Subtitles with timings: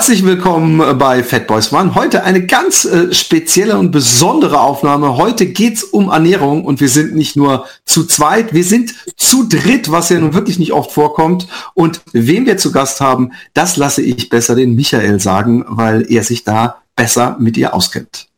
[0.00, 1.94] Herzlich willkommen bei Fat Boys One.
[1.94, 5.18] Heute eine ganz äh, spezielle und besondere Aufnahme.
[5.18, 9.90] Heute geht's um Ernährung und wir sind nicht nur zu zweit, wir sind zu dritt,
[9.90, 11.48] was ja nun wirklich nicht oft vorkommt.
[11.74, 16.24] Und wen wir zu Gast haben, das lasse ich besser den Michael sagen, weil er
[16.24, 18.29] sich da besser mit ihr auskennt.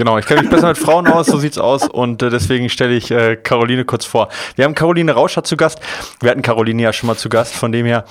[0.00, 2.94] Genau, ich kenne mich besser mit Frauen aus, so sieht's aus und äh, deswegen stelle
[2.94, 4.30] ich äh, Caroline kurz vor.
[4.56, 5.78] Wir haben Caroline Rauscher zu Gast.
[6.22, 8.06] Wir hatten Caroline ja schon mal zu Gast, von dem her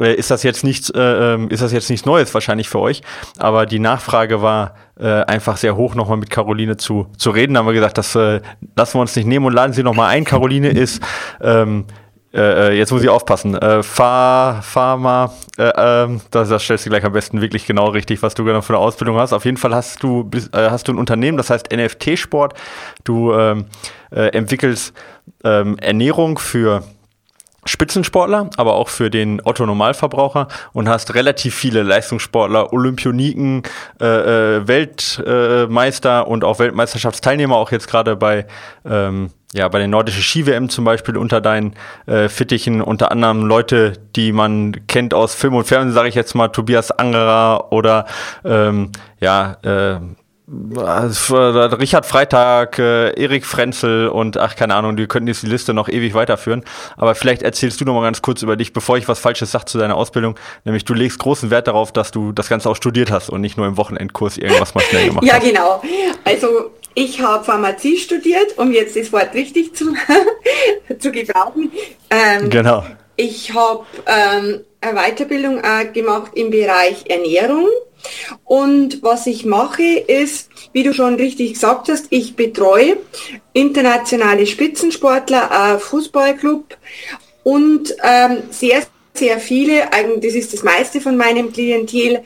[0.00, 3.00] äh, ist das jetzt nichts, äh, ähm, ist das jetzt nichts Neues wahrscheinlich für euch.
[3.38, 7.54] Aber die Nachfrage war äh, einfach sehr hoch, nochmal mit Caroline zu, zu reden.
[7.54, 8.42] Da haben wir gesagt, das äh,
[8.76, 10.24] lassen wir uns nicht nehmen und laden sie nochmal ein.
[10.24, 11.02] Caroline ist
[11.40, 11.86] ähm,
[12.32, 13.54] äh, äh, jetzt muss ich aufpassen.
[13.56, 18.22] Äh, Ph Pharma, äh, ähm, das, das stellst du gleich am besten wirklich genau richtig,
[18.22, 19.32] was du genau für eine Ausbildung hast.
[19.32, 22.54] Auf jeden Fall hast du, äh, hast du ein Unternehmen, das heißt NFT-Sport.
[23.02, 23.66] Du ähm,
[24.12, 24.94] äh, entwickelst
[25.42, 26.84] ähm, Ernährung für
[27.64, 33.64] Spitzensportler, aber auch für den Otto Normalverbraucher und hast relativ viele Leistungssportler, Olympioniken,
[34.00, 34.06] äh,
[34.56, 38.46] äh, Weltmeister und auch Weltmeisterschaftsteilnehmer, auch jetzt gerade bei
[38.84, 41.74] ähm, ja, bei der nordischen Ski-WM zum Beispiel unter deinen
[42.06, 46.34] äh, Fittichen, unter anderem Leute, die man kennt aus Film und Fernsehen, sage ich jetzt
[46.34, 48.06] mal, Tobias Angerer oder
[48.44, 49.98] ähm, ja, äh,
[50.50, 55.88] Richard Freitag, äh, Erik Frenzel und ach, keine Ahnung, die könnten jetzt die Liste noch
[55.88, 56.64] ewig weiterführen.
[56.96, 59.66] Aber vielleicht erzählst du noch mal ganz kurz über dich, bevor ich was Falsches sage
[59.66, 60.36] zu deiner Ausbildung.
[60.64, 63.56] Nämlich du legst großen Wert darauf, dass du das Ganze auch studiert hast und nicht
[63.56, 65.44] nur im Wochenendkurs irgendwas mal schnell gemacht ja, hast.
[65.44, 65.82] Ja, genau.
[66.24, 69.94] Also ich habe Pharmazie studiert, um jetzt das Wort richtig zu,
[70.98, 71.72] zu gebrauchen.
[72.10, 72.84] Ähm, genau.
[73.16, 77.68] Ich habe ähm, eine Weiterbildung äh, gemacht im Bereich Ernährung.
[78.44, 82.96] Und was ich mache ist, wie du schon richtig gesagt hast, ich betreue
[83.52, 86.76] internationale Spitzensportler, ein Fußballclub
[87.42, 88.82] und ähm, sehr,
[89.12, 92.22] sehr viele, eigentlich das ist das meiste von meinem Klientel,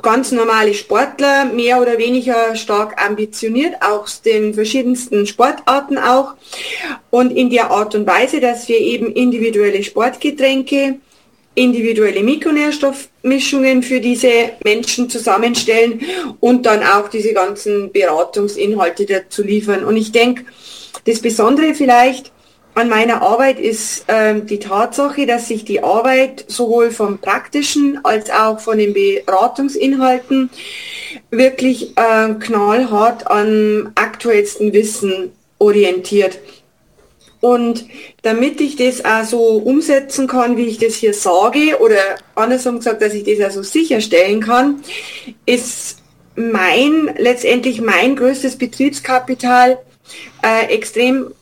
[0.00, 6.34] ganz normale Sportler, mehr oder weniger stark ambitioniert, aus den verschiedensten Sportarten auch.
[7.10, 10.98] Und in der Art und Weise, dass wir eben individuelle Sportgetränke,
[11.54, 16.00] individuelle Mikronährstoffmischungen für diese Menschen zusammenstellen
[16.40, 19.84] und dann auch diese ganzen Beratungsinhalte dazu liefern.
[19.84, 20.46] Und ich denke,
[21.04, 22.32] das Besondere vielleicht
[22.74, 28.30] an meiner Arbeit ist ähm, die Tatsache, dass sich die Arbeit sowohl vom praktischen als
[28.30, 30.50] auch von den Beratungsinhalten
[31.30, 36.38] wirklich äh, knallhart an aktuellsten Wissen orientiert.
[37.40, 37.86] Und
[38.22, 41.98] damit ich das auch so umsetzen kann, wie ich das hier sage, oder
[42.36, 44.80] andersrum gesagt, dass ich das also sicherstellen kann,
[45.44, 45.98] ist
[46.36, 49.78] mein, letztendlich mein größtes Betriebskapital
[50.42, 51.32] äh, extrem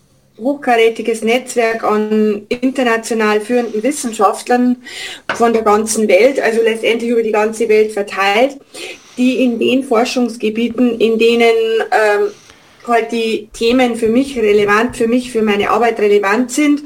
[0.40, 4.82] hochkarätiges Netzwerk an international führenden Wissenschaftlern
[5.34, 8.56] von der ganzen Welt, also letztendlich über die ganze Welt verteilt,
[9.16, 11.54] die in den Forschungsgebieten, in denen
[11.90, 12.30] ähm,
[12.86, 16.82] halt die Themen für mich relevant, für mich, für meine Arbeit relevant sind,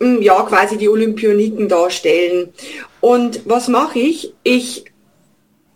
[0.00, 2.52] hm, ja, quasi die Olympioniken darstellen.
[3.00, 4.32] Und was mache ich?
[4.42, 4.84] Ich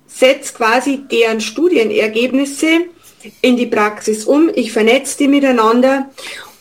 [0.06, 2.86] setze quasi deren Studienergebnisse
[3.40, 6.10] in die Praxis um, ich vernetze die miteinander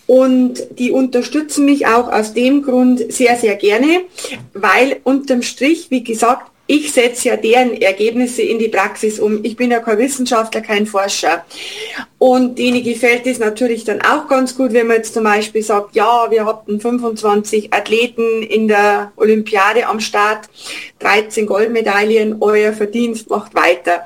[0.08, 4.02] und die unterstützen mich auch aus dem Grund sehr, sehr gerne,
[4.54, 9.44] weil unterm Strich, wie gesagt, ich setze ja deren Ergebnisse in die Praxis um.
[9.44, 11.46] Ich bin ja kein Wissenschaftler, kein Forscher.
[12.18, 15.96] Und denen gefällt es natürlich dann auch ganz gut, wenn man jetzt zum Beispiel sagt,
[15.96, 20.50] ja, wir hatten 25 Athleten in der Olympiade am Start,
[21.00, 24.06] 13 Goldmedaillen, euer Verdienst macht weiter.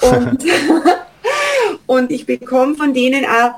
[0.00, 0.44] Und,
[1.86, 3.54] und ich bekomme von denen auch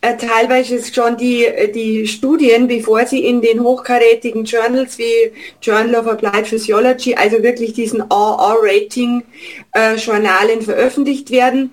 [0.00, 6.06] teilweise schon die, äh, die Studien, bevor sie in den hochkarätigen Journals wie Journal of
[6.06, 11.72] Applied Physiology, also wirklich diesen AA-Rating-Journalen äh, veröffentlicht werden.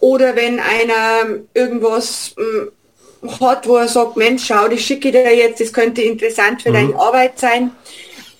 [0.00, 2.68] Oder wenn einer irgendwas mh,
[3.22, 6.70] hm, hat, wo er sagt, Mensch, schau, das schicke dir jetzt, das könnte interessant für
[6.70, 6.74] mhm.
[6.74, 7.70] deine Arbeit sein,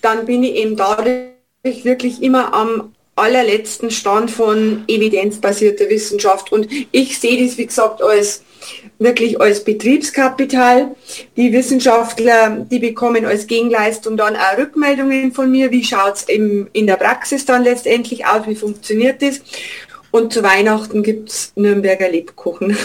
[0.01, 1.29] dann bin ich eben dadurch
[1.63, 6.51] wirklich immer am allerletzten Stand von evidenzbasierter Wissenschaft.
[6.51, 8.43] Und ich sehe das, wie gesagt, als
[8.99, 10.95] wirklich als Betriebskapital.
[11.35, 16.87] Die Wissenschaftler, die bekommen als Gegenleistung dann auch Rückmeldungen von mir, wie schaut es in
[16.87, 19.41] der Praxis dann letztendlich aus, wie funktioniert das.
[20.17, 22.75] Und zu Weihnachten gibt es Nürnberger Lebkuchen.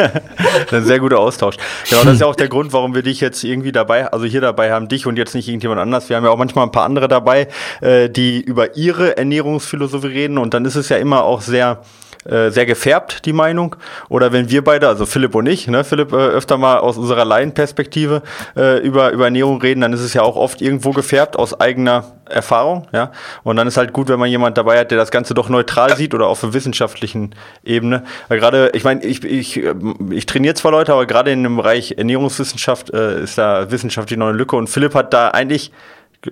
[0.70, 1.56] ein sehr guter Austausch.
[1.88, 4.42] Genau, das ist ja auch der Grund, warum wir dich jetzt irgendwie dabei, also hier
[4.42, 6.10] dabei haben, dich und jetzt nicht irgendjemand anders.
[6.10, 7.48] Wir haben ja auch manchmal ein paar andere dabei,
[7.80, 11.80] äh, die über ihre Ernährungsphilosophie reden und dann ist es ja immer auch sehr
[12.28, 13.76] äh, sehr gefärbt, die Meinung.
[14.08, 17.24] Oder wenn wir beide, also Philipp und ich, ne, Philipp äh, öfter mal aus unserer
[17.24, 18.22] Laienperspektive
[18.56, 22.04] äh, über, über Ernährung reden, dann ist es ja auch oft irgendwo gefärbt aus eigener
[22.28, 23.12] Erfahrung, ja.
[23.44, 25.96] Und dann ist halt gut, wenn man jemand dabei hat, der das Ganze doch neutral
[25.96, 27.34] sieht oder auf einer wissenschaftlichen
[27.64, 28.02] Ebene.
[28.28, 29.62] Weil gerade, ich meine, ich, ich,
[30.10, 34.28] ich trainiere zwar Leute, aber gerade in dem Bereich Ernährungswissenschaft äh, ist da wissenschaftlich noch
[34.28, 35.70] eine Lücke und Philipp hat da eigentlich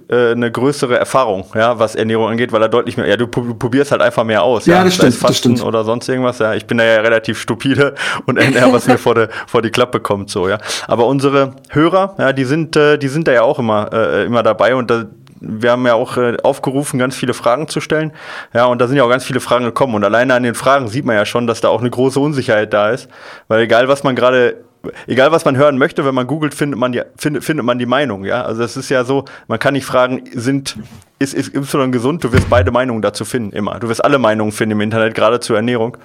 [0.09, 4.03] eine größere Erfahrung, ja, was Ernährung angeht, weil er deutlich mehr, ja, du probierst halt
[4.03, 4.67] einfach mehr aus.
[4.67, 5.63] Ja, ja das stimmt, das stimmt.
[5.63, 6.55] Oder sonst irgendwas, ja.
[6.55, 7.95] Ich bin da ja relativ stupide
[8.27, 10.59] und ernähre, was mir vor, der, vor die Klappe kommt, so, ja.
[10.89, 14.43] Aber unsere Hörer, ja, die sind, äh, die sind da ja auch immer, äh, immer
[14.43, 15.05] dabei und da,
[15.41, 18.13] wir haben ja auch äh, aufgerufen, ganz viele Fragen zu stellen.
[18.53, 19.95] Ja, und da sind ja auch ganz viele Fragen gekommen.
[19.95, 22.73] Und alleine an den Fragen sieht man ja schon, dass da auch eine große Unsicherheit
[22.73, 23.09] da ist.
[23.49, 24.65] Weil egal, was man gerade
[25.07, 27.87] egal was man hören möchte, wenn man googelt, findet man die, findet, findet man die
[27.87, 28.43] Meinung, ja.
[28.43, 30.77] Also es ist ja so, man kann nicht fragen, sind,
[31.19, 32.25] ist, ist Y gesund?
[32.25, 33.79] Du wirst beide Meinungen dazu finden, immer.
[33.79, 35.97] Du wirst alle Meinungen finden im Internet, gerade zur Ernährung.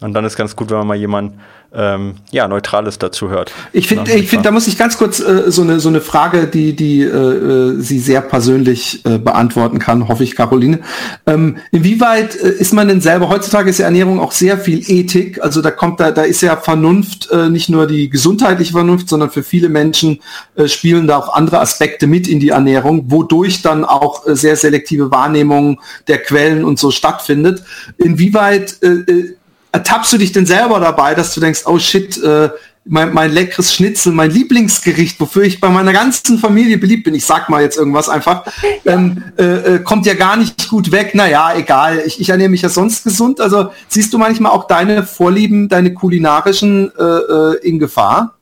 [0.00, 1.40] Und dann ist ganz gut, wenn man mal jemanden
[1.74, 3.52] ähm, ja, Neutrales dazu hört.
[3.72, 6.46] Ich finde, ich finde, da muss ich ganz kurz äh, so eine so eine Frage,
[6.46, 10.80] die die äh, äh, sie sehr persönlich äh, beantworten kann, hoffe ich, Caroline.
[11.26, 13.28] Ähm, inwieweit äh, ist man denn selber?
[13.28, 15.42] Heutzutage ist ja Ernährung auch sehr viel Ethik.
[15.42, 19.30] Also da kommt da da ist ja Vernunft äh, nicht nur die gesundheitliche Vernunft, sondern
[19.30, 20.20] für viele Menschen
[20.56, 24.51] äh, spielen da auch andere Aspekte mit in die Ernährung, wodurch dann auch äh, sehr
[24.56, 27.62] selektive Wahrnehmung der Quellen und so stattfindet.
[27.98, 29.36] Inwieweit äh, äh
[29.72, 32.50] ertappst du dich denn selber dabei, dass du denkst, oh shit, äh,
[32.84, 37.24] mein, mein leckeres Schnitzel, mein Lieblingsgericht, wofür ich bei meiner ganzen Familie beliebt bin, ich
[37.24, 38.44] sag mal jetzt irgendwas einfach,
[38.84, 41.14] ähm, äh, äh, kommt ja gar nicht gut weg.
[41.14, 43.40] Naja, egal, ich, ich ernähre mich ja sonst gesund.
[43.40, 48.36] Also siehst du manchmal auch deine Vorlieben, deine kulinarischen äh, äh, in Gefahr?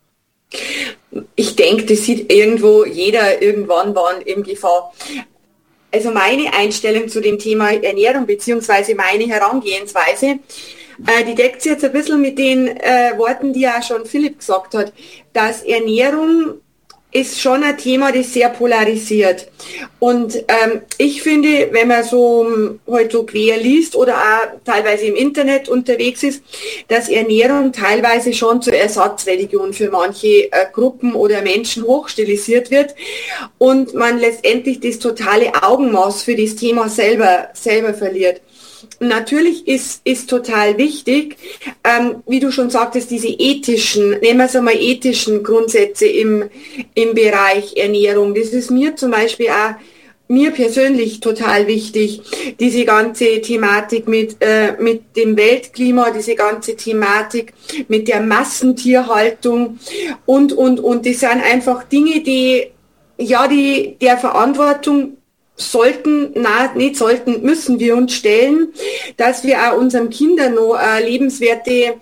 [1.35, 4.93] Ich denke, das sieht irgendwo jeder irgendwann wann in Gefahr.
[5.93, 10.39] Also meine Einstellung zu dem Thema Ernährung beziehungsweise meine Herangehensweise,
[11.07, 14.39] äh, die deckt sich jetzt ein bisschen mit den äh, Worten, die ja schon Philipp
[14.39, 14.93] gesagt hat,
[15.33, 16.61] dass Ernährung
[17.13, 19.49] ist schon ein Thema, das sehr polarisiert.
[19.99, 22.47] Und ähm, ich finde, wenn man so
[22.87, 26.43] heute halt so quer liest oder auch teilweise im Internet unterwegs ist,
[26.89, 32.95] dass Ernährung teilweise schon zur Ersatzreligion für manche äh, Gruppen oder Menschen hochstilisiert wird
[33.59, 38.41] und man letztendlich das totale Augenmaß für das Thema selber, selber verliert
[39.01, 41.37] natürlich ist, ist total wichtig,
[41.85, 46.49] ähm, wie du schon sagtest, diese ethischen, nehmen wir es einmal ethischen Grundsätze im,
[46.95, 48.35] im Bereich Ernährung.
[48.35, 49.75] Das ist mir zum Beispiel auch
[50.31, 52.23] mir persönlich total wichtig,
[52.61, 57.53] diese ganze Thematik mit, äh, mit dem Weltklima, diese ganze Thematik
[57.89, 59.81] mit der Massentierhaltung
[60.27, 62.69] und, und, und das sind einfach Dinge, die,
[63.19, 65.17] ja, die der Verantwortung
[65.61, 68.73] sollten, na, nicht sollten, müssen wir uns stellen,
[69.17, 71.95] dass wir auch unseren Kindern noch eine lebenswerte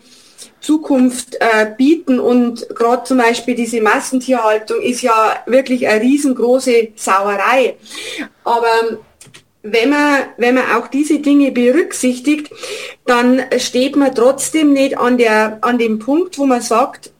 [0.61, 7.77] Zukunft äh, bieten und gerade zum Beispiel diese Massentierhaltung ist ja wirklich eine riesengroße Sauerei.
[8.45, 8.99] Aber
[9.63, 12.51] wenn man, wenn man auch diese Dinge berücksichtigt,
[13.07, 17.13] dann steht man trotzdem nicht an, der, an dem Punkt, wo man sagt,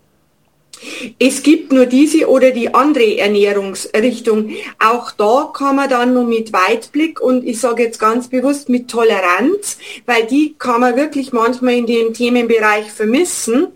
[1.19, 4.51] es gibt nur diese oder die andere Ernährungsrichtung.
[4.79, 8.89] Auch da kann man dann nur mit Weitblick und ich sage jetzt ganz bewusst mit
[8.89, 13.69] Toleranz, weil die kann man wirklich manchmal in dem Themenbereich vermissen.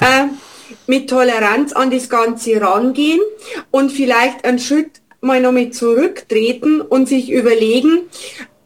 [0.00, 0.26] Äh,
[0.86, 3.20] mit Toleranz an das Ganze rangehen
[3.70, 8.08] und vielleicht einen Schritt mal noch mit zurücktreten und sich überlegen,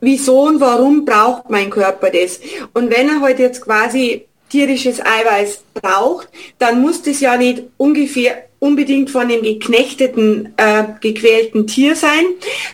[0.01, 2.41] wieso und warum braucht mein Körper das?
[2.75, 7.65] Und wenn er heute halt jetzt quasi tierisches Eiweiß braucht, dann muss das ja nicht
[7.77, 12.25] ungefähr unbedingt von einem geknechteten, äh, gequälten Tier sein,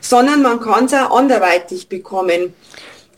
[0.01, 2.55] sondern man kann es auch anderweitig bekommen.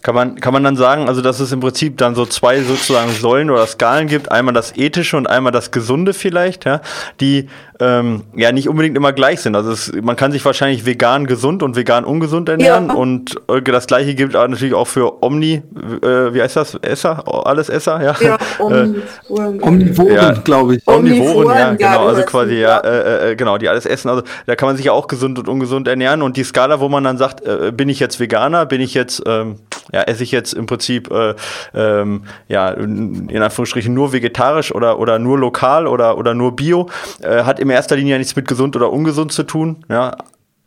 [0.05, 3.11] Kann man, kann man dann sagen, also dass es im Prinzip dann so zwei sozusagen
[3.11, 6.83] Säulen oder Skalen gibt, einmal das ethische und einmal das Gesunde vielleicht, ja,
[7.23, 7.49] die
[7.81, 9.57] ähm, ja nicht unbedingt immer gleich sind.
[9.57, 12.95] Also es, man kann sich wahrscheinlich vegan gesund und vegan ungesund ernähren ja.
[12.95, 15.63] und äh, das gleiche gilt auch natürlich auch für Omni,
[16.03, 18.15] äh, wie heißt das, Esser, alles Esser, ja.
[18.21, 20.87] ja Omnivoren, äh, Omnivoren ja, glaube ich.
[20.87, 24.11] Omnivoren, ja, genau, also quasi, ja, äh, äh, genau, die alles essen.
[24.11, 26.91] Also da kann man sich ja auch gesund und ungesund ernähren und die Skala, wo
[26.91, 29.57] man dann sagt, äh, bin ich jetzt Veganer, bin ich jetzt, ähm,
[29.93, 31.35] ja, esse ich jetzt im Prinzip, äh,
[31.75, 36.89] ähm, ja, in Anführungsstrichen nur vegetarisch oder, oder nur lokal oder, oder nur bio,
[37.23, 39.85] äh, hat im erster Linie nichts mit gesund oder ungesund zu tun.
[39.89, 40.17] Ja,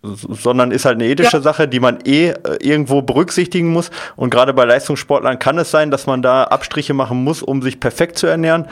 [0.03, 1.43] sondern ist halt eine ethische ja.
[1.43, 3.89] Sache, die man eh äh, irgendwo berücksichtigen muss.
[4.15, 7.79] Und gerade bei Leistungssportlern kann es sein, dass man da Abstriche machen muss, um sich
[7.79, 8.67] perfekt zu ernähren.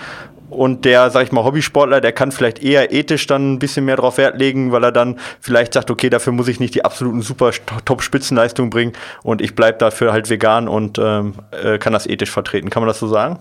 [0.49, 3.95] Und der, sag ich mal, Hobbysportler, der kann vielleicht eher ethisch dann ein bisschen mehr
[3.95, 7.23] drauf Wert legen, weil er dann vielleicht sagt, okay, dafür muss ich nicht die absoluten
[7.23, 7.51] super
[7.83, 12.69] Top-Spitzenleistungen bringen und ich bleibe dafür halt vegan und ähm, äh, kann das ethisch vertreten.
[12.69, 13.39] Kann man das so sagen?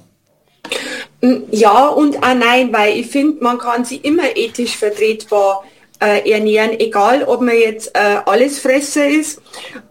[1.50, 5.62] Ja und auch nein, weil ich finde, man kann sie immer ethisch vertretbar
[6.04, 9.40] äh, ernähren, egal ob man jetzt äh, Allesfresser ist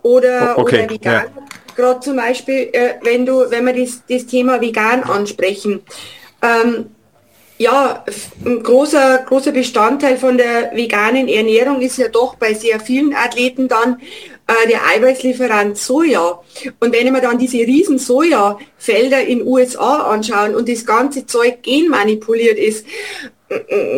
[0.01, 1.13] oder, okay, oder vegan.
[1.13, 1.25] Ja.
[1.75, 5.81] Gerade zum Beispiel, äh, wenn du, wenn wir das, das Thema vegan ansprechen.
[6.41, 6.85] Ähm,
[7.57, 8.03] ja,
[8.45, 13.67] ein großer, großer Bestandteil von der veganen Ernährung ist ja doch bei sehr vielen Athleten
[13.67, 14.01] dann
[14.47, 16.41] äh, der Eiweißlieferant Soja.
[16.79, 22.57] Und wenn wir dann diese riesen Sojafelder in USA anschauen und das ganze Zeug genmanipuliert
[22.57, 22.85] ist,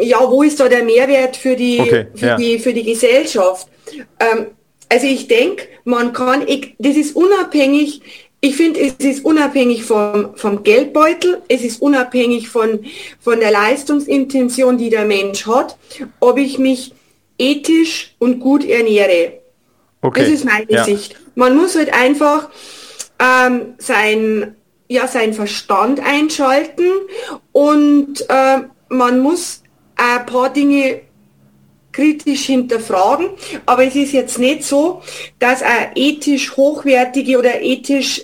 [0.02, 2.36] ja, wo ist da der Mehrwert für die, okay, für, ja.
[2.38, 3.68] die für die Gesellschaft?
[4.20, 4.48] Ähm,
[4.90, 8.02] also ich denke, man kann, ich, das ist unabhängig,
[8.42, 12.86] ich finde, es ist unabhängig vom, vom Geldbeutel, es ist unabhängig von,
[13.20, 15.78] von der Leistungsintention, die der Mensch hat,
[16.20, 16.94] ob ich mich
[17.40, 19.34] ethisch und gut ernähre.
[20.02, 20.22] Okay.
[20.22, 20.84] Das ist meine ja.
[20.84, 21.16] Sicht.
[21.34, 22.50] Man muss halt einfach
[23.20, 24.56] ähm, sein,
[24.88, 26.92] ja, sein Verstand einschalten
[27.52, 29.62] und äh, man muss
[29.96, 31.02] ein paar Dinge
[31.92, 33.30] kritisch hinterfragen,
[33.66, 35.02] aber es ist jetzt nicht so,
[35.40, 38.24] dass eine ethisch hochwertige oder ethisch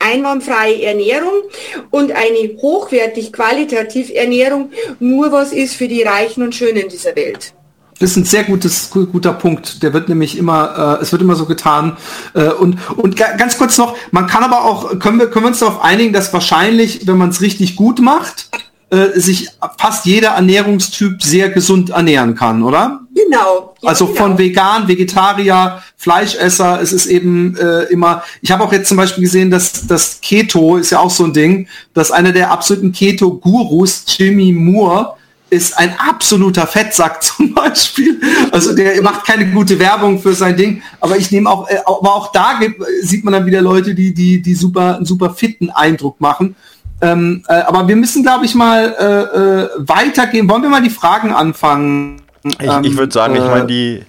[0.00, 1.42] einwandfreie Ernährung
[1.90, 7.54] und eine hochwertig qualitativ Ernährung nur was ist für die Reichen und Schönen dieser Welt.
[8.00, 9.82] Das ist ein sehr gutes, guter Punkt.
[9.82, 11.98] Der wird nämlich immer, äh, es wird immer so getan.
[12.32, 15.58] Äh, und, und ganz kurz noch, man kann aber auch, können wir, können wir uns
[15.58, 18.48] darauf einigen, dass wahrscheinlich, wenn man es richtig gut macht,
[18.90, 23.00] äh, sich fast jeder Ernährungstyp sehr gesund ernähren kann, oder?
[23.14, 23.74] Genau.
[23.80, 24.18] Ja, also genau.
[24.18, 29.24] von vegan, Vegetarier, Fleischesser, es ist eben äh, immer, ich habe auch jetzt zum Beispiel
[29.24, 34.04] gesehen, dass das Keto ist ja auch so ein Ding, dass einer der absoluten Keto-Gurus,
[34.08, 35.14] Jimmy Moore,
[35.50, 38.20] ist ein absoluter Fettsack zum Beispiel.
[38.52, 40.82] Also der macht keine gute Werbung für sein Ding.
[41.00, 44.14] Aber ich nehme auch, äh, aber auch da gibt, sieht man dann wieder Leute, die,
[44.14, 46.56] die, die super, einen super fitten Eindruck machen.
[47.02, 50.48] Ähm, äh, aber wir müssen, glaube ich, mal äh, äh, weitergehen.
[50.48, 52.22] Wollen wir mal die Fragen anfangen?
[52.42, 54.02] Ich, ähm, ich würde sagen, ich meine, die,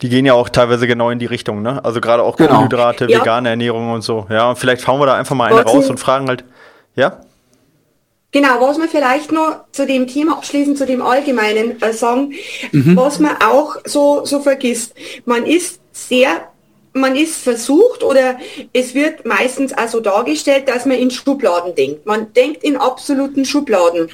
[0.00, 1.84] die gehen ja auch teilweise genau in die Richtung, ne?
[1.84, 2.50] Also gerade auch genau.
[2.50, 3.20] Kohlenhydrate, ja.
[3.20, 4.26] vegane Ernährung und so.
[4.30, 6.44] Ja, und vielleicht fahren wir da einfach mal eine raus und fragen halt,
[6.96, 7.20] ja?
[8.32, 12.32] Genau, was man vielleicht noch zu dem Thema abschließend, zu dem Allgemeinen äh, sagen,
[12.72, 12.96] mhm.
[12.96, 14.94] was man auch so, so vergisst.
[15.26, 16.48] Man ist sehr
[16.94, 18.38] man ist versucht oder
[18.72, 22.06] es wird meistens also dargestellt, dass man in Schubladen denkt.
[22.06, 24.10] Man denkt in absoluten Schubladen.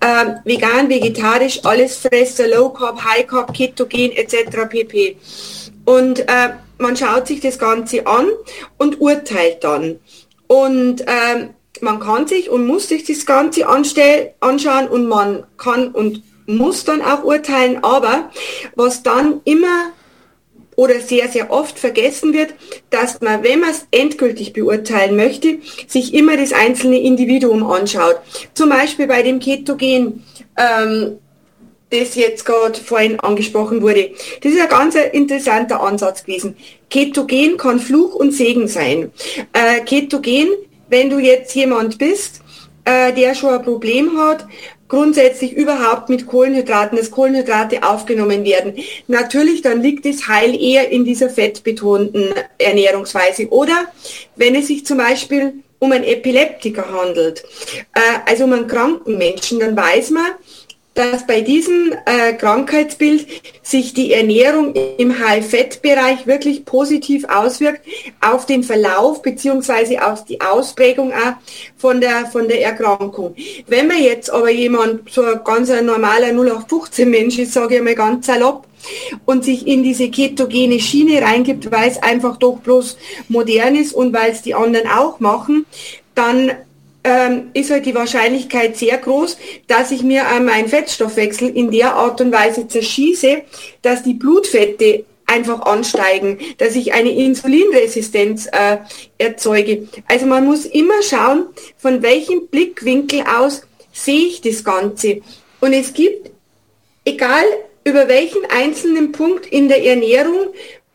[0.00, 4.68] Ähm, vegan, vegetarisch, alles Fresser, Low Carb, High Carb, Ketogen etc.
[4.68, 5.16] pp.
[5.84, 8.28] Und äh, man schaut sich das Ganze an
[8.78, 10.00] und urteilt dann.
[10.48, 16.22] Und ähm, man kann sich und muss sich das Ganze anschauen und man kann und
[16.46, 17.82] muss dann auch urteilen.
[17.82, 18.30] Aber
[18.74, 19.92] was dann immer
[20.76, 22.54] oder sehr, sehr oft vergessen wird,
[22.90, 28.20] dass man, wenn man es endgültig beurteilen möchte, sich immer das einzelne Individuum anschaut.
[28.54, 30.22] Zum Beispiel bei dem Ketogen,
[30.56, 31.18] ähm,
[31.90, 34.10] das jetzt gerade vorhin angesprochen wurde.
[34.42, 36.56] Das ist ein ganz interessanter Ansatz gewesen.
[36.90, 39.12] Ketogen kann Fluch und Segen sein.
[39.52, 40.48] Äh, Ketogen,
[40.88, 42.42] wenn du jetzt jemand bist,
[42.84, 44.46] äh, der schon ein Problem hat,
[44.88, 48.74] grundsätzlich überhaupt mit Kohlenhydraten, dass Kohlenhydrate aufgenommen werden.
[49.08, 53.48] Natürlich, dann liegt das Heil eher in dieser fettbetonten Ernährungsweise.
[53.48, 53.86] Oder
[54.36, 57.44] wenn es sich zum Beispiel um einen Epileptiker handelt,
[57.94, 60.32] äh, also um einen kranken Menschen, dann weiß man,
[60.96, 63.26] dass bei diesem äh, Krankheitsbild
[63.62, 67.82] sich die Ernährung im High-Fett-Bereich wirklich positiv auswirkt
[68.20, 71.34] auf den Verlauf beziehungsweise auf die Ausprägung auch
[71.76, 73.34] von der, von der Erkrankung.
[73.66, 77.94] Wenn man jetzt aber jemand, so ein ganz normaler 0815 Mensch ist, sage ich mal
[77.94, 78.66] ganz salopp,
[79.24, 82.96] und sich in diese ketogene Schiene reingibt, weil es einfach doch bloß
[83.28, 85.66] modern ist und weil es die anderen auch machen,
[86.14, 86.52] dann
[87.06, 91.94] ähm, ist halt die Wahrscheinlichkeit sehr groß, dass ich mir äh, meinen Fettstoffwechsel in der
[91.94, 93.42] Art und Weise zerschieße,
[93.82, 98.78] dass die Blutfette einfach ansteigen, dass ich eine Insulinresistenz äh,
[99.18, 99.86] erzeuge.
[100.08, 101.46] Also man muss immer schauen,
[101.76, 105.20] von welchem Blickwinkel aus sehe ich das Ganze.
[105.60, 106.32] Und es gibt,
[107.04, 107.44] egal
[107.84, 110.48] über welchen einzelnen Punkt in der Ernährung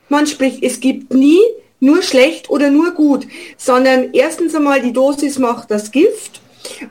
[0.10, 1.40] man spricht, es gibt nie
[1.82, 6.40] nur schlecht oder nur gut, sondern erstens einmal die Dosis macht das Gift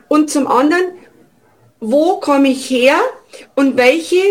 [0.07, 0.91] und zum anderen,
[1.79, 2.99] wo komme ich her
[3.55, 4.21] und welche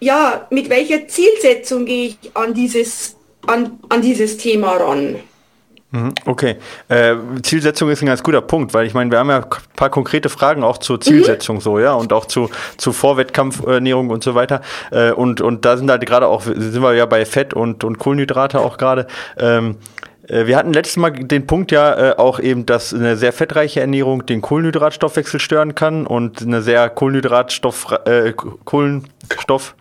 [0.00, 3.16] ja, mit welcher Zielsetzung gehe ich an dieses,
[3.46, 5.16] an, an dieses Thema ran?
[5.90, 6.56] Mhm, okay.
[6.88, 9.88] Äh, Zielsetzung ist ein ganz guter Punkt, weil ich meine, wir haben ja ein paar
[9.88, 11.60] konkrete Fragen auch zur Zielsetzung mhm.
[11.60, 14.60] so, ja, und auch zu, zu Vorwettkampfernährung und so weiter.
[14.90, 17.98] Äh, und, und da sind halt gerade auch, sind wir ja bei Fett und, und
[17.98, 19.06] Kohlenhydrate auch gerade.
[19.38, 19.76] Ähm,
[20.28, 23.80] äh, wir hatten letztes Mal den Punkt ja äh, auch eben, dass eine sehr fettreiche
[23.80, 29.74] Ernährung den Kohlenhydratstoffwechsel stören kann und eine sehr Kohlenhydratstoff, äh, Kohlenstoff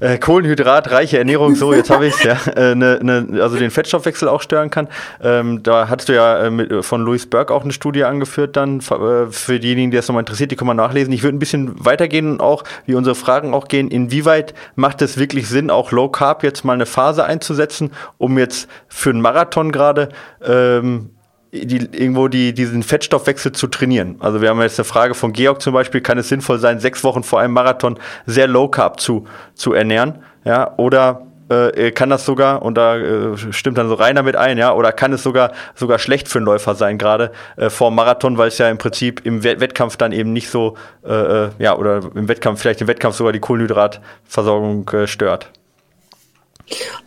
[0.00, 4.42] äh, kohlenhydratreiche Ernährung, so jetzt habe ich ja, äh, ne, ne, also den Fettstoffwechsel auch
[4.42, 4.88] stören kann.
[5.22, 8.80] Ähm, da hattest du ja äh, mit, von Louis Burke auch eine Studie angeführt dann.
[8.80, 11.12] Äh, für diejenigen, die das nochmal interessiert, die kann man nachlesen.
[11.12, 13.88] Ich würde ein bisschen weitergehen auch, wie unsere Fragen auch gehen.
[13.88, 18.68] Inwieweit macht es wirklich Sinn, auch Low Carb jetzt mal eine Phase einzusetzen, um jetzt
[18.88, 20.08] für einen Marathon gerade
[20.44, 21.10] ähm,
[21.54, 24.16] die, irgendwo die, diesen Fettstoffwechsel zu trainieren.
[24.20, 27.04] Also wir haben jetzt eine Frage von Georg zum Beispiel, kann es sinnvoll sein, sechs
[27.04, 30.18] Wochen vor einem Marathon sehr low carb zu, zu ernähren?
[30.44, 34.58] Ja, oder äh, kann das sogar, und da äh, stimmt dann so rein damit ein,
[34.58, 37.96] ja, oder kann es sogar sogar schlecht für einen Läufer sein, gerade äh, vor dem
[37.96, 41.76] Marathon, weil es ja im Prinzip im Wettkampf dann eben nicht so, äh, äh, ja,
[41.76, 45.50] oder im Wettkampf, vielleicht im Wettkampf sogar die Kohlenhydratversorgung äh, stört.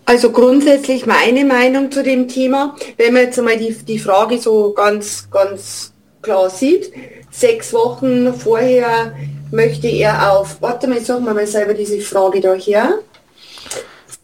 [0.05, 4.73] Also grundsätzlich meine Meinung zu dem Thema, wenn man jetzt einmal die, die Frage so
[4.73, 6.91] ganz, ganz klar sieht,
[7.31, 9.15] sechs Wochen vorher
[9.51, 12.99] möchte er auf, warte mal, sag mal selber diese Frage da her.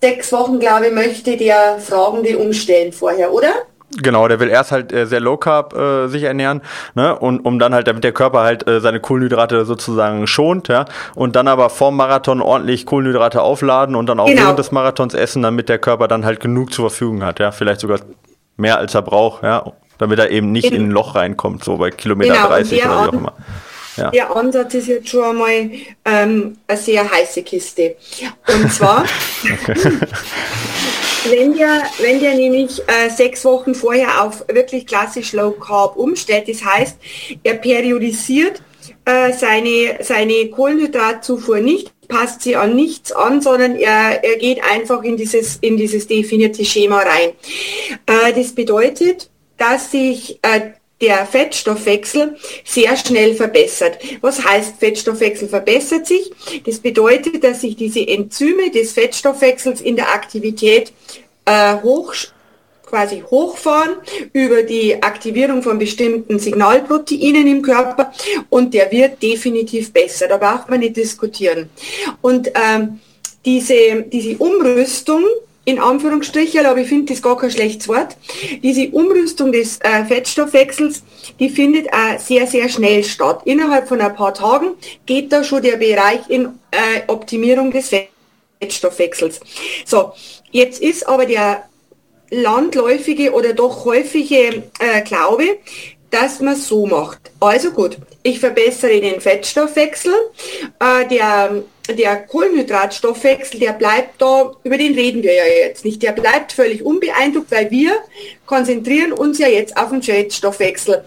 [0.02, 3.54] Sechs Wochen, glaube ich, möchte der Fragende umstellen vorher, oder?
[4.01, 6.62] Genau, der will erst halt äh, sehr low carb äh, sich ernähren,
[6.95, 10.85] ne, und um dann halt, damit der Körper halt äh, seine Kohlenhydrate sozusagen schont, ja,
[11.15, 14.41] und dann aber vorm Marathon ordentlich Kohlenhydrate aufladen und dann auch genau.
[14.41, 17.81] während des Marathons essen, damit der Körper dann halt genug zur Verfügung hat, ja, vielleicht
[17.81, 18.00] sogar
[18.57, 19.63] mehr als er braucht, ja,
[19.97, 23.07] damit er eben nicht in ein Loch reinkommt, so bei Kilometer genau, 30 oder wie
[23.09, 23.33] auch immer.
[23.97, 24.09] Ja.
[24.09, 25.69] Der Ansatz ist jetzt schon einmal
[26.05, 27.95] ähm, eine sehr heiße Kiste.
[28.47, 29.05] Und zwar,
[31.30, 36.48] wenn der, wenn der nämlich äh, sechs Wochen vorher auf wirklich klassisch Low Carb umstellt,
[36.48, 36.98] das heißt,
[37.44, 38.62] er periodisiert
[39.06, 45.04] äh, seine, seine Kohlenhydratzufuhr nicht, passt sie an nichts an, sondern er, er geht einfach
[45.04, 47.32] in dieses, in dieses definierte Schema rein.
[48.06, 50.71] Äh, das bedeutet, dass sich äh,
[51.04, 53.97] der Fettstoffwechsel sehr schnell verbessert.
[54.21, 56.32] Was heißt Fettstoffwechsel verbessert sich?
[56.65, 60.93] Das bedeutet, dass sich diese Enzyme des Fettstoffwechsels in der Aktivität
[61.45, 62.13] äh, hoch
[62.93, 63.95] quasi hochfahren
[64.34, 68.13] über die Aktivierung von bestimmten Signalproteinen im Körper
[68.51, 70.27] und der wird definitiv besser.
[70.27, 71.71] Da braucht man nicht diskutieren.
[72.21, 72.99] Und ähm,
[73.45, 75.23] diese, diese Umrüstung
[75.65, 78.17] in Anführungsstrichen, aber ich finde das gar kein schlechtes Wort.
[78.62, 81.03] Diese Umrüstung des äh, Fettstoffwechsels,
[81.39, 83.41] die findet äh, sehr, sehr schnell statt.
[83.45, 84.73] Innerhalb von ein paar Tagen
[85.06, 88.12] geht da schon der Bereich in äh, Optimierung des Fettstoffwechsels.
[89.86, 90.13] So,
[90.52, 91.63] jetzt ist aber der
[92.30, 95.58] landläufige oder doch häufige äh, Glaube,
[96.10, 97.32] dass man so macht.
[97.39, 100.13] Also gut, ich verbessere den Fettstoffwechsel.
[100.80, 106.13] Äh, der der Kohlenhydratstoffwechsel, der bleibt da, über den reden wir ja jetzt nicht, der
[106.13, 107.97] bleibt völlig unbeeindruckt, weil wir
[108.45, 111.04] konzentrieren uns ja jetzt auf den Fettstoffwechsel.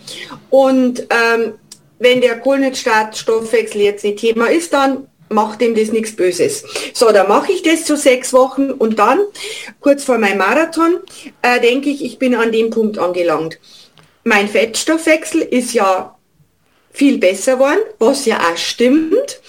[0.51, 1.55] Und ähm,
[1.99, 6.65] wenn der Kohlenhydratstoffwechsel jetzt nicht Thema ist, dann macht ihm das nichts Böses.
[6.95, 9.21] So, dann mache ich das zu sechs Wochen und dann,
[9.81, 10.99] kurz vor meinem Marathon,
[11.43, 13.59] äh, denke ich, ich bin an dem Punkt angelangt.
[14.25, 16.17] Mein Fettstoffwechsel ist ja
[16.91, 19.41] viel besser geworden, was ja auch stimmt.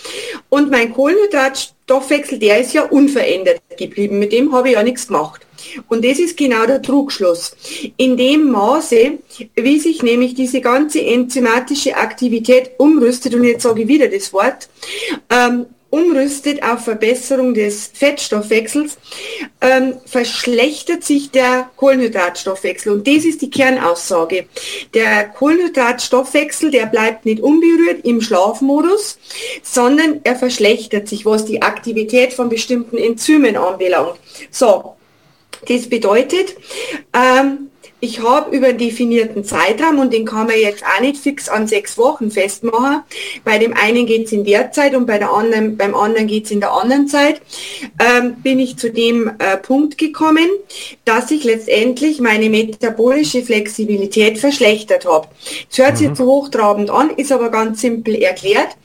[0.49, 4.19] Und mein Kohlenhydratstoffwechsel, der ist ja unverändert geblieben.
[4.19, 5.46] Mit dem habe ich ja nichts gemacht.
[5.87, 7.55] Und das ist genau der Trugschluss.
[7.97, 9.19] In dem Maße,
[9.55, 14.69] wie sich nämlich diese ganze enzymatische Aktivität umrüstet, und jetzt sage ich wieder das Wort,
[15.29, 18.97] ähm, umrüstet auf Verbesserung des Fettstoffwechsels,
[19.61, 22.91] ähm, verschlechtert sich der Kohlenhydratstoffwechsel.
[22.91, 24.47] Und das ist die Kernaussage.
[24.93, 29.17] Der Kohlenhydratstoffwechsel, der bleibt nicht unberührt im Schlafmodus,
[29.63, 34.19] sondern er verschlechtert sich, was die Aktivität von bestimmten Enzymen anbelangt.
[34.51, 34.95] So,
[35.67, 36.55] das bedeutet,
[37.13, 41.49] ähm, ich habe über einen definierten Zeitraum und den kann man jetzt auch nicht fix
[41.49, 43.01] an sechs Wochen festmachen.
[43.43, 46.45] Bei dem einen geht es in der Zeit und bei der anderen, beim anderen geht
[46.45, 47.41] es in der anderen Zeit.
[47.99, 50.47] Ähm, bin ich zu dem äh, Punkt gekommen,
[51.05, 55.29] dass ich letztendlich meine metabolische Flexibilität verschlechtert habe.
[55.71, 55.97] Es hört mhm.
[55.97, 58.77] sich zu hochtrabend an, ist aber ganz simpel erklärt.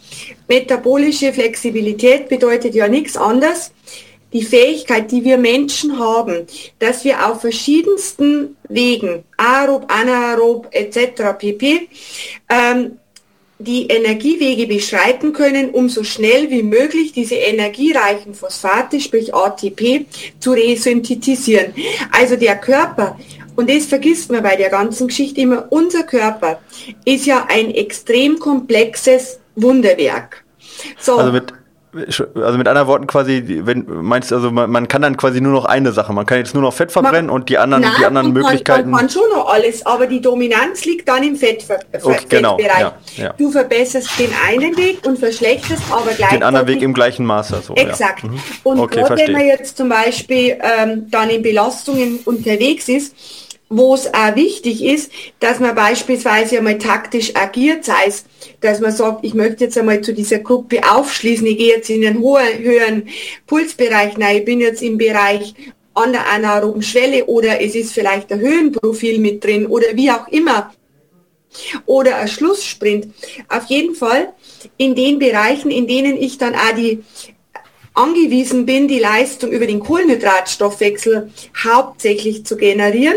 [0.49, 3.73] Metabolische Flexibilität bedeutet ja nichts anderes,
[4.33, 6.47] die Fähigkeit, die wir Menschen haben,
[6.79, 11.37] dass wir auf verschiedensten Wegen, aerob, anaerob etc.
[11.39, 11.89] pp.,
[12.49, 12.99] ähm,
[13.59, 20.07] die Energiewege beschreiten können, um so schnell wie möglich diese energiereichen Phosphate, sprich ATP,
[20.41, 21.73] zu resynthetisieren.
[22.11, 23.17] Also der Körper,
[23.55, 26.61] und das vergisst man bei der ganzen Geschichte immer, unser Körper
[27.05, 30.45] ist ja ein extrem komplexes Wunderwerk.
[30.99, 31.19] So.
[31.19, 31.53] Also mit
[31.95, 35.53] also mit anderen Worten quasi, wenn meinst du, also man, man, kann dann quasi nur
[35.53, 37.93] noch eine Sache, man kann jetzt nur noch Fett verbrennen man, und die anderen, nein,
[37.99, 38.91] die anderen man Möglichkeiten.
[38.91, 42.95] Man kann schon noch alles, aber die Dominanz liegt dann im Fettver okay, genau, Ja,
[43.17, 43.35] ja.
[43.37, 47.63] Du verbesserst den einen Weg und verschlechterst aber gleichzeitig den anderen Weg im gleichen Maße.
[47.67, 48.23] So, Exakt.
[48.23, 48.31] Ja.
[48.31, 48.41] Mhm.
[48.65, 53.15] Und okay, gerade wenn man jetzt zum Beispiel ähm, dann in Belastungen unterwegs ist,
[53.73, 58.25] wo es auch wichtig ist, dass man beispielsweise einmal taktisch agiert, sei es,
[58.61, 62.07] dass man sagt, ich möchte jetzt einmal zu dieser Gruppe aufschließen, ich gehe jetzt in
[62.07, 63.09] einen hohen, höheren
[63.47, 65.55] Pulsbereich, nein, ich bin jetzt im Bereich
[65.95, 70.29] an der anaeroben Schwelle oder es ist vielleicht ein Höhenprofil mit drin oder wie auch
[70.29, 70.73] immer.
[71.85, 73.09] Oder ein Schlusssprint.
[73.49, 74.33] Auf jeden Fall
[74.79, 77.03] in den Bereichen, in denen ich dann auch die
[77.95, 81.31] angewiesen bin, die Leistung über den Kohlenhydratstoffwechsel
[81.65, 83.17] hauptsächlich zu generieren,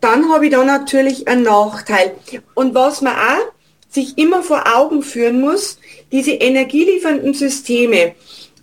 [0.00, 2.14] dann habe ich da natürlich einen Nachteil.
[2.54, 3.52] Und was man auch
[3.90, 5.78] sich immer vor Augen führen muss,
[6.10, 8.14] diese energieliefernden Systeme,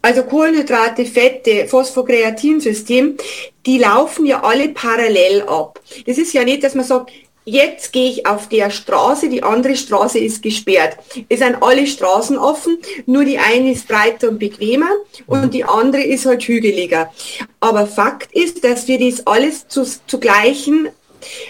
[0.01, 3.17] also Kohlenhydrate, Fette, Phosphokreatinsystem,
[3.65, 5.79] die laufen ja alle parallel ab.
[6.07, 7.11] Das ist ja nicht, dass man sagt,
[7.43, 10.97] Jetzt gehe ich auf der Straße, die andere Straße ist gesperrt.
[11.27, 12.77] Es sind alle Straßen offen,
[13.07, 14.91] nur die eine ist breiter und bequemer
[15.25, 17.11] und die andere ist halt hügeliger.
[17.59, 20.89] Aber Fakt ist, dass wir das alles zu, zu gleichen,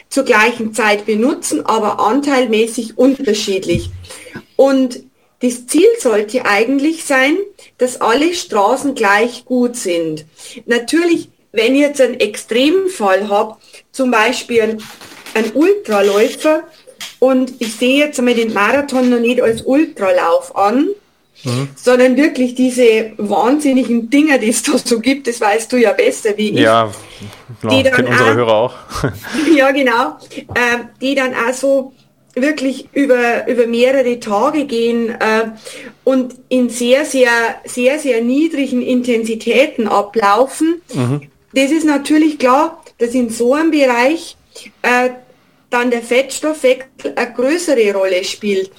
[0.08, 3.90] zur gleichen Zeit benutzen, aber anteilmäßig unterschiedlich.
[4.56, 5.04] Und
[5.42, 7.36] das Ziel sollte eigentlich sein,
[7.80, 10.26] dass alle Straßen gleich gut sind.
[10.68, 13.58] Natürlich, wenn ich jetzt einen Extremfall habe,
[13.92, 14.78] zum Beispiel
[15.34, 16.64] ein Ultraläufer
[17.20, 20.90] und ich sehe jetzt einmal den Marathon noch nicht als Ultralauf an,
[21.44, 21.70] mhm.
[21.76, 26.38] sondern wirklich diese wahnsinnigen Dinger, die es da so gibt, das weißt du ja besser
[26.38, 26.60] wie ich.
[26.60, 26.92] Ja,
[27.62, 28.74] genau, die dann unsere auch, Hörer auch.
[29.56, 30.18] ja, genau.
[30.36, 31.94] Äh, die dann auch so
[32.34, 35.52] wirklich über, über mehrere Tage gehen äh,
[36.04, 37.32] und in sehr, sehr,
[37.66, 40.82] sehr, sehr niedrigen Intensitäten ablaufen.
[40.94, 41.22] Mhm.
[41.54, 44.38] Das ist natürlich klar, dass in so einem Bereich
[44.82, 45.10] äh,
[45.72, 48.72] dann der Fettstoffwechsel eine größere Rolle spielt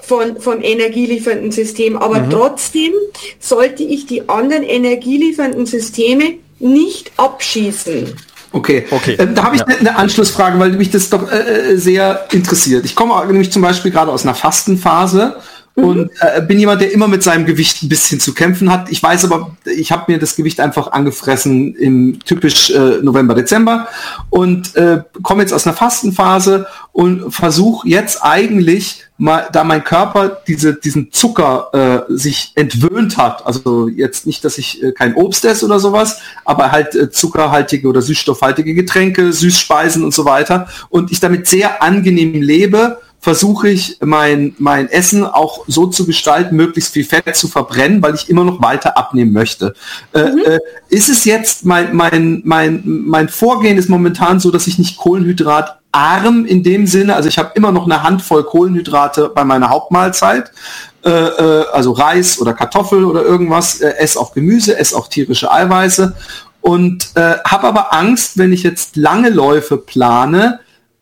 [0.00, 1.96] von, vom energieliefernden System.
[1.96, 2.30] Aber mhm.
[2.30, 2.92] trotzdem
[3.38, 8.16] sollte ich die anderen energieliefernden Systeme nicht abschießen.
[8.52, 9.16] Okay, okay.
[9.18, 9.66] Ähm, da habe ich ja.
[9.66, 12.84] eine Anschlussfrage, weil mich das doch äh, äh, sehr interessiert.
[12.84, 15.36] Ich komme nämlich zum Beispiel gerade aus einer Fastenphase
[15.74, 15.84] Mhm.
[15.84, 18.90] Und äh, bin jemand, der immer mit seinem Gewicht ein bisschen zu kämpfen hat.
[18.90, 23.88] Ich weiß aber, ich habe mir das Gewicht einfach angefressen im typisch äh, November, Dezember
[24.30, 30.40] und äh, komme jetzt aus einer Fastenphase und versuche jetzt eigentlich mal, da mein Körper
[30.46, 35.44] diese, diesen Zucker äh, sich entwöhnt hat, also jetzt nicht, dass ich äh, kein Obst
[35.44, 41.12] esse oder sowas, aber halt äh, zuckerhaltige oder süßstoffhaltige Getränke, Süßspeisen und so weiter und
[41.12, 46.92] ich damit sehr angenehm lebe versuche ich mein, mein Essen auch so zu gestalten, möglichst
[46.92, 49.74] viel Fett zu verbrennen, weil ich immer noch weiter abnehmen möchte.
[50.12, 50.38] Äh, mhm.
[50.44, 50.58] Äh,
[50.88, 56.46] ist es jetzt mein, mein, mein, mein Vorgehen ist momentan so, dass ich nicht Kohlenhydratarm
[56.46, 60.50] in dem Sinne, also ich habe immer noch eine Handvoll Kohlenhydrate bei meiner Hauptmahlzeit,
[61.04, 65.52] äh, äh also Reis oder Kartoffel oder irgendwas, äh, esse auch Gemüse, esse auch tierische
[65.52, 66.16] Eiweiße
[66.60, 70.58] und äh, habe aber Angst, wenn ich jetzt lange Läufe plane,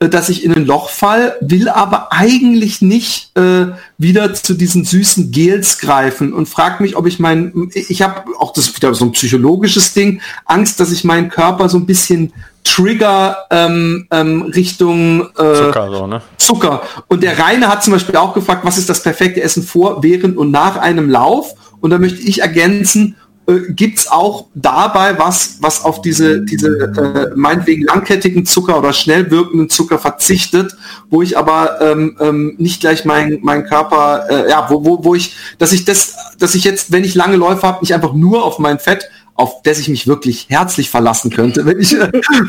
[0.09, 3.67] dass ich in ein Loch fall, will aber eigentlich nicht äh,
[3.99, 8.55] wieder zu diesen süßen Gels greifen und frag mich, ob ich mein, ich habe auch
[8.55, 12.33] das wieder so ein psychologisches Ding, Angst, dass ich meinen Körper so ein bisschen
[12.65, 16.23] Trigger ähm, ähm, Richtung äh, Zucker, so, ne?
[16.39, 16.83] Zucker.
[17.09, 20.39] Und der Reine hat zum Beispiel auch gefragt, was ist das perfekte Essen vor, während
[20.39, 21.55] und nach einem Lauf?
[21.81, 23.17] Und da möchte ich ergänzen,
[23.51, 29.31] äh, gibt's auch dabei was, was auf diese, diese äh, meinetwegen langkettigen Zucker oder schnell
[29.31, 30.77] wirkenden Zucker verzichtet,
[31.11, 35.15] wo ich aber ähm, ähm, nicht gleich mein, mein Körper, äh, ja, wo, wo, wo
[35.15, 38.45] ich, dass ich das, dass ich jetzt, wenn ich lange Läufe habe, nicht einfach nur
[38.45, 41.97] auf mein Fett, auf das ich mich wirklich herzlich verlassen könnte, wenn ich,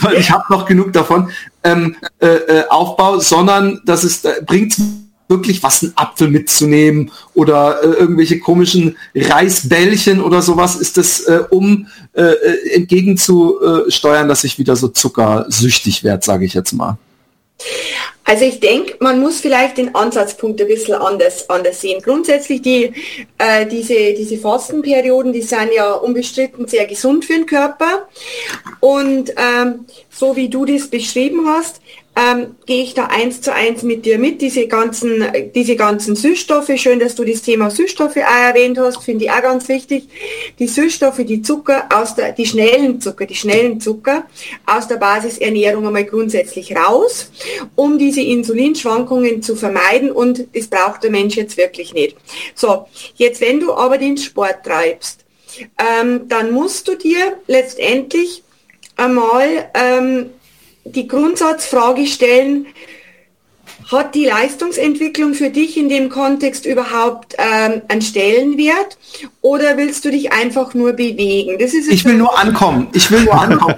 [0.02, 1.32] weil ich habe noch genug davon,
[1.64, 4.76] ähm, äh, äh, aufbau, sondern dass es bringt
[5.32, 11.40] wirklich was, einen Apfel mitzunehmen oder äh, irgendwelche komischen Reisbällchen oder sowas, ist das, äh,
[11.50, 17.00] um äh, äh entgegenzusteuern, dass ich wieder so zuckersüchtig werde, sage ich jetzt mal.
[18.24, 22.02] Also ich denke, man muss vielleicht den Ansatzpunkt ein bisschen anders, anders sehen.
[22.02, 22.94] Grundsätzlich die,
[23.38, 28.08] äh, diese, diese Fastenperioden, die sind ja unbestritten sehr gesund für den Körper.
[28.80, 31.82] Und ähm, so wie du das beschrieben hast,
[32.14, 36.72] ähm, gehe ich da eins zu eins mit dir mit, diese ganzen, diese ganzen Süßstoffe.
[36.76, 40.10] Schön, dass du das Thema Süßstoffe auch erwähnt hast, finde ich auch ganz wichtig.
[40.60, 44.26] Die Süßstoffe, die Zucker aus der, die schnellen Zucker, die schnellen Zucker
[44.66, 47.32] aus der Basisernährung einmal grundsätzlich raus,
[47.76, 52.18] um diese Insulinschwankungen zu vermeiden und das braucht der Mensch jetzt wirklich nicht.
[52.56, 55.22] So, jetzt wenn du aber den Sport treibst,
[55.78, 58.44] ähm, dann musst du dir letztendlich
[58.98, 60.32] einmal ähm,
[60.86, 62.68] die Grundsatzfrage stellen,
[63.92, 68.98] hat die Leistungsentwicklung für dich in dem Kontext überhaupt ähm, einen Stellenwert
[69.42, 71.58] oder willst du dich einfach nur bewegen?
[71.60, 72.88] Das ist ich will nur ankommen.
[72.94, 73.76] Ich will nur ankommen.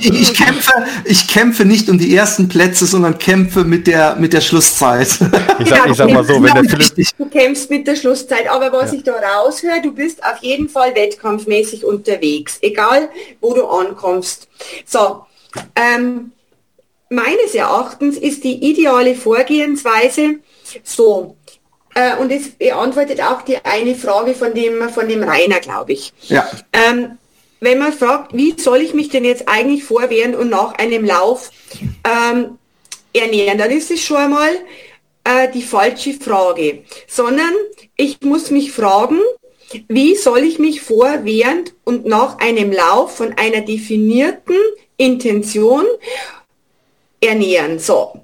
[0.00, 0.72] ich, ich, kämpfe,
[1.04, 5.18] ich kämpfe nicht um die ersten Plätze, sondern kämpfe mit der mit der Schlusszeit.
[5.60, 8.72] Ich sag, ich sag mal so, wenn der Philipp du kämpfst mit der Schlusszeit, aber
[8.72, 8.98] was ja.
[8.98, 13.08] ich da raushöre, du bist auf jeden Fall wettkampfmäßig unterwegs, egal
[13.40, 14.48] wo du ankommst.
[14.86, 15.26] So,
[15.76, 16.32] ähm,
[17.10, 20.36] meines Erachtens ist die ideale Vorgehensweise
[20.82, 21.36] so,
[21.94, 26.12] äh, und es beantwortet auch die eine Frage von dem, von dem Rainer, glaube ich.
[26.28, 26.48] Ja.
[26.72, 27.18] Ähm,
[27.60, 31.04] wenn man fragt, wie soll ich mich denn jetzt eigentlich vor, während und nach einem
[31.04, 31.50] Lauf
[32.04, 32.58] ähm,
[33.12, 34.50] ernähren, dann ist es schon mal
[35.24, 37.52] äh, die falsche Frage, sondern
[37.96, 39.18] ich muss mich fragen,
[39.88, 44.56] wie soll ich mich vor, während und nach einem Lauf von einer definierten
[44.98, 45.86] Intention
[47.20, 47.78] ernähren.
[47.78, 48.20] So,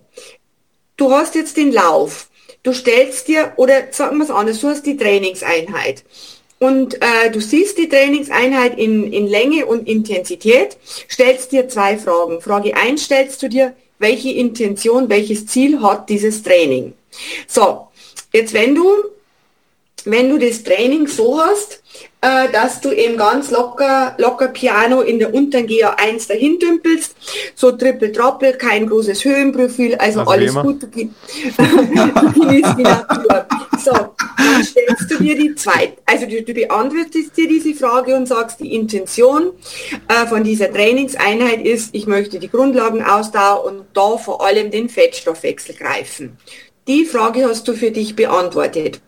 [0.96, 2.28] du hast jetzt den Lauf.
[2.62, 6.04] Du stellst dir, oder sagen wir es anders, du hast die Trainingseinheit.
[6.58, 10.78] Und äh, du siehst die Trainingseinheit in, in Länge und Intensität,
[11.10, 12.40] stellst dir zwei Fragen.
[12.40, 16.94] Frage 1 stellst du dir, welche Intention, welches Ziel hat dieses Training?
[17.46, 17.88] So,
[18.32, 18.86] jetzt wenn du,
[20.04, 21.82] wenn du das Training so hast,
[22.20, 27.14] äh, dass du eben ganz locker, locker Piano in der unteren GA1 dahin dümpelst,
[27.54, 31.12] so trippel trappel, kein großes Höhenprofil, also, also alles gut, du, genießt
[32.78, 33.46] die Natur.
[33.78, 38.26] So, dann stellst du dir die zweite, also du, du beantwortest dir diese Frage und
[38.26, 39.52] sagst, die Intention
[40.08, 45.74] äh, von dieser Trainingseinheit ist, ich möchte die Grundlagenausdauer und da vor allem den Fettstoffwechsel
[45.74, 46.38] greifen.
[46.86, 49.00] Die Frage hast du für dich beantwortet.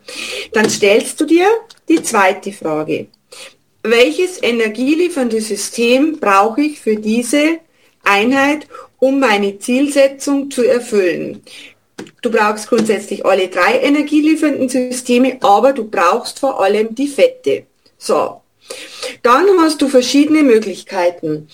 [0.52, 1.46] Dann stellst du dir
[1.88, 3.08] die zweite Frage.
[3.82, 7.58] Welches energieliefernde System brauche ich für diese
[8.02, 8.66] Einheit,
[8.98, 11.42] um meine Zielsetzung zu erfüllen?
[12.22, 17.66] Du brauchst grundsätzlich alle drei energieliefernden Systeme, aber du brauchst vor allem die Fette.
[17.98, 18.40] So,
[19.22, 21.48] dann hast du verschiedene Möglichkeiten.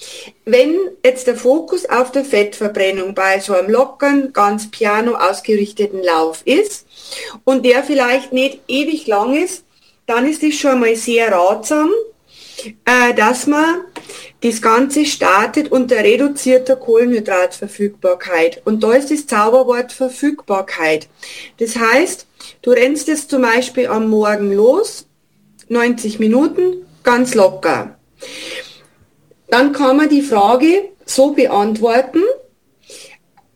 [0.44, 6.42] Wenn jetzt der Fokus auf der Fettverbrennung bei so einem lockeren, ganz piano ausgerichteten Lauf
[6.44, 6.86] ist
[7.44, 9.64] und der vielleicht nicht ewig lang ist,
[10.06, 11.90] dann ist es schon mal sehr ratsam,
[12.84, 13.82] äh, dass man
[14.42, 18.62] das Ganze startet unter reduzierter Kohlenhydratverfügbarkeit.
[18.64, 21.08] Und da ist das Zauberwort Verfügbarkeit.
[21.58, 22.26] Das heißt,
[22.62, 25.06] du rennst jetzt zum Beispiel am Morgen los,
[25.68, 27.96] 90 Minuten, ganz locker.
[29.48, 32.22] Dann kann man die Frage so beantworten,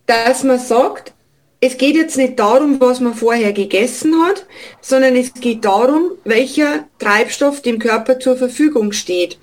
[0.06, 1.12] dass man sagt,
[1.60, 4.46] es geht jetzt nicht darum, was man vorher gegessen hat,
[4.82, 9.38] sondern es geht darum, welcher Treibstoff dem Körper zur Verfügung steht.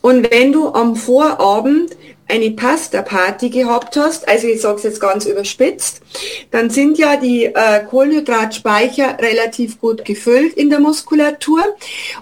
[0.00, 5.26] Und wenn du am Vorabend eine Pasta-Party gehabt hast, also ich sage es jetzt ganz
[5.26, 6.00] überspitzt,
[6.50, 11.62] dann sind ja die äh, Kohlenhydratspeicher relativ gut gefüllt in der Muskulatur.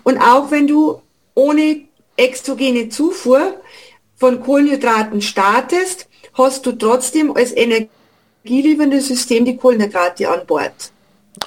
[0.03, 1.01] Und auch wenn du
[1.35, 1.83] ohne
[2.17, 3.61] exogene Zufuhr
[4.17, 10.93] von Kohlenhydraten startest, hast du trotzdem als energielieferendes System die Kohlenhydrate an Bord.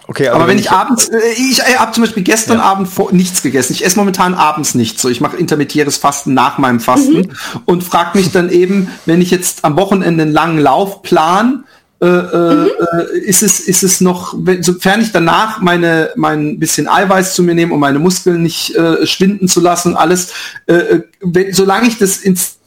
[0.07, 2.63] Okay, aber, aber wenn ich, ich abends, äh, ich äh, habe zum Beispiel gestern ja.
[2.63, 3.73] Abend vor, nichts gegessen.
[3.73, 5.01] Ich esse momentan abends nichts.
[5.01, 7.31] So, ich mache intermittieres Fasten nach meinem Fasten mhm.
[7.65, 11.65] und frage mich dann eben, wenn ich jetzt am Wochenende einen langen Lauf plan,
[12.01, 12.69] äh, äh, mhm.
[12.91, 17.41] äh, ist es ist es noch, wenn, sofern ich danach meine mein bisschen Eiweiß zu
[17.41, 20.33] mir nehme, um meine Muskeln nicht äh, schwinden zu lassen, alles,
[20.65, 22.57] äh, wenn, solange ich das ins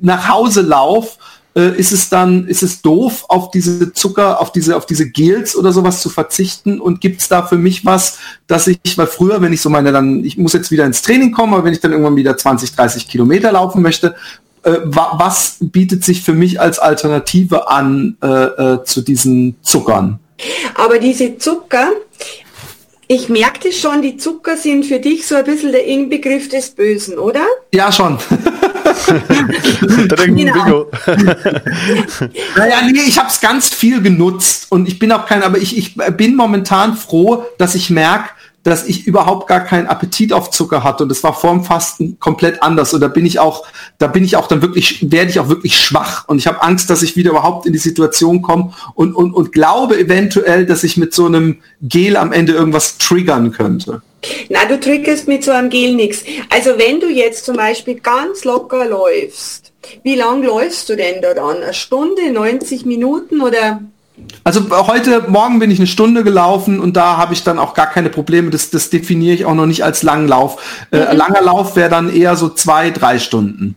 [0.00, 1.18] nach Hause lauf,
[1.56, 5.56] äh, ist es dann ist es doof auf diese Zucker, auf diese auf diese Gels
[5.56, 9.42] oder sowas zu verzichten und gibt es da für mich was, dass ich, weil früher,
[9.42, 11.80] wenn ich so meine dann, ich muss jetzt wieder ins Training kommen, aber wenn ich
[11.80, 14.14] dann irgendwann wieder 20, 30 Kilometer laufen möchte,
[14.62, 20.18] äh, wa was bietet sich für mich als Alternative an äh, äh, zu diesen Zuckern?
[20.74, 21.88] Aber diese Zucker,
[23.08, 27.18] ich merkte schon, die Zucker sind für dich so ein bisschen der Inbegriff des Bösen,
[27.18, 27.44] oder?
[27.72, 28.18] Ja, schon.
[30.16, 30.86] genau.
[32.56, 35.76] naja, nee, ich habe es ganz viel genutzt und ich bin auch kein, aber ich,
[35.76, 38.30] ich bin momentan froh, dass ich merke,
[38.70, 42.62] dass ich überhaupt gar keinen Appetit auf Zucker hatte und es war vorm Fasten komplett
[42.62, 43.66] anders und da bin ich auch,
[43.98, 46.90] da bin ich auch dann wirklich, werde ich auch wirklich schwach und ich habe Angst,
[46.90, 50.96] dass ich wieder überhaupt in die Situation komme und, und, und glaube eventuell, dass ich
[50.96, 54.02] mit so einem Gel am Ende irgendwas triggern könnte.
[54.48, 56.24] Na, du triggerst mit so einem Gel nichts.
[56.50, 61.34] Also wenn du jetzt zum Beispiel ganz locker läufst, wie lang läufst du denn da
[61.34, 61.62] dann?
[61.62, 63.80] Eine Stunde, 90 Minuten oder?
[64.44, 67.86] Also heute Morgen bin ich eine Stunde gelaufen und da habe ich dann auch gar
[67.86, 68.50] keine Probleme.
[68.50, 70.86] Das, das definiere ich auch noch nicht als langen Lauf.
[70.90, 71.16] Äh, mhm.
[71.16, 73.76] langer Lauf wäre dann eher so zwei, drei Stunden.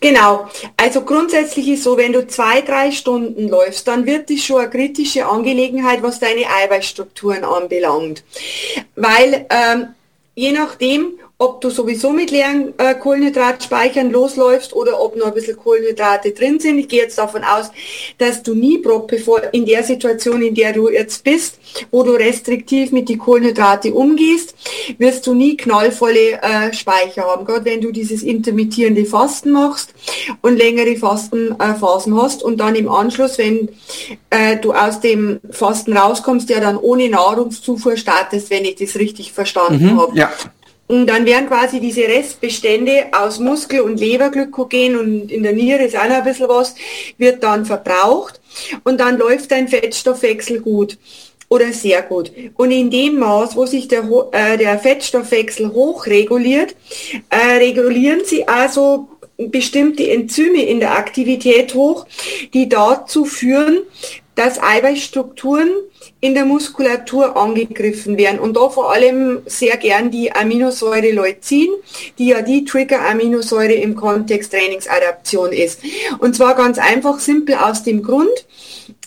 [0.00, 0.48] Genau.
[0.76, 4.70] Also grundsätzlich ist so, wenn du zwei, drei Stunden läufst, dann wird das schon eine
[4.70, 8.24] kritische Angelegenheit, was deine Eiweißstrukturen anbelangt.
[8.96, 9.88] Weil ähm,
[10.34, 15.56] je nachdem, ob du sowieso mit leeren äh, Kohlenhydratspeichern losläufst oder ob noch ein bisschen
[15.56, 16.78] Kohlenhydrate drin sind.
[16.78, 17.70] Ich gehe jetzt davon aus,
[18.18, 21.58] dass du nie bevor in der Situation, in der du jetzt bist,
[21.90, 24.54] wo du restriktiv mit die Kohlenhydrate umgehst,
[24.98, 27.46] wirst du nie knallvolle äh, Speicher haben.
[27.46, 29.94] Gerade wenn du dieses intermittierende Fasten machst
[30.42, 33.70] und längere Fastenphasen äh, hast und dann im Anschluss, wenn
[34.28, 39.32] äh, du aus dem Fasten rauskommst, ja dann ohne Nahrungszufuhr startest, wenn ich das richtig
[39.32, 40.18] verstanden mhm, habe.
[40.18, 40.30] Ja.
[40.90, 45.96] Und dann werden quasi diese Restbestände aus Muskel- und Leberglykogen und in der Niere ist
[45.96, 46.74] auch noch ein bisschen was,
[47.16, 48.40] wird dann verbraucht
[48.82, 50.98] und dann läuft dein Fettstoffwechsel gut
[51.48, 52.32] oder sehr gut.
[52.56, 56.74] Und in dem Maß, wo sich der, äh, der Fettstoffwechsel hochreguliert,
[57.28, 62.04] äh, regulieren sie also bestimmte Enzyme in der Aktivität hoch,
[62.52, 63.78] die dazu führen,
[64.40, 65.68] dass Eiweißstrukturen
[66.20, 71.68] in der Muskulatur angegriffen werden und da vor allem sehr gern die Aminosäure Leucin,
[72.16, 75.80] die ja die Trigger-Aminosäure im Kontext Trainingsadaption ist.
[76.20, 78.46] Und zwar ganz einfach, simpel aus dem Grund,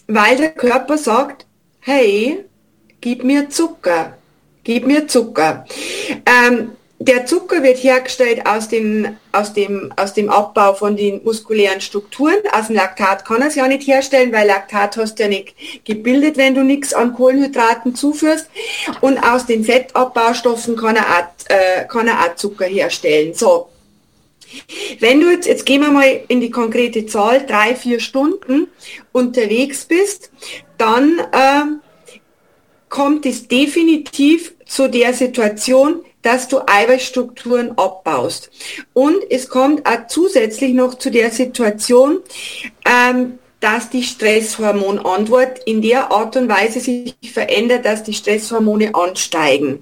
[0.05, 1.47] weil der Körper sagt,
[1.79, 2.45] hey,
[3.01, 4.15] gib mir Zucker,
[4.63, 5.65] gib mir Zucker.
[6.27, 6.73] Ähm,
[7.05, 12.37] der Zucker wird hergestellt aus dem, aus, dem, aus dem Abbau von den muskulären Strukturen.
[12.51, 15.53] Aus dem Laktat kann er es ja nicht herstellen, weil Laktat hast du ja nicht
[15.83, 18.49] gebildet, wenn du nichts an Kohlenhydraten zuführst.
[19.01, 23.33] Und aus den Fettabbaustoffen kann er auch, äh, kann er auch Zucker herstellen.
[23.33, 23.69] So.
[24.99, 28.67] Wenn du jetzt, jetzt gehen wir mal in die konkrete Zahl, drei, vier Stunden
[29.11, 30.31] unterwegs bist,
[30.77, 31.63] dann äh,
[32.87, 38.49] kommt es definitiv zu der Situation, dass du Eiweißstrukturen abbaust.
[38.93, 42.19] Und es kommt auch zusätzlich noch zu der Situation,
[42.85, 49.81] ähm, dass die Stresshormonantwort in der Art und Weise sich verändert, dass die Stresshormone ansteigen.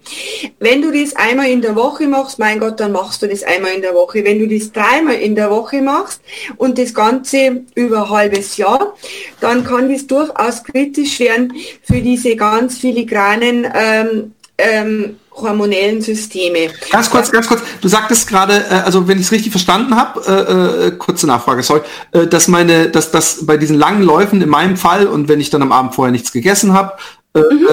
[0.60, 3.74] Wenn du das einmal in der Woche machst, mein Gott, dann machst du das einmal
[3.74, 4.24] in der Woche.
[4.24, 6.22] Wenn du das dreimal in der Woche machst
[6.58, 8.96] und das Ganze über ein halbes Jahr,
[9.40, 11.52] dann kann das durchaus kritisch werden
[11.82, 16.70] für diese ganz filigranen ähm, ähm, hormonellen Systeme.
[16.92, 17.62] Ganz kurz, ganz kurz.
[17.82, 21.64] Du sagtest gerade, äh, also wenn ich es richtig verstanden habe, äh, äh, kurze Nachfrage,
[21.64, 25.40] sorry, äh, dass meine, dass das bei diesen langen Läufen in meinem Fall und wenn
[25.40, 26.94] ich dann am Abend vorher nichts gegessen habe,
[27.34, 27.68] mhm.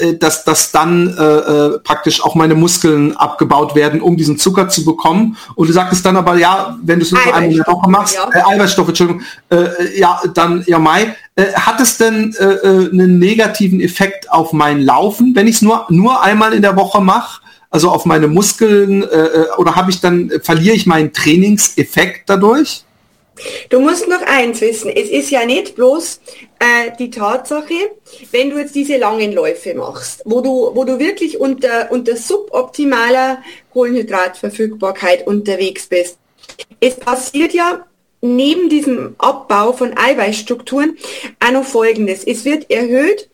[0.00, 4.38] Äh, äh, dass, dass dann äh, äh, praktisch auch meine Muskeln abgebaut werden, um diesen
[4.38, 5.36] Zucker zu bekommen.
[5.54, 8.16] Und du sagtest dann aber, ja, wenn du es nur einmal in der Woche machst,
[8.16, 8.28] ja.
[8.32, 13.80] äh, Eiweißstoffe, Entschuldigung, äh, ja, dann, ja, Mai, äh, hat es denn äh, einen negativen
[13.80, 17.40] Effekt auf mein Laufen, wenn ich es nur, nur einmal in der Woche mache?
[17.72, 22.84] Also auf meine Muskeln äh, oder habe ich dann, verliere ich meinen Trainingseffekt dadurch?
[23.68, 26.20] Du musst noch eins wissen, es ist ja nicht bloß
[26.58, 27.74] äh, die Tatsache,
[28.30, 33.42] wenn du jetzt diese langen Läufe machst, wo du, wo du wirklich unter, unter suboptimaler
[33.72, 36.18] Kohlenhydratverfügbarkeit unterwegs bist.
[36.80, 37.86] Es passiert ja
[38.20, 40.98] neben diesem Abbau von Eiweißstrukturen
[41.40, 42.24] auch noch Folgendes.
[42.24, 43.30] Es wird erhöht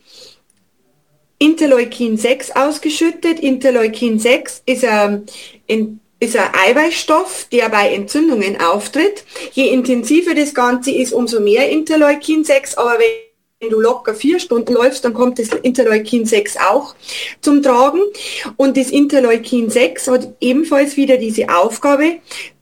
[1.38, 3.40] Interleukin 6 ausgeschüttet.
[3.40, 5.26] Interleukin 6 ist ein,
[5.68, 9.24] ähm, ist ein Eiweißstoff, der bei Entzündungen auftritt.
[9.52, 14.74] Je intensiver das Ganze ist, umso mehr Interleukin 6, aber wenn du locker vier Stunden
[14.74, 16.94] läufst, dann kommt das Interleukin 6 auch
[17.40, 18.00] zum Tragen.
[18.56, 22.16] Und das Interleukin 6 hat ebenfalls wieder diese Aufgabe,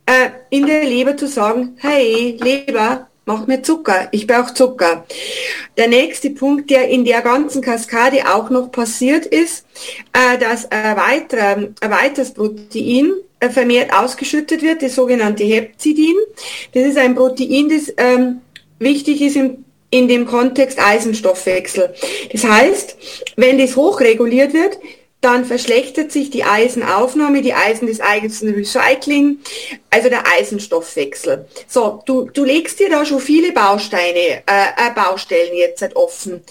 [0.06, 5.04] äh, in der Leber zu sagen, hey, Leber, mach mir Zucker, ich brauche Zucker.
[5.76, 9.66] Der nächste Punkt, der in der ganzen Kaskade auch noch passiert ist,
[10.12, 13.14] äh, dass ein, weiterer, ein weiteres Protein
[13.50, 16.16] vermehrt ausgeschüttet wird, das sogenannte Hepzidin.
[16.72, 18.40] Das ist ein Protein, das ähm,
[18.78, 21.95] wichtig ist im, in dem Kontext Eisenstoffwechsel.
[22.32, 22.97] Das heißt,
[23.36, 24.78] wenn das hochreguliert wird,
[25.24, 29.38] dann verschlechtert sich die Eisenaufnahme, die Eisen des Eisenrecycling,
[29.88, 31.47] also der Eisenstoffwechsel.
[31.66, 36.42] So, du, du legst dir da schon viele Bausteine, äh, äh Baustellen jetzt halt offen.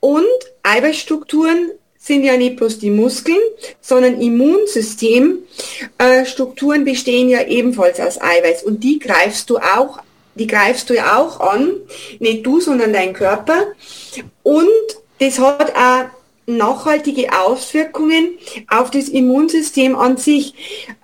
[0.00, 0.26] Und
[0.62, 1.70] Eiweißstrukturen
[2.10, 3.38] sind ja nicht bloß die Muskeln,
[3.80, 10.00] sondern Immunsystemstrukturen äh, bestehen ja ebenfalls aus Eiweiß und die greifst du auch,
[10.34, 11.74] die greifst du ja auch an,
[12.18, 13.62] nicht du, sondern dein Körper
[14.42, 14.66] und
[15.20, 16.06] das hat auch
[16.46, 20.54] nachhaltige Auswirkungen auf das Immunsystem an sich,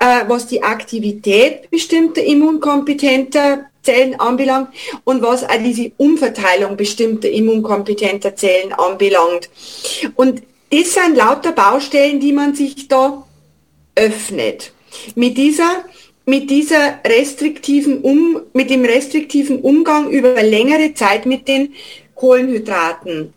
[0.01, 4.71] äh, was die Aktivität bestimmter immunkompetenter Zellen anbelangt
[5.05, 9.51] und was auch diese Umverteilung bestimmter immunkompetenter Zellen anbelangt.
[10.17, 13.25] Und das sind lauter Baustellen, die man sich da
[13.95, 14.73] öffnet.
[15.15, 15.85] Mit dieser
[16.29, 21.75] mit dieser restriktiven um, mit dem restriktiven Umgang über längere Zeit mit den
[22.17, 23.33] Kohlenhydraten.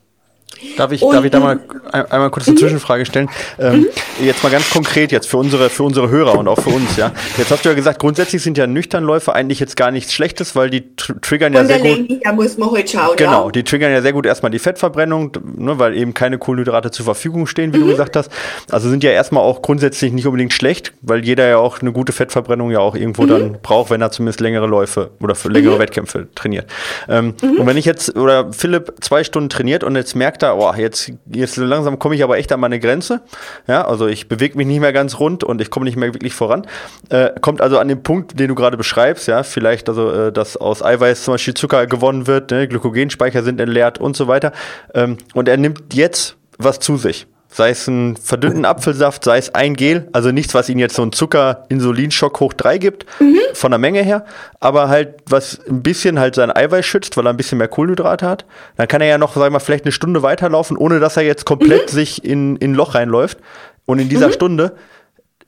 [0.77, 1.59] Darf ich, und, darf ich da mal
[1.91, 2.59] einmal kurz eine mhm.
[2.59, 3.29] Zwischenfrage stellen?
[3.59, 3.87] Ähm, mhm.
[4.23, 7.11] Jetzt mal ganz konkret jetzt für unsere, für unsere Hörer und auch für uns, ja.
[7.37, 10.69] Jetzt hast du ja gesagt, grundsätzlich sind ja Nüchternläufe eigentlich jetzt gar nichts Schlechtes, weil
[10.69, 12.19] die tr triggern ja sehr gut.
[12.23, 13.15] Da muss man halt schauen.
[13.17, 13.51] Genau, ja.
[13.51, 17.47] die triggern ja sehr gut erstmal die Fettverbrennung, ne, weil eben keine Kohlenhydrate zur Verfügung
[17.47, 17.83] stehen, wie mhm.
[17.83, 18.31] du gesagt hast.
[18.69, 22.11] Also sind ja erstmal auch grundsätzlich nicht unbedingt schlecht, weil jeder ja auch eine gute
[22.11, 23.27] Fettverbrennung ja auch irgendwo mhm.
[23.27, 25.79] dann braucht, wenn er zumindest längere Läufe oder für längere.
[25.79, 26.67] Wettkämpfe trainiert.
[27.07, 30.73] Ähm, und wenn ich jetzt, oder Philipp zwei Stunden trainiert und jetzt merkt er, oh,
[30.75, 33.21] jetzt, jetzt langsam komme ich aber echt an meine Grenze.
[33.67, 36.33] Ja, also ich bewege mich nicht mehr ganz rund und ich komme nicht mehr wirklich
[36.33, 36.65] voran.
[37.09, 40.57] Äh, kommt also an den Punkt, den du gerade beschreibst, ja, vielleicht also, äh, dass
[40.57, 44.51] aus Eiweiß zum Beispiel Zucker gewonnen wird, ne, Glykogenspeicher sind entleert und so weiter.
[44.93, 49.53] Ähm, und er nimmt jetzt was zu sich sei es ein verdünnten Apfelsaft, sei es
[49.55, 53.39] ein Gel, also nichts, was ihnen jetzt so einen Zucker-Insulinschock hoch 3 gibt, mhm.
[53.53, 54.25] von der Menge her,
[54.59, 58.27] aber halt, was ein bisschen halt sein Eiweiß schützt, weil er ein bisschen mehr Kohlenhydrate
[58.27, 58.45] hat.
[58.75, 61.23] Dann kann er ja noch, sagen wir mal, vielleicht eine Stunde weiterlaufen, ohne dass er
[61.23, 61.95] jetzt komplett mhm.
[61.95, 63.39] sich in, in ein Loch reinläuft.
[63.85, 64.33] Und in dieser mhm.
[64.33, 64.71] Stunde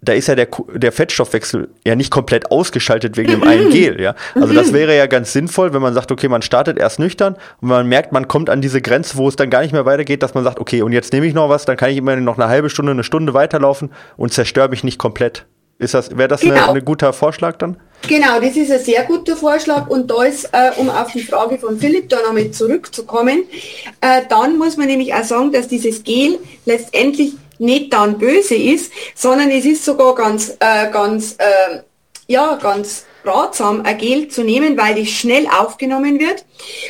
[0.01, 4.15] da ist ja der, der Fettstoffwechsel ja nicht komplett ausgeschaltet wegen dem einen Gel, ja.
[4.33, 7.69] Also das wäre ja ganz sinnvoll, wenn man sagt, okay, man startet erst nüchtern und
[7.69, 10.33] man merkt, man kommt an diese Grenze, wo es dann gar nicht mehr weitergeht, dass
[10.33, 12.47] man sagt, okay, und jetzt nehme ich noch was, dann kann ich immer noch eine
[12.47, 15.45] halbe Stunde, eine Stunde weiterlaufen und zerstöre mich nicht komplett.
[15.77, 16.73] Ist das, wäre das genau.
[16.73, 17.77] ein guter Vorschlag dann?
[18.07, 21.57] Genau, das ist ein sehr guter Vorschlag und da ist, äh, um auf die Frage
[21.57, 23.43] von Philipp da nochmal zurückzukommen,
[23.99, 28.91] äh, dann muss man nämlich auch sagen, dass dieses Gel letztendlich nicht dann böse ist,
[29.15, 31.79] sondern es ist sogar ganz, äh, ganz, äh,
[32.27, 36.45] ja, ganz ratsam, ein Gel zu nehmen, weil es schnell aufgenommen wird.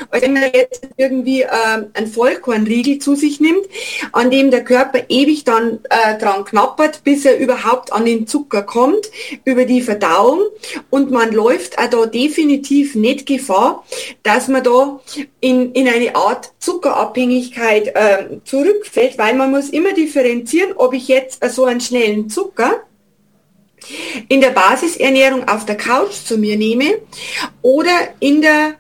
[0.09, 1.47] Also wenn man jetzt irgendwie äh,
[1.93, 3.65] einen Vollkornriegel zu sich nimmt,
[4.11, 8.63] an dem der Körper ewig dann äh, dran knappert, bis er überhaupt an den Zucker
[8.63, 9.09] kommt,
[9.45, 10.41] über die Verdauung.
[10.89, 13.85] Und man läuft auch da definitiv nicht Gefahr,
[14.23, 14.99] dass man da
[15.39, 21.43] in, in eine Art Zuckerabhängigkeit äh, zurückfällt, weil man muss immer differenzieren, ob ich jetzt
[21.53, 22.81] so einen schnellen Zucker
[24.27, 26.99] in der Basisernährung auf der Couch zu mir nehme
[27.61, 28.75] oder in der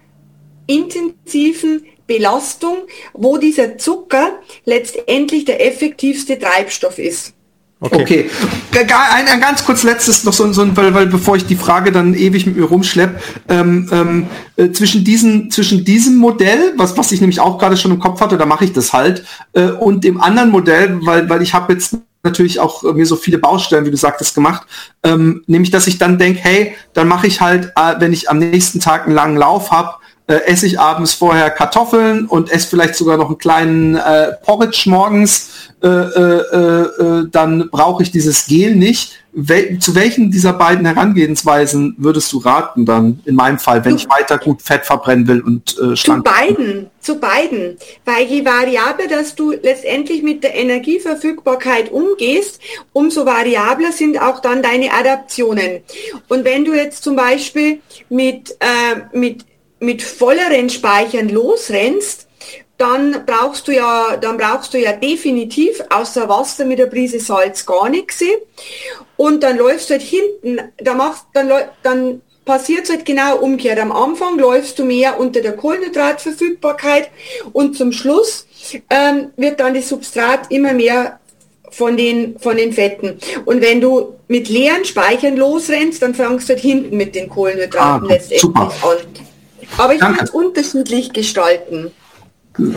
[0.67, 2.77] intensiven Belastung,
[3.13, 7.33] wo dieser Zucker letztendlich der effektivste Treibstoff ist.
[7.83, 8.29] Okay.
[8.69, 8.87] okay.
[9.11, 12.13] Ein, ein, ganz kurz letztes noch so, so weil, weil bevor ich die Frage dann
[12.13, 17.21] ewig mit mir rumschlepp, ähm, ähm, äh, zwischen diesen zwischen diesem Modell, was was ich
[17.21, 20.21] nämlich auch gerade schon im Kopf hatte, da mache ich das halt, äh, und dem
[20.21, 23.91] anderen Modell, weil weil ich habe jetzt natürlich auch äh, mir so viele Baustellen, wie
[23.91, 24.67] du sagtest, gemacht.
[25.03, 28.39] Ähm, nämlich, dass ich dann denke, hey, dann mache ich halt, äh, wenn ich am
[28.39, 29.95] nächsten Tag einen langen Lauf habe,
[30.27, 34.83] äh, esse ich abends vorher Kartoffeln und esse vielleicht sogar noch einen kleinen äh, Porridge
[34.85, 35.49] morgens,
[35.83, 39.17] äh, äh, äh, dann brauche ich dieses Gel nicht.
[39.33, 44.05] Wel zu welchen dieser beiden Herangehensweisen würdest du raten dann in meinem Fall, wenn zu,
[44.05, 46.27] ich weiter gut Fett verbrennen will und äh, schlank?
[46.27, 52.59] Zu beiden, zu beiden, weil je variabler, dass du letztendlich mit der Energieverfügbarkeit umgehst,
[52.93, 55.79] umso variabler sind auch dann deine Adaptionen.
[56.27, 57.79] Und wenn du jetzt zum Beispiel
[58.09, 59.45] mit äh, mit
[59.79, 62.27] mit volleren Speichern losrennst,
[62.81, 67.63] dann brauchst du ja, dann brauchst du ja definitiv außer Wasser mit der Prise Salz
[67.63, 68.23] gar nichts.
[69.17, 71.51] Und dann läufst du halt hinten, da machst, dann,
[71.83, 73.79] dann passiert es halt genau umgekehrt.
[73.79, 77.11] Am Anfang läufst du mehr unter der Kohlenhydratverfügbarkeit
[77.53, 78.47] und zum Schluss
[78.89, 81.19] ähm, wird dann das Substrat immer mehr
[81.69, 83.19] von den, von den Fetten.
[83.45, 88.07] Und wenn du mit leeren Speichern losrennst, dann fängst du halt hinten mit den Kohlenhydraten
[88.07, 88.71] ah, letztendlich super.
[88.81, 88.97] an.
[89.77, 91.91] Aber ich kann es unterschiedlich gestalten.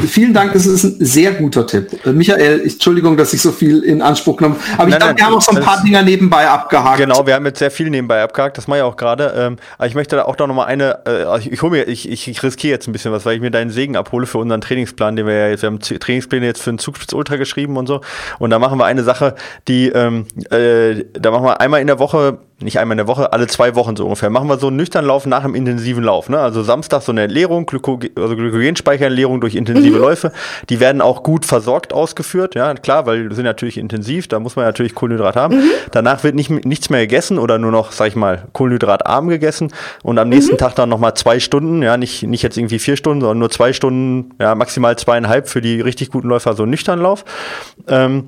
[0.06, 2.06] Vielen Dank, das ist ein sehr guter Tipp.
[2.06, 4.82] Äh, Michael, Entschuldigung, dass ich so viel in Anspruch genommen habe.
[4.82, 6.98] Aber ich glaube, wir haben auch so ein paar Dinger nebenbei abgehakt.
[6.98, 9.34] Genau, wir haben jetzt sehr viel nebenbei abgehakt, das mache ich auch gerade.
[9.36, 12.28] Ähm, aber ich möchte da auch noch mal eine, äh, ich, ich mir, ich, ich,
[12.28, 15.16] ich riskiere jetzt ein bisschen was, weil ich mir deinen Segen abhole für unseren Trainingsplan,
[15.16, 18.00] den wir ja jetzt, wir haben Trainingspläne jetzt für den Zugspitz Ultra geschrieben und so.
[18.38, 19.34] Und da machen wir eine Sache,
[19.66, 23.32] die, ähm, äh, da machen wir einmal in der Woche nicht einmal in der Woche,
[23.32, 26.28] alle zwei Wochen so ungefähr, machen wir so einen nüchternen Lauf nach einem intensiven Lauf.
[26.28, 26.38] Ne?
[26.38, 30.00] Also Samstag so eine Entleerung, Glyko also Glykogenspeicherentleerung durch intensive mhm.
[30.00, 30.32] Läufe.
[30.68, 34.54] Die werden auch gut versorgt ausgeführt, ja, klar, weil die sind natürlich intensiv, da muss
[34.54, 35.56] man natürlich Kohlenhydrat haben.
[35.56, 35.70] Mhm.
[35.90, 40.18] Danach wird nicht, nichts mehr gegessen oder nur noch, sag ich mal, kohlenhydratarm gegessen und
[40.18, 40.58] am nächsten mhm.
[40.58, 43.72] Tag dann nochmal zwei Stunden, ja, nicht, nicht jetzt irgendwie vier Stunden, sondern nur zwei
[43.72, 47.24] Stunden, ja, maximal zweieinhalb für die richtig guten Läufer, so einen Nüchternlauf.
[47.88, 48.26] Ähm,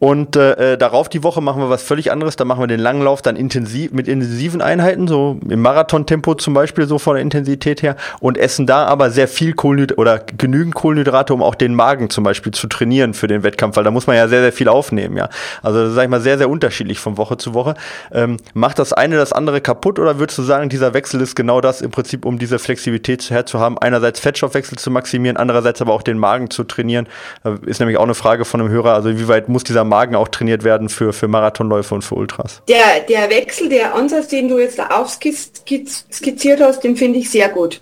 [0.00, 2.36] und äh, äh, darauf die Woche machen wir was völlig anderes.
[2.36, 6.54] Da machen wir den langen Lauf dann intensiv mit intensiven Einheiten, so im Marathontempo zum
[6.54, 10.76] Beispiel, so von der Intensität her, und essen da aber sehr viel Kohlenhydrate oder genügend
[10.76, 14.06] Kohlenhydrate, um auch den Magen zum Beispiel zu trainieren für den Wettkampf, weil da muss
[14.06, 15.28] man ja sehr, sehr viel aufnehmen, ja.
[15.62, 17.74] Also sag ich mal, sehr, sehr unterschiedlich von Woche zu Woche.
[18.12, 21.60] Ähm, macht das eine das andere kaputt oder würdest du sagen, dieser Wechsel ist genau
[21.60, 26.18] das im Prinzip, um diese Flexibilität herzuhaben, einerseits Fettstoffwechsel zu maximieren, andererseits aber auch den
[26.18, 27.08] Magen zu trainieren?
[27.42, 30.14] Das ist nämlich auch eine Frage von einem Hörer, also wie weit muss dieser Magen
[30.14, 32.62] auch trainiert werden für, für Marathonläufe und für Ultras.
[32.68, 37.48] Der, der Wechsel, der Ansatz, den du jetzt da aufskizziert hast, den finde ich sehr
[37.48, 37.80] gut.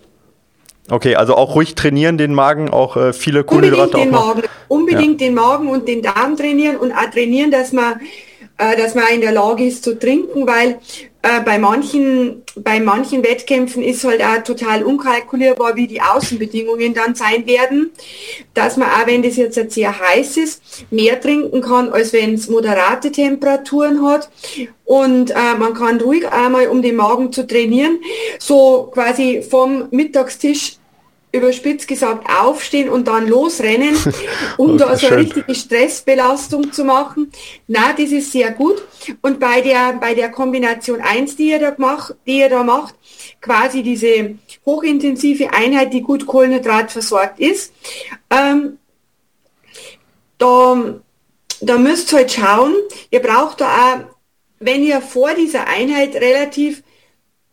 [0.88, 3.98] Okay, also auch ruhig trainieren den Magen, auch äh, viele Kohlenhydrate.
[3.98, 5.26] Unbedingt den Magen, unbedingt ja.
[5.26, 8.00] den Magen und den Darm trainieren und auch trainieren, dass man,
[8.58, 10.78] äh, dass man in der Lage ist zu trinken, weil
[11.22, 17.14] äh, bei manchen, bei manchen Wettkämpfen ist halt auch total unkalkulierbar, wie die Außenbedingungen dann
[17.14, 17.90] sein werden,
[18.54, 22.48] dass man auch wenn das jetzt sehr heiß ist, mehr trinken kann, als wenn es
[22.48, 24.30] moderate Temperaturen hat.
[24.84, 27.98] Und äh, man kann ruhig einmal, um den Magen zu trainieren,
[28.38, 30.78] so quasi vom Mittagstisch
[31.36, 33.96] überspitzt gesagt aufstehen und dann losrennen,
[34.56, 37.30] um da so eine richtige Stressbelastung zu machen.
[37.66, 38.82] Na, das ist sehr gut.
[39.22, 42.94] Und bei der, bei der Kombination 1, die ihr da macht, die ihr da macht,
[43.40, 47.72] quasi diese hochintensive Einheit, die gut Kohlenhydrat versorgt ist,
[48.30, 48.78] ähm,
[50.38, 51.00] da,
[51.60, 52.74] da müsst ihr halt schauen,
[53.10, 54.16] ihr braucht da auch,
[54.58, 56.82] wenn ihr vor dieser Einheit relativ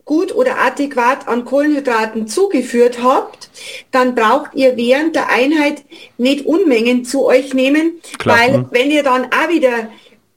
[0.04, 3.48] gut oder adäquat an Kohlenhydraten zugeführt habt,
[3.90, 5.82] dann braucht ihr während der Einheit
[6.18, 8.38] nicht Unmengen zu euch nehmen, Klar.
[8.38, 9.88] weil wenn ihr dann auch wieder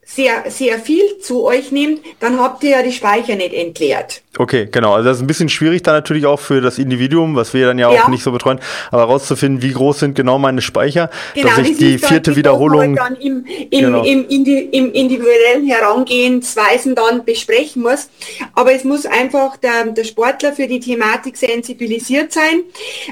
[0.05, 4.21] sehr, sehr viel zu euch nehmt, dann habt ihr ja die Speicher nicht entleert.
[4.37, 4.93] Okay, genau.
[4.93, 7.79] Also das ist ein bisschen schwierig dann natürlich auch für das Individuum, was wir dann
[7.79, 8.03] ja, ja.
[8.03, 8.59] auch nicht so betreuen,
[8.91, 13.15] aber herauszufinden, wie groß sind genau meine Speicher, genau, dass ich die vierte Wiederholung dann
[13.15, 14.03] im, im, genau.
[14.03, 18.09] im, Indi im individuellen Herangehensweisen dann besprechen muss.
[18.53, 22.61] Aber es muss einfach der, der Sportler für die Thematik sensibilisiert sein,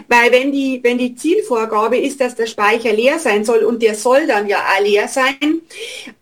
[0.08, 3.96] weil wenn die, wenn die Zielvorgabe ist, dass der Speicher leer sein soll und der
[3.96, 5.62] soll dann ja auch leer sein,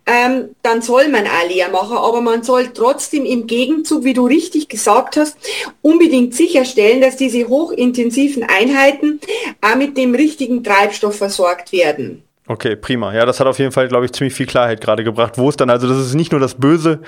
[0.05, 4.25] ähm, dann soll man auch leer machen, aber man soll trotzdem im Gegenzug, wie du
[4.25, 5.37] richtig gesagt gesagt hast,
[5.81, 9.19] unbedingt sicherstellen, dass diese hochintensiven Einheiten
[9.61, 12.23] auch mit dem richtigen Treibstoff versorgt werden.
[12.45, 13.13] Okay, prima.
[13.13, 15.55] Ja, das hat auf jeden Fall, glaube ich, ziemlich viel Klarheit gerade gebracht, wo es
[15.55, 16.99] dann, also dass es nicht nur das Böse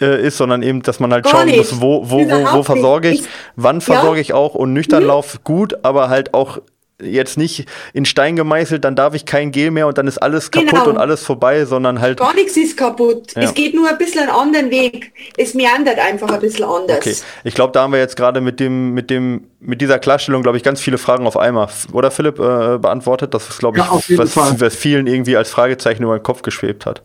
[0.00, 1.56] äh, ist, sondern eben, dass man halt Gar schauen nicht.
[1.56, 3.24] muss, wo, wo, wo, wo versorge ich,
[3.56, 4.20] wann versorge ja.
[4.20, 5.08] ich auch und nüchtern mhm.
[5.08, 6.58] Lauf gut, aber halt auch
[7.02, 10.50] jetzt nicht in Stein gemeißelt, dann darf ich kein Gel mehr und dann ist alles
[10.50, 10.88] kaputt genau.
[10.90, 12.18] und alles vorbei, sondern halt.
[12.18, 13.34] Gar nichts ist kaputt.
[13.34, 13.42] Ja.
[13.42, 15.12] Es geht nur ein bisschen einen anderen Weg.
[15.36, 16.98] Es meandert einfach ein bisschen anders.
[16.98, 17.16] Okay.
[17.42, 20.56] Ich glaube, da haben wir jetzt gerade mit dem, mit dem, mit dieser Klarstellung, glaube
[20.56, 21.68] ich, ganz viele Fragen auf einmal.
[21.92, 23.34] Oder Philipp äh, beantwortet?
[23.34, 26.86] Das ist, glaube ich, ja, was, was, vielen irgendwie als Fragezeichen über den Kopf geschwebt
[26.86, 27.02] hat.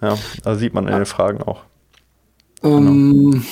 [0.00, 1.60] Ja, da sieht man in den Fragen auch.
[2.62, 3.30] Ähm.
[3.30, 3.44] Genau.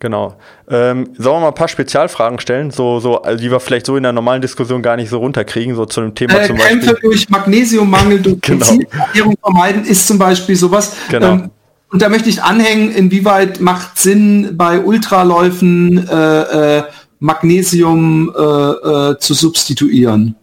[0.00, 0.36] Genau.
[0.68, 3.96] Ähm, sollen wir mal ein paar Spezialfragen stellen, so, so, also die wir vielleicht so
[3.96, 6.80] in der normalen Diskussion gar nicht so runterkriegen, so zu einem Thema äh, zum Beispiel.
[6.80, 8.66] Kämpfe durch Magnesiummangel, durch genau.
[8.90, 10.96] Ernährung vermeiden, ist zum Beispiel sowas.
[11.08, 11.32] Genau.
[11.32, 11.50] Ähm,
[11.90, 16.82] und da möchte ich anhängen, inwieweit macht Sinn bei Ultraläufen äh, äh,
[17.20, 20.34] Magnesium äh, äh, zu substituieren?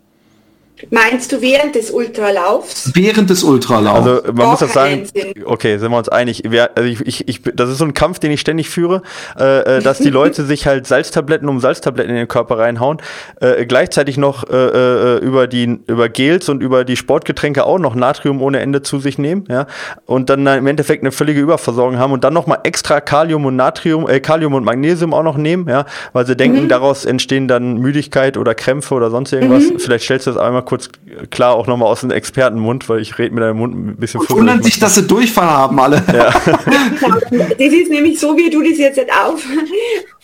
[0.90, 2.92] Meinst du während des Ultralaufs?
[2.94, 4.08] Während des Ultralaufs.
[4.08, 5.08] Also man Doch, muss das sagen,
[5.46, 6.44] okay, sind wir uns einig.
[6.48, 9.02] Wir, also ich, ich, ich, das ist so ein Kampf, den ich ständig führe,
[9.40, 12.98] äh, äh, dass die Leute sich halt Salztabletten um Salztabletten in den Körper reinhauen,
[13.40, 17.96] äh, gleichzeitig noch äh, äh, über die über Gels und über die Sportgetränke auch noch
[17.96, 19.68] Natrium ohne Ende zu sich nehmen, ja,
[20.06, 23.56] und dann im Endeffekt eine völlige Überversorgung haben und dann noch mal extra Kalium und
[23.56, 26.70] Natrium, äh, Kalium und Magnesium auch noch nehmen, ja, weil sie denken, mhm.
[26.70, 29.64] daraus entstehen dann Müdigkeit oder Krämpfe oder sonst irgendwas.
[29.64, 29.80] Mhm.
[29.80, 30.71] Vielleicht stellst du das einmal kurz
[31.30, 34.30] klar auch nochmal aus dem Expertenmund, weil ich rede mit deinem Mund ein bisschen Und
[34.30, 36.04] wundern sich, dass sie Durchfall haben alle.
[36.14, 36.32] Ja.
[37.32, 39.44] das ist nämlich so, wie du das jetzt auf,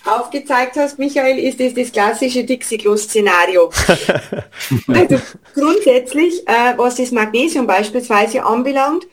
[0.06, 3.70] aufgezeigt hast, Michael, ist das das klassische Dixie-Klo-Szenario.
[4.88, 5.22] also
[5.54, 9.06] grundsätzlich, äh, was das Magnesium beispielsweise anbelangt,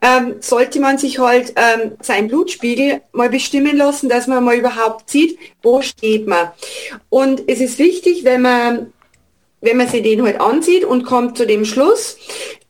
[0.00, 5.10] ähm, sollte man sich halt ähm, seinen Blutspiegel mal bestimmen lassen, dass man mal überhaupt
[5.10, 6.48] sieht, wo steht man.
[7.08, 8.92] Und es ist wichtig, wenn man
[9.62, 12.18] wenn man sich den halt ansieht und kommt zu dem Schluss,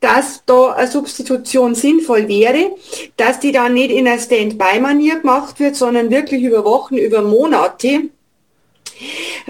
[0.01, 2.72] dass da eine Substitution sinnvoll wäre,
[3.16, 8.11] dass die dann nicht in einer Stand-by-Manier gemacht wird, sondern wirklich über Wochen, über Monate.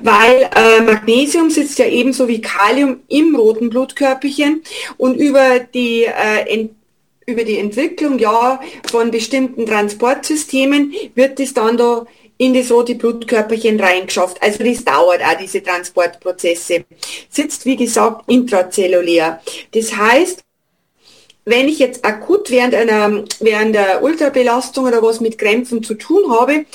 [0.00, 4.62] Weil äh, Magnesium sitzt ja ebenso wie Kalium im roten Blutkörperchen
[4.96, 6.68] und über die äh,
[7.26, 12.06] über die Entwicklung ja von bestimmten Transportsystemen wird es dann da
[12.38, 14.42] in das rote Blutkörperchen reingeschafft.
[14.42, 16.84] Also das dauert auch, diese Transportprozesse.
[17.28, 19.40] Sitzt, wie gesagt, intrazellulär.
[19.72, 20.42] Das heißt,
[21.44, 26.30] wenn ich jetzt akut während einer, während der Ultrabelastung oder was mit Krämpfen zu tun
[26.30, 26.66] habe,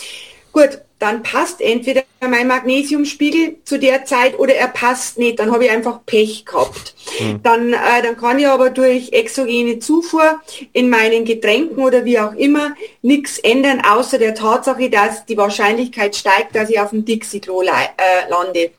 [0.51, 5.65] gut, dann passt entweder mein Magnesiumspiegel zu der Zeit oder er passt nicht, dann habe
[5.65, 6.95] ich einfach Pech gehabt.
[7.19, 7.41] Mhm.
[7.43, 10.39] Dann, äh, dann kann ich aber durch exogene Zufuhr
[10.73, 16.15] in meinen Getränken oder wie auch immer nichts ändern, außer der Tatsache, dass die Wahrscheinlichkeit
[16.15, 18.71] steigt, dass ich auf dem Dixie-Klo äh, lande.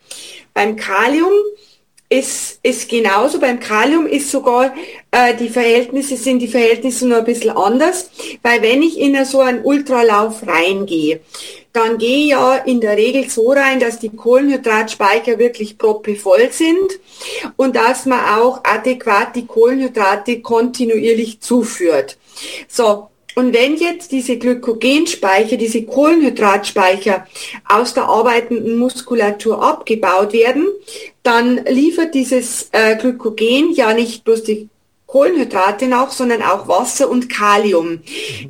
[0.54, 1.32] Beim Kalium
[2.08, 3.38] ist, ist genauso.
[3.38, 4.74] Beim Kalium ist sogar
[5.10, 8.10] äh, die Verhältnisse sind die Verhältnisse nur ein bisschen anders,
[8.42, 11.20] weil wenn ich in so einen Ultralauf reingehe,
[11.72, 16.98] dann gehe ich ja in der Regel so rein, dass die Kohlenhydratspeicher wirklich proppevoll sind
[17.56, 22.16] und dass man auch adäquat die Kohlenhydrate kontinuierlich zuführt.
[22.68, 23.08] So,
[23.38, 27.24] und wenn jetzt diese Glykogenspeicher, diese Kohlenhydratspeicher
[27.68, 30.66] aus der arbeitenden Muskulatur abgebaut werden,
[31.22, 34.68] dann liefert dieses äh, Glykogen ja nicht bloß die
[35.08, 38.00] Kohlenhydrate nach, sondern auch Wasser und Kalium.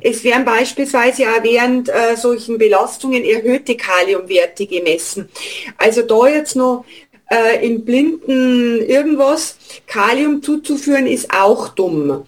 [0.01, 5.29] Es werden beispielsweise auch während äh, solchen Belastungen erhöhte Kaliumwerte gemessen.
[5.77, 6.83] Also da jetzt noch
[7.31, 9.55] äh, im Blinden irgendwas
[9.87, 12.25] Kalium zuzuführen, ist auch dumm.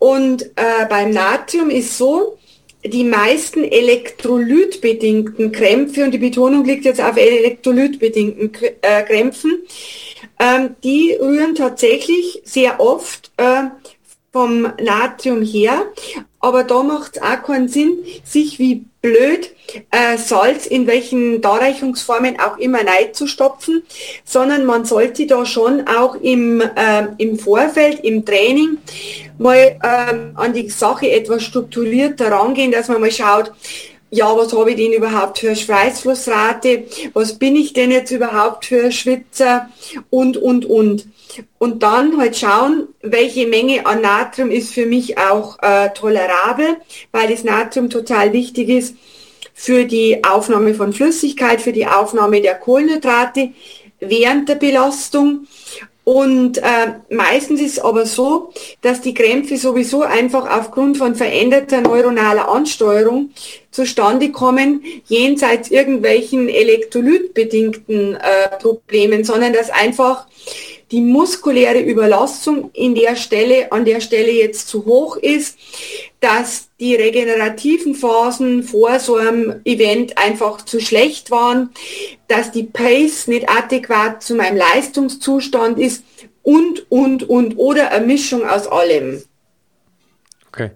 [0.00, 2.38] Und äh, beim Natrium ist so,
[2.84, 8.52] die meisten elektrolytbedingten Krämpfe, und die Betonung liegt jetzt auf elektrolytbedingten
[8.82, 9.62] äh, Krämpfen,
[10.42, 13.64] ähm, die rühren tatsächlich sehr oft äh,
[14.32, 15.86] vom Natrium her.
[16.40, 19.54] Aber da macht es auch keinen Sinn, sich wie blöd
[19.90, 22.80] äh, Salz in welchen Darreichungsformen auch immer
[23.26, 23.82] stopfen,
[24.24, 28.78] sondern man sollte da schon auch im, äh, im Vorfeld, im Training
[29.38, 33.52] mal ähm, an die Sache etwas strukturierter rangehen, dass man mal schaut,
[34.14, 36.84] ja, was habe ich denn überhaupt für Schweißflussrate,
[37.14, 39.70] was bin ich denn jetzt überhaupt für Schwitzer
[40.10, 41.08] und, und, und.
[41.58, 46.76] Und dann halt schauen, welche Menge an Natrium ist für mich auch äh, tolerabel,
[47.10, 48.96] weil das Natrium total wichtig ist
[49.54, 53.52] für die Aufnahme von Flüssigkeit, für die Aufnahme der Kohlenhydrate
[53.98, 55.46] während der Belastung.
[56.04, 61.80] Und äh, meistens ist es aber so, dass die Krämpfe sowieso einfach aufgrund von veränderter
[61.80, 63.30] neuronaler Ansteuerung
[63.70, 70.26] zustande kommen, jenseits irgendwelchen elektrolytbedingten äh, Problemen, sondern dass einfach
[70.92, 75.58] die muskuläre Überlastung in der Stelle, an der Stelle jetzt zu hoch ist,
[76.20, 81.70] dass die regenerativen Phasen vor so einem Event einfach zu schlecht waren,
[82.28, 86.04] dass die Pace nicht adäquat zu meinem Leistungszustand ist
[86.42, 89.22] und, und, und, oder eine Mischung aus allem.
[90.48, 90.72] Okay.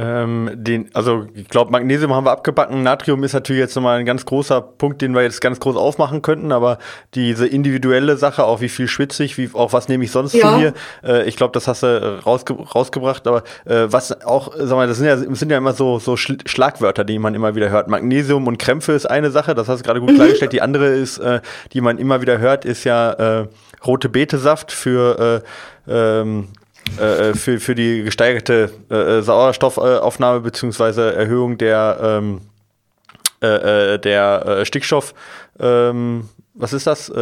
[0.00, 2.84] Ähm, den, also ich glaube, Magnesium haben wir abgebacken.
[2.84, 6.22] Natrium ist natürlich jetzt nochmal ein ganz großer Punkt, den wir jetzt ganz groß aufmachen
[6.22, 6.78] könnten, aber
[7.14, 10.52] diese individuelle Sache, auch wie viel schwitze ich, wie, auch was nehme ich sonst ja.
[10.52, 14.76] zu mir, äh, ich glaube, das hast du rausge rausgebracht, aber äh, was auch, sag
[14.76, 17.70] mal, das sind ja, sind ja immer so, so Sch Schlagwörter, die man immer wieder
[17.70, 17.88] hört.
[17.88, 20.16] Magnesium und Krämpfe ist eine Sache, das hast du gerade gut mhm.
[20.16, 20.52] klargestellt.
[20.52, 21.40] Die andere ist, äh,
[21.72, 23.48] die man immer wieder hört, ist ja äh,
[23.84, 25.42] rote Betesaft für
[25.88, 26.48] äh, ähm,
[26.98, 32.40] äh, äh, für, für die gesteigerte äh, äh Sauerstoffaufnahme beziehungsweise Erhöhung der, ähm,
[33.40, 35.14] äh, der Stickstoff,
[35.60, 37.12] ähm, was ist das?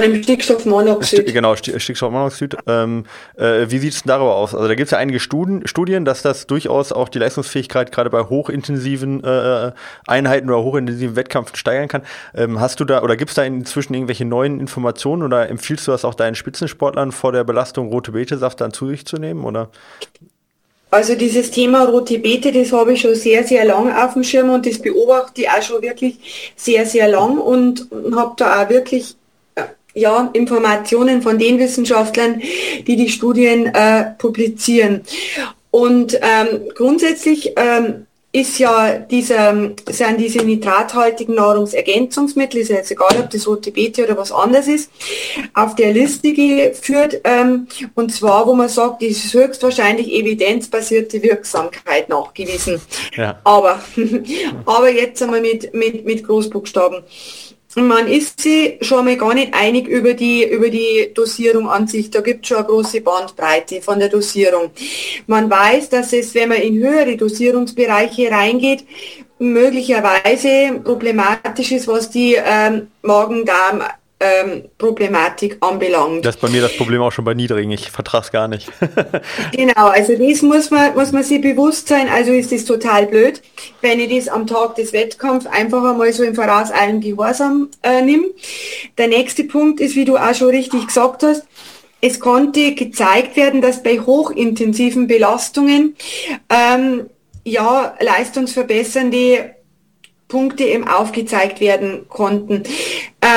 [0.00, 1.32] Beim Stickstoffmonoxid.
[1.32, 2.56] genau, Stickstoffmonoxid.
[2.66, 3.04] Ähm,
[3.36, 4.54] äh, wie sieht es darüber aus?
[4.54, 8.10] Also da gibt es ja einige Studien, Studien, dass das durchaus auch die Leistungsfähigkeit gerade
[8.10, 9.72] bei hochintensiven äh,
[10.06, 12.02] Einheiten oder hochintensiven Wettkämpfen steigern kann.
[12.34, 15.92] Ähm, hast du da oder gibt es da inzwischen irgendwelche neuen Informationen oder empfiehlst du
[15.92, 19.44] das auch deinen Spitzensportlern vor der Belastung rote Betesaft dann zu sich zu nehmen?
[19.44, 19.70] Oder?
[20.90, 24.50] Also dieses Thema rote Beete, das habe ich schon sehr, sehr lang auf dem Schirm
[24.50, 29.16] und das beobachte ich auch schon wirklich sehr, sehr lang und habe da auch wirklich
[29.96, 32.40] ja, Informationen von den Wissenschaftlern,
[32.86, 35.00] die die Studien äh, publizieren.
[35.70, 43.16] Und ähm, grundsätzlich ähm, ist ja diese, sind diese nitrathaltigen Nahrungsergänzungsmittel, ist ja jetzt egal,
[43.18, 44.90] ob das rote Beete oder was anderes ist,
[45.54, 47.20] auf der Liste geführt.
[47.24, 52.80] Ähm, und zwar, wo man sagt, die ist höchstwahrscheinlich evidenzbasierte Wirksamkeit nachgewiesen.
[53.16, 53.38] Ja.
[53.44, 53.80] Aber,
[54.66, 57.04] aber jetzt einmal mit, mit, mit Großbuchstaben.
[57.76, 62.10] Man ist sich schon mal gar nicht einig über die, über die Dosierung an sich.
[62.10, 64.70] Da gibt es schon eine große Bandbreite von der Dosierung.
[65.26, 68.84] Man weiß, dass es, wenn man in höhere Dosierungsbereiche reingeht,
[69.38, 73.82] möglicherweise problematisch ist, was die ähm, Magen-Darm
[74.18, 76.24] ähm, Problematik anbelangt.
[76.24, 77.70] Das ist bei mir das Problem auch schon bei niedrigen.
[77.70, 78.70] Ich vertrage es gar nicht.
[79.52, 82.08] genau, also das muss man, muss man sich bewusst sein.
[82.08, 83.42] Also ist es total blöd,
[83.82, 88.02] wenn ich das am Tag des Wettkampfs einfach einmal so im Voraus allen Gehorsam äh,
[88.02, 88.24] nimm.
[88.96, 91.44] Der nächste Punkt ist, wie du auch schon richtig gesagt hast,
[92.00, 95.96] es konnte gezeigt werden, dass bei hochintensiven Belastungen
[96.50, 97.06] ähm,
[97.44, 99.56] ja leistungsverbessernde
[100.28, 102.64] Punkte eben aufgezeigt werden konnten.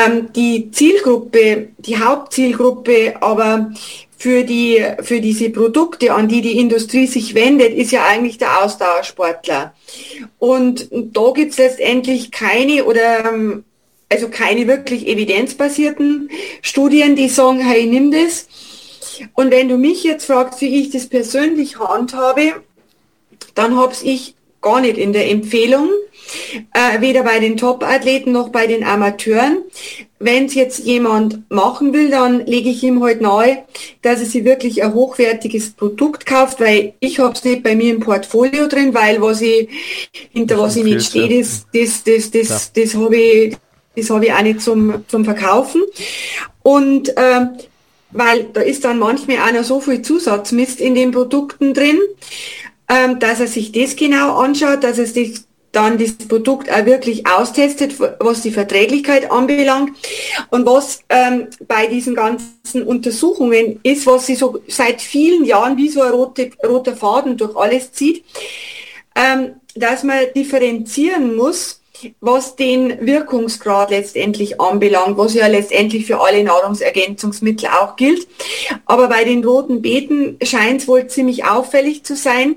[0.05, 3.71] Ähm, die Zielgruppe, die Hauptzielgruppe aber
[4.17, 8.63] für, die, für diese Produkte, an die die Industrie sich wendet, ist ja eigentlich der
[8.63, 9.73] Ausdauersportler.
[10.37, 13.63] Und da gibt es letztendlich keine oder ähm,
[14.09, 16.29] also keine wirklich evidenzbasierten
[16.61, 18.47] Studien, die sagen, hey, nimm das.
[19.35, 22.53] Und wenn du mich jetzt fragst, wie ich das persönlich handhabe,
[23.55, 25.89] dann habe ich gar nicht in der Empfehlung,
[26.73, 29.59] äh, weder bei den Top-Athleten noch bei den Amateuren.
[30.19, 33.59] Wenn es jetzt jemand machen will, dann lege ich ihm halt nahe,
[34.01, 37.93] dass er sich wirklich ein hochwertiges Produkt kauft, weil ich habe es nicht bei mir
[37.93, 39.69] im Portfolio drin, weil was ich
[40.33, 42.83] hinter das was ich nicht stehe, das, das, das, das, ja.
[42.83, 43.57] das habe ich,
[43.95, 45.83] das habe ich auch nicht zum, zum Verkaufen.
[46.63, 47.47] Und äh,
[48.11, 51.99] weil da ist dann manchmal auch noch so viel Zusatzmist in den Produkten drin,
[52.89, 57.27] ähm, dass er sich das genau anschaut, dass er sich dann das Produkt auch wirklich
[57.27, 59.91] austestet, was die Verträglichkeit anbelangt.
[60.49, 65.89] Und was ähm, bei diesen ganzen Untersuchungen ist, was sie so seit vielen Jahren wie
[65.89, 68.23] so ein rote, roter Faden durch alles zieht,
[69.15, 71.78] ähm, dass man differenzieren muss,
[72.19, 78.27] was den Wirkungsgrad letztendlich anbelangt, was ja letztendlich für alle Nahrungsergänzungsmittel auch gilt.
[78.85, 82.55] Aber bei den roten Beeten scheint es wohl ziemlich auffällig zu sein,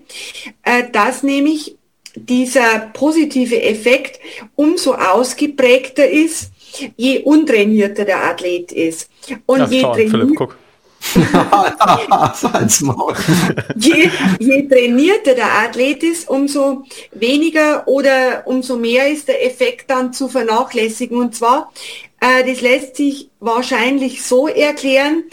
[0.62, 1.76] äh, dass nämlich
[2.14, 4.20] dieser positive Effekt
[4.54, 6.50] umso ausgeprägter ist,
[6.96, 9.08] je untrainierter der Athlet ist.
[9.46, 10.48] Und ja, je, trainier
[13.76, 20.12] je, je trainierter der Athlet ist, umso weniger oder umso mehr ist der Effekt dann
[20.12, 21.18] zu vernachlässigen.
[21.18, 21.72] Und zwar,
[22.20, 25.24] äh, das lässt sich wahrscheinlich so erklären,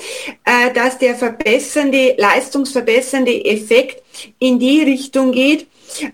[0.44, 4.04] äh, dass der verbessernde, leistungsverbessernde Effekt
[4.40, 5.68] in die Richtung geht,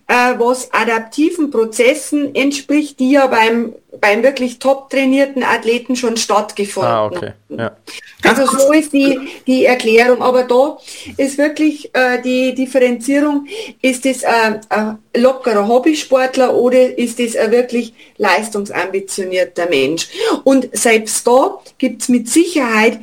[0.08, 6.92] äh, was adaptiven Prozessen entspricht, die ja beim, beim wirklich top trainierten Athleten schon stattgefunden
[6.92, 7.34] ah, okay.
[7.50, 7.76] ja.
[8.24, 10.22] Also so ist die, die Erklärung.
[10.22, 10.78] Aber da
[11.18, 13.48] ist wirklich äh, die Differenzierung,
[13.82, 20.08] ist es äh, ein lockerer Hobbysportler oder ist es ein wirklich leistungsambitionierter Mensch?
[20.44, 23.00] Und selbst da gibt es mit Sicherheit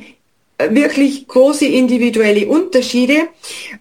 [0.57, 3.29] wirklich große individuelle Unterschiede.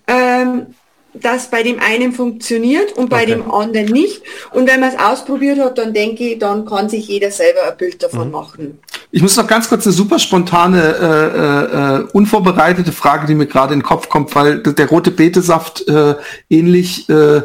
[0.06, 0.74] Ähm,
[1.14, 3.32] das bei dem einen funktioniert und bei okay.
[3.32, 4.22] dem anderen nicht.
[4.52, 7.76] Und wenn man es ausprobiert hat, dann denke ich, dann kann sich jeder selber ein
[7.76, 8.32] Bild davon mhm.
[8.32, 8.78] machen.
[9.10, 13.74] Ich muss noch ganz kurz eine super spontane, äh, äh, unvorbereitete Frage, die mir gerade
[13.74, 16.14] in den Kopf kommt, weil der rote Betesaft äh,
[16.48, 17.42] ähnlich äh,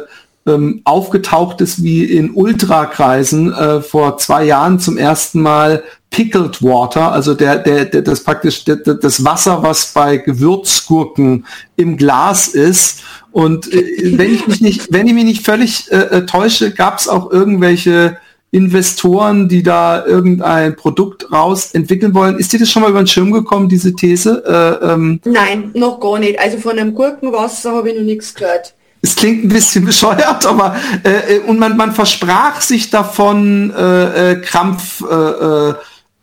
[0.48, 7.12] ähm, aufgetaucht ist wie in Ultrakreisen äh, vor zwei Jahren zum ersten Mal Pickled Water,
[7.12, 11.44] also der, der, der das praktisch der, das Wasser, was bei Gewürzgurken
[11.76, 15.96] im Glas ist und äh, wenn ich mich nicht, wenn ich mich nicht völlig äh,
[15.96, 18.16] äh täusche, gab es auch irgendwelche
[18.50, 22.38] Investoren, die da irgendein Produkt raus entwickeln wollen.
[22.38, 24.42] Ist dir das schon mal über den Schirm gekommen, diese These?
[24.46, 26.40] Äh, ähm, Nein, noch gar nicht.
[26.40, 28.74] Also von einem Gurkenwasser habe ich noch nichts gehört.
[29.00, 34.32] Es klingt ein bisschen bescheuert, aber äh, äh, und man, man versprach sich davon äh,
[34.32, 35.02] äh, Krampf.
[35.02, 35.74] Äh,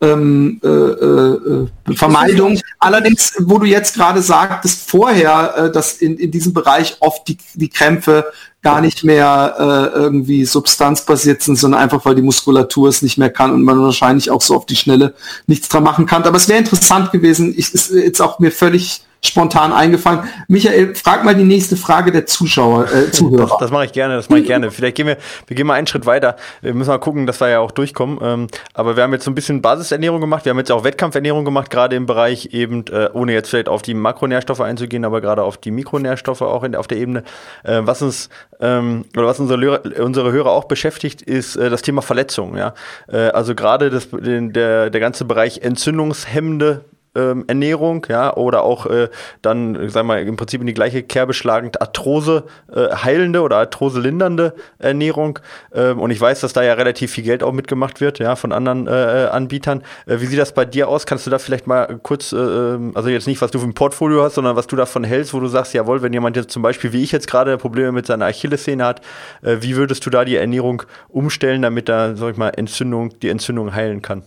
[0.02, 2.60] ähm, äh, äh, Vermeidung.
[2.80, 7.38] Allerdings, wo du jetzt gerade sagtest, vorher, äh, dass in, in diesem Bereich oft die,
[7.54, 8.26] die Krämpfe
[8.62, 13.30] gar nicht mehr äh, irgendwie substanzbasiert sind, sondern einfach, weil die Muskulatur es nicht mehr
[13.30, 15.14] kann und man wahrscheinlich auch so auf die Schnelle
[15.46, 16.24] nichts dran machen kann.
[16.24, 20.22] Aber es wäre interessant gewesen, ich, ist jetzt auch mir völlig spontan eingefallen.
[20.48, 23.48] Michael, frag mal die nächste Frage der Zuschauer, äh, Zuhörer.
[23.48, 24.72] Das, das mache ich gerne, das mache ich gerne.
[24.72, 26.36] Vielleicht gehen wir, wir gehen mal einen Schritt weiter.
[26.62, 28.20] Wir müssen mal gucken, dass wir ja auch durchkommen.
[28.22, 30.46] Ähm, aber wir haben jetzt so ein bisschen Basisernährung gemacht.
[30.46, 33.82] Wir haben jetzt auch Wettkampfernährung gemacht, gerade im Bereich eben, äh, ohne jetzt vielleicht auf
[33.82, 37.24] die Makronährstoffe einzugehen, aber gerade auf die Mikronährstoffe auch in, auf der Ebene.
[37.64, 42.02] Äh, was uns, ähm, oder was unsere, unsere Hörer auch beschäftigt, ist äh, das Thema
[42.02, 42.58] Verletzung.
[42.58, 42.74] Ja?
[43.08, 46.86] Äh, also gerade das, der, der ganze Bereich entzündungshemmende
[47.16, 49.10] ähm, Ernährung, ja, oder auch äh,
[49.42, 52.44] dann, sagen wir mal, im Prinzip in die gleiche Kerbe schlagend Arthrose
[52.74, 55.40] äh, heilende oder Arthrose lindernde Ernährung.
[55.74, 58.52] Ähm, und ich weiß, dass da ja relativ viel Geld auch mitgemacht wird, ja, von
[58.52, 59.84] anderen äh, Anbietern.
[60.06, 61.06] Äh, wie sieht das bei dir aus?
[61.06, 63.74] Kannst du da vielleicht mal kurz, äh, ähm, also jetzt nicht, was du für ein
[63.74, 66.62] Portfolio hast, sondern was du davon hältst, wo du sagst, jawohl, wenn jemand jetzt zum
[66.62, 69.02] Beispiel, wie ich jetzt gerade Probleme mit seiner Achillessehne hat,
[69.42, 73.30] äh, wie würdest du da die Ernährung umstellen, damit da, sag ich mal, Entzündung, die
[73.30, 74.24] Entzündung heilen kann?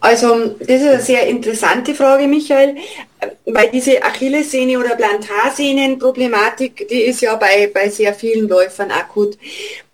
[0.00, 2.76] Also das ist eine sehr interessante Frage, Michael,
[3.46, 9.36] weil diese Achillessehne oder Plantarsehnenproblematik, die ist ja bei, bei sehr vielen Läufern akut.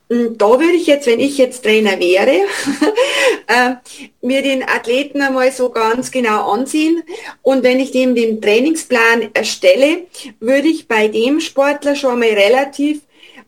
[0.08, 2.30] Da würde ich jetzt, wenn ich jetzt Trainer wäre,
[3.46, 3.74] äh,
[4.20, 7.02] mir den Athleten einmal so ganz genau ansehen
[7.40, 10.02] und wenn ich dem den Trainingsplan erstelle,
[10.40, 13.00] würde ich bei dem Sportler schon mal relativ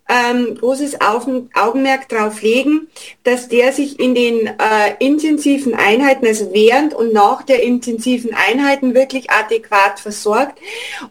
[0.09, 2.89] ähm, großes Augenmerk darauf legen,
[3.25, 8.95] dass der sich in den äh, intensiven Einheiten, also während und nach der intensiven Einheiten
[8.95, 10.61] wirklich adäquat versorgt,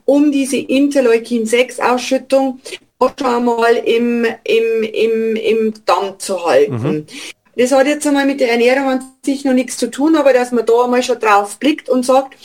[0.05, 2.61] um diese Interleukin-6-Ausschüttung
[3.19, 6.73] schon mal im, im, im, im Damm zu halten.
[6.73, 7.05] Mhm.
[7.57, 10.51] Das hat jetzt einmal mit der Ernährung an sich noch nichts zu tun, aber dass
[10.51, 12.35] man da einmal schon drauf blickt und sagt,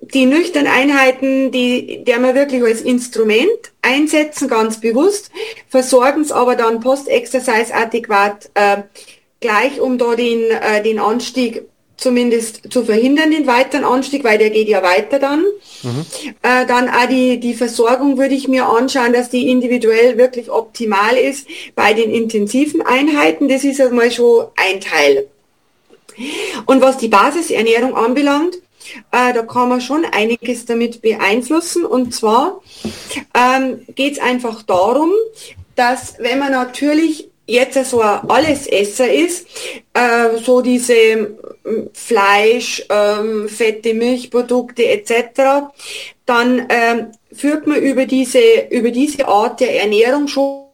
[0.00, 5.30] die nüchternen Einheiten, die, die wir wirklich als Instrument einsetzen, ganz bewusst,
[5.68, 8.82] versorgen es aber dann post-exercise adäquat äh,
[9.40, 11.64] gleich, um da den, äh, den Anstieg
[11.96, 15.44] zumindest zu verhindern, den weiteren Anstieg, weil der geht ja weiter dann.
[15.82, 16.06] Mhm.
[16.42, 21.16] Äh, dann auch die, die Versorgung würde ich mir anschauen, dass die individuell wirklich optimal
[21.16, 23.48] ist bei den intensiven Einheiten.
[23.48, 25.26] Das ist einmal schon ein Teil.
[26.66, 28.58] Und was die Basisernährung anbelangt,
[29.12, 31.84] äh, da kann man schon einiges damit beeinflussen.
[31.84, 32.60] Und zwar
[33.34, 35.10] ähm, geht es einfach darum,
[35.74, 39.46] dass wenn man natürlich jetzt so ein Allesesser ist,
[39.94, 41.38] äh, so diese ähm,
[41.92, 45.70] Fleisch, ähm, fette Milchprodukte etc.,
[46.26, 48.38] dann ähm, führt man über diese,
[48.70, 50.68] über diese Art der Ernährung schon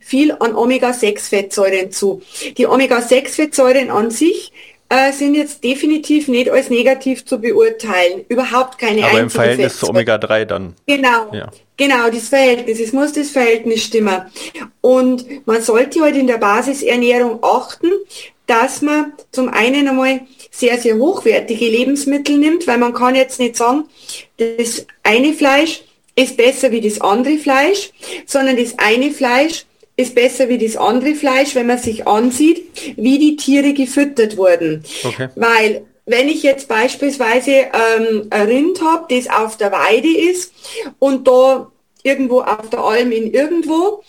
[0.00, 2.22] viel an Omega-6-Fettsäuren zu.
[2.56, 4.52] Die Omega-6-Fettsäuren an sich
[4.94, 8.24] äh, sind jetzt definitiv nicht als negativ zu beurteilen.
[8.28, 10.74] Überhaupt keine Aber im Verhältnis zu Omega-3 dann.
[10.86, 11.32] Genau.
[11.32, 11.50] Ja.
[11.76, 12.78] Genau, das Verhältnis.
[12.78, 14.22] Es muss das Verhältnis stimmen.
[14.80, 17.90] Und man sollte halt in der Basisernährung achten,
[18.46, 20.20] dass man zum einen einmal
[20.50, 23.84] sehr, sehr hochwertige Lebensmittel nimmt, weil man kann jetzt nicht sagen,
[24.36, 25.82] das eine Fleisch
[26.14, 27.90] ist besser wie das andere Fleisch,
[28.26, 29.64] sondern das eine Fleisch
[29.96, 34.82] ist besser wie das andere Fleisch, wenn man sich ansieht, wie die Tiere gefüttert wurden.
[35.04, 35.28] Okay.
[35.36, 40.52] Weil wenn ich jetzt beispielsweise ähm, ein Rind habe, das auf der Weide ist
[40.98, 41.70] und da
[42.02, 44.02] irgendwo auf der Alm in irgendwo,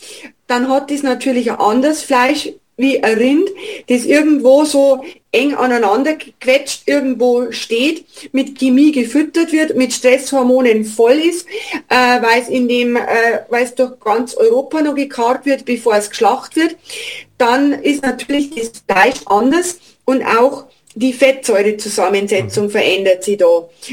[0.47, 3.49] dann hat das natürlich ein anderes Fleisch wie ein Rind,
[3.87, 11.13] das irgendwo so eng aneinander gequetscht irgendwo steht, mit Chemie gefüttert wird, mit Stresshormonen voll
[11.13, 11.47] ist,
[11.89, 15.95] äh, weil es in dem, äh, weil es durch ganz Europa noch gekarrt wird, bevor
[15.95, 16.77] es geschlacht wird,
[17.37, 20.65] dann ist natürlich das Fleisch anders und auch
[20.97, 22.69] die Fettsäurezusammensetzung mhm.
[22.69, 23.45] verändert sich da.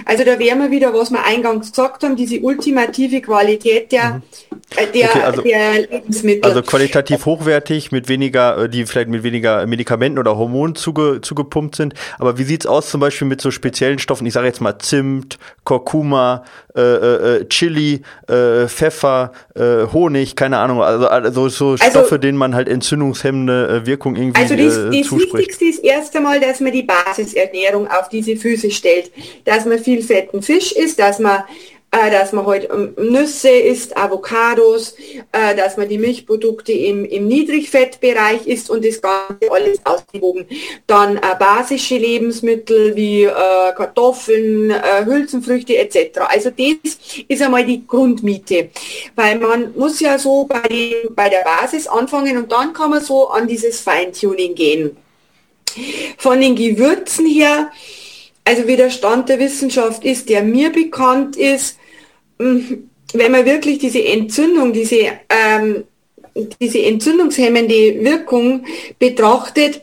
[0.04, 4.22] Also da wären wir wieder, was wir eingangs gesagt haben, diese ultimative Qualität der, mhm.
[4.76, 6.44] äh, der, okay, also, der, Lebensmittel.
[6.44, 11.74] Also qualitativ hochwertig, mit weniger, äh, die vielleicht mit weniger Medikamenten oder Hormonen zuge, zugepumpt
[11.74, 11.94] sind.
[12.20, 14.24] Aber wie sieht's aus zum Beispiel mit so speziellen Stoffen?
[14.24, 16.44] Ich sage jetzt mal Zimt, Kurkuma,
[16.76, 21.98] äh, äh, äh Chili, äh, Pfeffer, äh, Honig, keine Ahnung, also, also so also Stoffe,
[21.98, 26.60] also, denen man halt entzündungshemmende Wirkung irgendwie Also das, das Wichtigste ist erst einmal, dass
[26.60, 29.10] man die Basisernährung auf diese Füße stellt.
[29.44, 31.44] Dass man viel fetten Fisch isst, dass man
[31.94, 34.96] äh, dass man heute ähm, Nüsse isst, Avocados,
[35.30, 40.46] äh, dass man die Milchprodukte im, im Niedrigfettbereich isst und das Ganze alles ausgewogen.
[40.86, 43.28] Dann äh, basische Lebensmittel wie
[43.76, 44.72] Kartoffeln,
[45.04, 46.20] Hülsenfrüchte etc.
[46.28, 46.96] Also das
[47.28, 48.70] ist einmal die Grundmiete,
[49.14, 53.28] weil man muss ja so bei, bei der Basis anfangen und dann kann man so
[53.28, 54.96] an dieses Feintuning gehen.
[56.18, 57.70] Von den Gewürzen her,
[58.44, 61.78] also wie der Stand der Wissenschaft ist, der mir bekannt ist,
[62.38, 65.84] hm, wenn man wirklich diese Entzündung, diese, ähm,
[66.60, 68.64] diese entzündungshemmende Wirkung
[68.98, 69.82] betrachtet,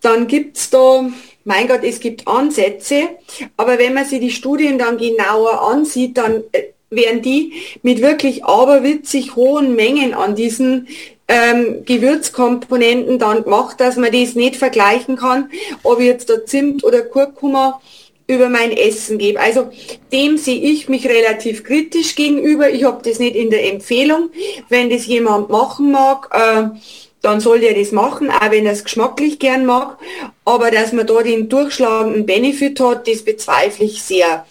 [0.00, 1.08] dann gibt es da,
[1.44, 3.10] mein Gott, es gibt Ansätze,
[3.56, 8.44] aber wenn man sich die Studien dann genauer ansieht, dann äh, werden die mit wirklich
[8.44, 10.88] aberwitzig hohen Mengen an diesen
[11.28, 15.50] ähm, Gewürzkomponenten dann gemacht, dass man das nicht vergleichen kann,
[15.82, 17.80] ob ich jetzt da Zimt oder Kurkuma
[18.26, 19.40] über mein Essen gebe.
[19.40, 19.70] Also
[20.12, 22.70] dem sehe ich mich relativ kritisch gegenüber.
[22.70, 24.30] Ich habe das nicht in der Empfehlung.
[24.68, 26.78] Wenn das jemand machen mag, äh,
[27.20, 29.98] dann soll der das machen, auch wenn er es geschmacklich gern mag.
[30.44, 34.44] Aber dass man da den durchschlagenden Benefit hat, das bezweifle ich sehr.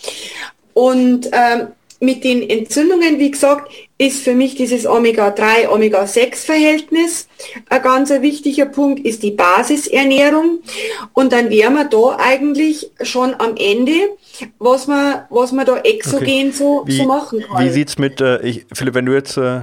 [0.73, 1.67] Und ähm,
[1.99, 7.27] mit den Entzündungen, wie gesagt, ist für mich dieses Omega-3, Omega-6-Verhältnis
[7.69, 10.59] ein ganz wichtiger Punkt, ist die Basisernährung.
[11.13, 13.93] Und dann wären wir da eigentlich schon am Ende,
[14.57, 16.51] was man, was man da exogen okay.
[16.51, 17.63] so, wie, so machen kann.
[17.63, 19.61] Wie sieht's mit, äh, ich, Philipp, wenn du jetzt äh,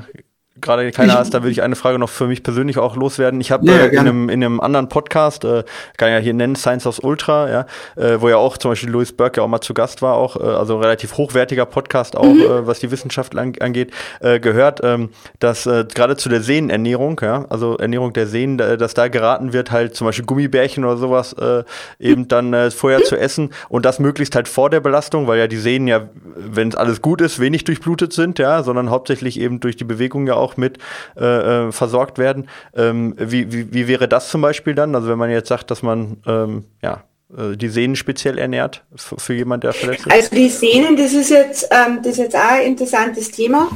[0.60, 3.40] gerade keiner hast, da würde ich eine Frage noch für mich persönlich auch loswerden.
[3.40, 5.64] Ich habe ja, äh, in, einem, in einem anderen Podcast, äh,
[5.96, 9.12] kann ja hier nennen, Science of Ultra, ja, äh, wo ja auch zum Beispiel Louis
[9.12, 12.24] Burke ja auch mal zu Gast war, auch, äh, also ein relativ hochwertiger Podcast auch,
[12.24, 12.40] mhm.
[12.40, 17.20] äh, was die Wissenschaft an, angeht, äh, gehört, ähm, dass äh, gerade zu der Sehnenernährung,
[17.22, 20.96] ja, also Ernährung der Sehnen, äh, dass da geraten wird, halt zum Beispiel Gummibärchen oder
[20.96, 21.64] sowas äh,
[21.98, 25.46] eben dann äh, vorher zu essen und das möglichst halt vor der Belastung, weil ja
[25.46, 29.60] die Sehnen ja, wenn es alles gut ist, wenig durchblutet sind, ja, sondern hauptsächlich eben
[29.60, 30.78] durch die Bewegung ja auch auch mit
[31.16, 32.48] äh, äh, versorgt werden.
[32.74, 34.94] Ähm, wie, wie, wie wäre das zum Beispiel dann?
[34.94, 37.04] Also wenn man jetzt sagt, dass man ähm, ja,
[37.36, 40.12] äh, die Sehnen speziell ernährt für, für jemand, der verletzt ist?
[40.12, 43.68] Also die Sehnen, das ist jetzt, ähm, das ist jetzt auch ein interessantes Thema.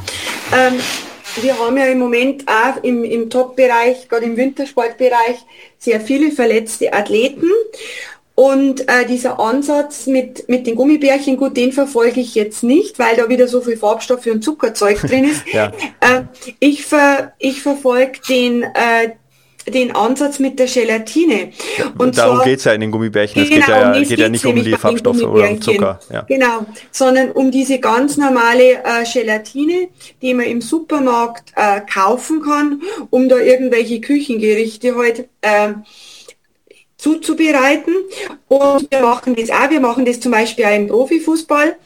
[0.52, 0.74] Ähm,
[1.40, 5.38] wir haben ja im Moment auch im, im Top-Bereich, gerade im Wintersportbereich,
[5.78, 7.46] sehr viele verletzte Athleten.
[8.42, 13.14] Und äh, dieser Ansatz mit, mit den Gummibärchen, gut, den verfolge ich jetzt nicht, weil
[13.14, 15.44] da wieder so viel Farbstoffe und Zuckerzeug drin ist.
[15.52, 15.66] ja.
[16.00, 16.22] äh,
[16.58, 19.12] ich, ver, ich verfolge den, äh,
[19.70, 21.52] den Ansatz mit der Gelatine.
[21.98, 23.44] Und Darum geht es ja in den Gummibärchen.
[23.44, 26.00] Es genau, geht, ja, um geht ja nicht um die Farbstoffe oder um Zucker.
[26.12, 26.22] Ja.
[26.22, 29.86] Genau, sondern um diese ganz normale äh, Gelatine,
[30.20, 35.74] die man im Supermarkt äh, kaufen kann, um da irgendwelche Küchengerichte halt äh,
[37.02, 37.94] zuzubereiten.
[38.48, 41.76] Und wir machen das auch, wir machen das zum Beispiel auch im Profifußball,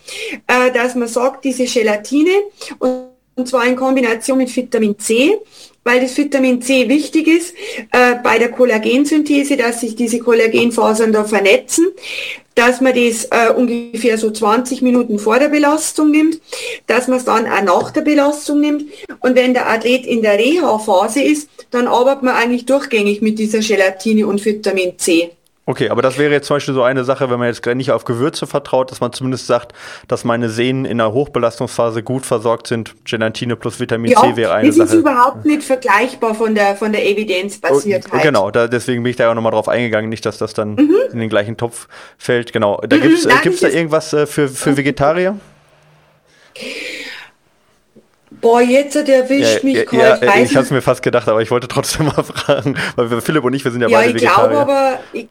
[0.47, 2.31] äh, dass man sagt, diese Gelatine,
[2.79, 5.39] und zwar in Kombination mit Vitamin C,
[5.87, 7.55] weil das Vitamin C wichtig ist
[7.93, 11.87] äh, bei der Kollagensynthese, dass sich diese Kollagenfasern da vernetzen
[12.57, 16.41] dass man das äh, ungefähr so 20 Minuten vor der Belastung nimmt,
[16.87, 18.91] dass man es dann auch nach der Belastung nimmt.
[19.21, 23.59] Und wenn der Athlet in der Reha-Phase ist, dann arbeitet man eigentlich durchgängig mit dieser
[23.59, 25.33] Gelatine und Vitamin C.
[25.69, 28.05] Okay, aber das wäre jetzt zum Beispiel so eine Sache, wenn man jetzt nicht auf
[28.05, 29.73] Gewürze vertraut, dass man zumindest sagt,
[30.07, 32.95] dass meine Sehnen in der Hochbelastungsphase gut versorgt sind.
[33.05, 34.87] Gelatine plus Vitamin ja, C wäre eine das Sache.
[34.87, 38.21] Das ist überhaupt nicht vergleichbar von der, von der Evidenzbasiertheit.
[38.21, 40.55] Oh, genau, da, deswegen bin ich da ja auch nochmal drauf eingegangen, nicht, dass das
[40.55, 40.95] dann mhm.
[41.13, 42.53] in den gleichen Topf fällt.
[42.53, 42.81] Genau.
[42.89, 45.37] Da mhm, gibt's, äh, gibt's da irgendwas äh, für, für Vegetarier?
[48.41, 51.29] Boah, jetzt hat er erwischt ja, mich ja, ja, Ich habe es mir fast gedacht,
[51.29, 54.15] aber ich wollte trotzdem mal fragen, weil Philipp und ich, wir sind ja, ja beide
[54.15, 54.45] Vegetarier.
[54.45, 55.29] Ich glaube aber, ich,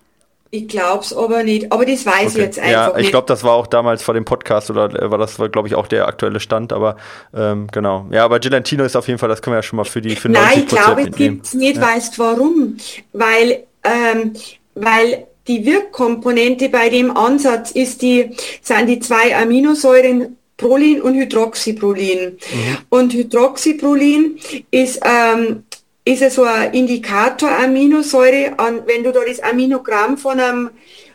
[0.52, 1.72] ich glaube es aber nicht.
[1.72, 2.28] Aber das weiß okay.
[2.28, 2.96] ich jetzt einfach ja, nicht.
[2.96, 5.68] Ja, ich glaube, das war auch damals vor dem Podcast oder äh, war das, glaube
[5.68, 6.72] ich, auch der aktuelle Stand.
[6.72, 6.98] Aber
[7.36, 8.06] ähm, genau.
[8.12, 10.16] Ja, aber Gelantino ist auf jeden Fall, das können wir ja schon mal für die
[10.16, 11.78] für Nein, ich glaube, es gibt es nicht.
[11.78, 11.82] Ja.
[11.82, 12.78] Weißt warum?
[13.12, 14.34] Weil, ähm,
[14.76, 18.32] weil die Wirkkomponente bei dem Ansatz ist die,
[18.62, 22.32] sind die zwei Aminosäuren Prolin und Hydroxyprolin.
[22.32, 22.78] Mhm.
[22.90, 24.40] Und Hydroxyprolin
[24.72, 25.65] ist ähm,
[26.06, 30.70] ist es so ein Indikator Aminosäure, wenn du da das Aminogramm von einem,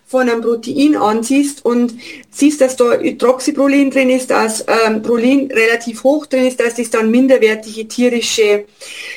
[0.05, 1.95] von einem Protein ansiehst und
[2.29, 6.91] siehst, dass da Hydroxyprolin drin ist, dass ähm, Prolin relativ hoch drin ist, dass das
[6.91, 8.65] dann minderwertige tierische,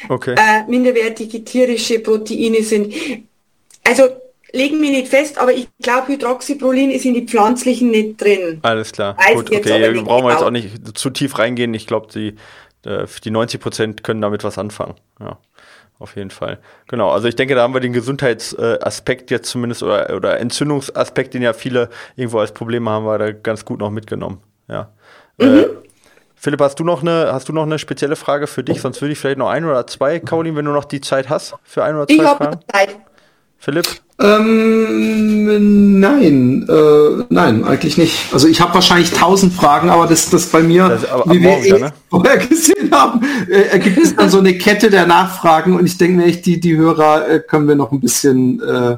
[0.09, 0.35] okay.
[0.37, 2.93] äh, minderwertige tierische Proteine sind.
[3.83, 4.09] Also
[4.51, 8.59] legen wir nicht fest, aber ich glaube, Hydroxyprolin ist in die pflanzlichen nicht drin.
[8.61, 9.17] Alles klar.
[9.17, 10.45] Weiß Gut, okay, ja, brauchen wir jetzt genau.
[10.45, 11.73] auch nicht zu tief reingehen.
[11.73, 12.35] Ich glaube, die,
[12.87, 14.93] äh, die 90 Prozent können damit was anfangen.
[15.19, 15.39] Ja
[15.99, 16.59] auf jeden Fall.
[16.87, 21.41] Genau, also ich denke, da haben wir den Gesundheitsaspekt jetzt zumindest oder, oder Entzündungsaspekt, den
[21.41, 24.41] ja viele irgendwo als Probleme haben, war da ganz gut noch mitgenommen.
[24.67, 24.91] Ja.
[25.37, 25.45] Mhm.
[25.45, 25.65] Äh,
[26.35, 28.81] Philipp, hast du noch eine, hast du noch eine spezielle Frage für dich?
[28.81, 31.55] Sonst würde ich vielleicht noch ein oder zwei, Caroline, wenn du noch die Zeit hast
[31.63, 32.59] für ein oder zwei ich Fragen.
[32.69, 32.97] Zeit.
[33.63, 33.87] Philipp?
[34.19, 38.33] Ähm, nein, äh, nein, eigentlich nicht.
[38.33, 41.79] Also ich habe wahrscheinlich tausend Fragen, aber das, das bei mir, das wie wir eh
[41.79, 41.93] ne?
[42.09, 46.17] vorher gesehen haben, äh, ergibt es dann so eine Kette der Nachfragen und ich denke
[46.17, 48.97] mir echt, die, die Hörer äh, können wir noch ein bisschen äh,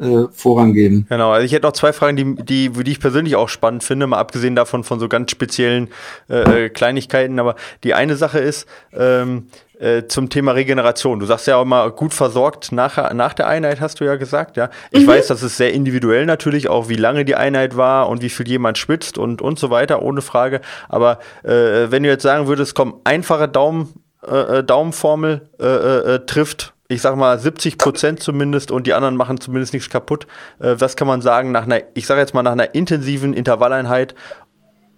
[0.00, 1.06] äh, vorangeben.
[1.08, 4.06] Genau, also ich hätte noch zwei Fragen, die, die, die ich persönlich auch spannend finde,
[4.06, 5.88] mal abgesehen davon von so ganz speziellen
[6.28, 7.38] äh, äh Kleinigkeiten.
[7.38, 9.48] Aber die eine Sache ist, ähm,
[9.80, 11.20] äh, zum Thema Regeneration.
[11.20, 14.56] Du sagst ja auch mal gut versorgt nach, nach der Einheit, hast du ja gesagt,
[14.56, 14.68] ja.
[14.90, 15.08] Ich mhm.
[15.08, 18.46] weiß, das ist sehr individuell natürlich, auch wie lange die Einheit war und wie viel
[18.46, 20.60] jemand schwitzt und, und so weiter, ohne Frage.
[20.88, 23.94] Aber äh, wenn du jetzt sagen würdest, komm, einfache Daumen,
[24.26, 29.16] äh, äh Daumenformel äh, äh, trifft ich sag mal 70 Prozent zumindest und die anderen
[29.16, 30.26] machen zumindest nichts kaputt.
[30.58, 34.14] Äh, was kann man sagen nach einer, ich sage jetzt mal nach einer intensiven Intervalleinheit?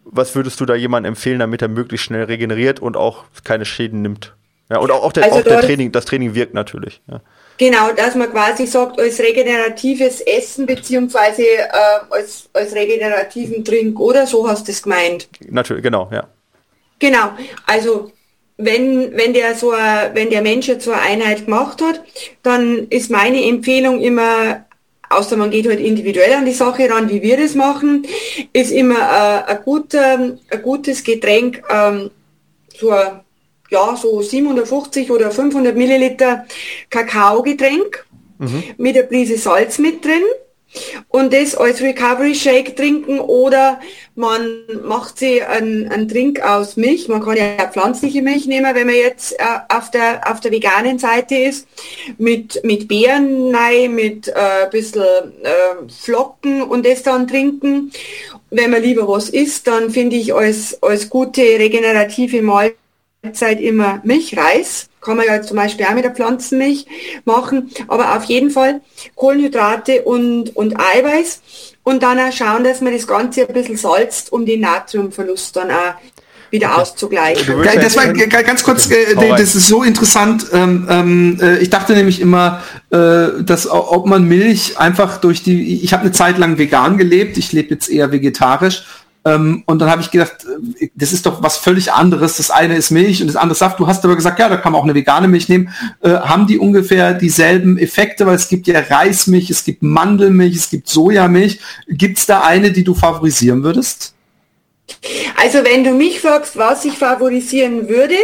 [0.05, 4.01] Was würdest du da jemandem empfehlen, damit er möglichst schnell regeneriert und auch keine Schäden
[4.01, 4.35] nimmt?
[4.71, 7.03] Ja, und auch, auch, der, also auch der Training, das Training wirkt natürlich.
[7.11, 7.21] Ja.
[7.59, 11.69] Genau, dass man quasi sagt, als regeneratives Essen beziehungsweise äh,
[12.11, 15.29] als, als regenerativen Trink oder so hast du es gemeint.
[15.47, 16.27] Natürlich, genau, ja.
[16.99, 17.33] Genau,
[17.67, 18.11] also
[18.65, 22.03] wenn, wenn der so wenn der Mensch jetzt so eine Einheit gemacht hat,
[22.43, 24.65] dann ist meine Empfehlung immer,
[25.11, 28.07] außer man geht halt individuell an die Sache ran, wie wir das machen,
[28.53, 32.11] ist immer ein, guter, ein gutes Getränk, ähm,
[32.79, 33.21] so ein
[33.73, 36.45] ja, so 750 oder 500 Milliliter
[36.91, 38.07] Kakaogetränk
[38.39, 38.63] mhm.
[38.77, 40.23] mit einer Prise Salz mit drin
[41.09, 43.81] und das als Recovery Shake trinken oder
[44.15, 47.09] man macht sie einen, einen Trink aus Milch.
[47.09, 50.99] Man kann ja pflanzliche Milch nehmen, wenn man jetzt äh, auf, der, auf der veganen
[50.99, 51.67] Seite ist,
[52.19, 55.03] mit, mit Beeren rein, mit äh, bisschen
[55.43, 57.93] äh, Flocken und das dann trinken.
[58.51, 62.77] Wenn man lieber was isst, dann finde ich als, als gute regenerative Mahlzeit
[63.33, 64.89] Zeit immer Milchreis.
[65.03, 66.87] Kann man ja zum Beispiel auch mit der Pflanzenmilch
[67.25, 67.71] machen.
[67.89, 68.81] Aber auf jeden Fall
[69.17, 71.43] Kohlenhydrate und, und Eiweiß.
[71.85, 75.71] Und dann auch schauen, dass man das Ganze ein bisschen salzt, um den Natriumverlust dann
[75.71, 75.95] auch
[76.53, 77.63] wieder auszugleichen.
[77.81, 80.47] Das war ganz kurz, äh, das ist so interessant.
[80.53, 85.83] Ähm, ähm, äh, ich dachte nämlich immer, äh, dass ob man Milch einfach durch die,
[85.83, 88.85] ich habe eine Zeit lang vegan gelebt, ich lebe jetzt eher vegetarisch
[89.25, 90.45] ähm, und dann habe ich gedacht,
[90.81, 92.39] äh, das ist doch was völlig anderes.
[92.39, 93.79] Das eine ist Milch und das andere Saft.
[93.79, 95.71] Du hast aber gesagt, ja, da kann man auch eine vegane Milch nehmen.
[96.01, 98.27] Äh, haben die ungefähr dieselben Effekte?
[98.27, 101.61] Weil es gibt ja Reismilch, es gibt Mandelmilch, es gibt Sojamilch.
[101.89, 104.12] Gibt es da eine, die du favorisieren würdest?
[105.37, 108.15] Also wenn du mich fragst, was ich favorisieren würde,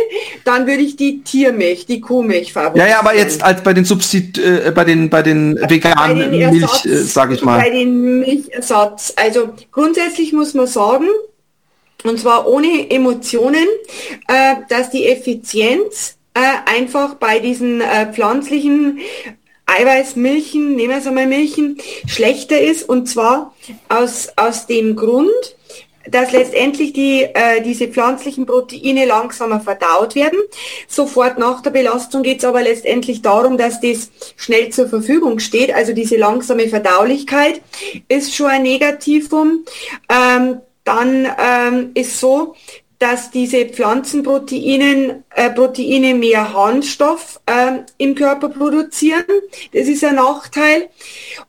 [0.45, 2.89] dann würde ich die Tiermilch, die Kuhmilch favorisieren.
[2.89, 6.37] Ja, ja, aber jetzt als bei den Substit äh, bei den bei den veganen bei
[6.37, 7.61] den Milch, äh, sage ich mal.
[7.61, 9.13] Bei den Milchersatz.
[9.17, 11.09] Also grundsätzlich muss man sagen,
[12.05, 13.67] und zwar ohne Emotionen,
[14.29, 19.01] äh, dass die Effizienz äh, einfach bei diesen äh, pflanzlichen
[19.67, 22.89] Eiweißmilchen, nehmen wir es einmal Milchen, schlechter ist.
[22.89, 23.55] Und zwar
[23.89, 25.29] aus, aus dem Grund,
[26.11, 30.39] dass letztendlich die, äh, diese pflanzlichen Proteine langsamer verdaut werden.
[30.87, 35.75] Sofort nach der Belastung geht es aber letztendlich darum, dass das schnell zur Verfügung steht.
[35.75, 37.61] Also diese langsame Verdaulichkeit
[38.09, 39.65] ist schon ein Negativum.
[40.09, 42.55] Ähm, dann ähm, ist so,
[42.99, 49.25] dass diese Pflanzenproteine äh, Proteine mehr Harnstoff äh, im Körper produzieren.
[49.73, 50.89] Das ist ein Nachteil.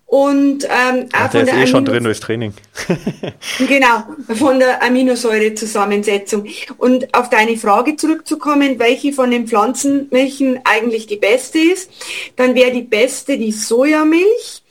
[0.05, 2.53] Und ähm, auch ja, von der ist eh schon drin durchs Training.
[3.67, 4.03] genau,
[4.35, 6.45] von der Aminosäurezusammensetzung.
[6.77, 11.91] Und auf deine Frage zurückzukommen, welche von den Pflanzenmilchen eigentlich die beste ist,
[12.35, 14.63] dann wäre die beste die Sojamilch,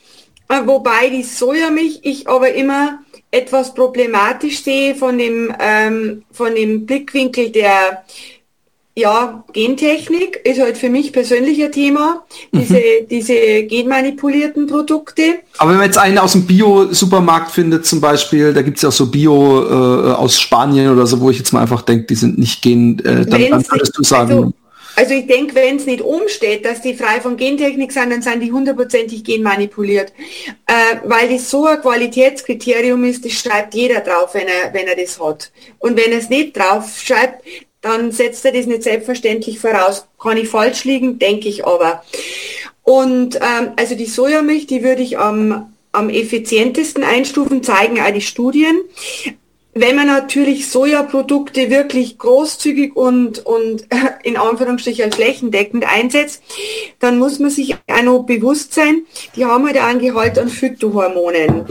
[0.47, 2.99] äh, wobei die Sojamilch ich aber immer
[3.31, 8.03] etwas problematisch sehe von dem, ähm, von dem Blickwinkel der
[8.99, 13.07] ja, Gentechnik ist halt für mich persönlich ein Thema, diese, mhm.
[13.09, 15.21] diese genmanipulierten Produkte.
[15.57, 18.89] Aber wenn man jetzt einen aus dem Bio-Supermarkt findet zum Beispiel, da gibt es ja
[18.89, 22.15] auch so Bio äh, aus Spanien oder so, wo ich jetzt mal einfach denke, die
[22.15, 24.31] sind nicht gen, äh, dann, dann würdest du sagen.
[24.31, 24.53] Also,
[24.95, 28.41] also ich denke, wenn es nicht umsteht, dass die frei von Gentechnik sind, dann sind
[28.41, 30.11] die hundertprozentig genmanipuliert.
[30.67, 34.95] Äh, weil das so ein Qualitätskriterium ist, das schreibt jeder drauf, wenn er, wenn er
[34.95, 35.51] das hat.
[35.79, 37.43] Und wenn er es nicht drauf schreibt,
[37.81, 40.05] dann setzt er das nicht selbstverständlich voraus.
[40.21, 42.03] Kann ich falsch liegen, denke ich aber.
[42.83, 48.21] Und ähm, also die Sojamilch, die würde ich am, am effizientesten einstufen, zeigen auch die
[48.21, 48.81] Studien.
[49.75, 53.87] Wenn man natürlich Sojaprodukte wirklich großzügig und, und
[54.23, 56.41] in Anführungsstrichen flächendeckend einsetzt,
[56.99, 59.05] dann muss man sich auch noch bewusst sein,
[59.35, 61.65] die haben halt einen Gehalt an Phytohormonen.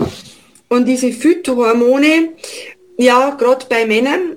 [0.68, 2.30] Und diese Phytohormone,
[2.98, 4.36] ja, gerade bei Männern,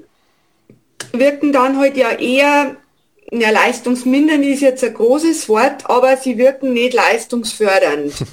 [1.14, 2.78] wirken dann halt ja eher
[3.34, 8.14] ja, leistungsmindernd ist jetzt ein großes Wort, aber sie wirken nicht leistungsfördernd.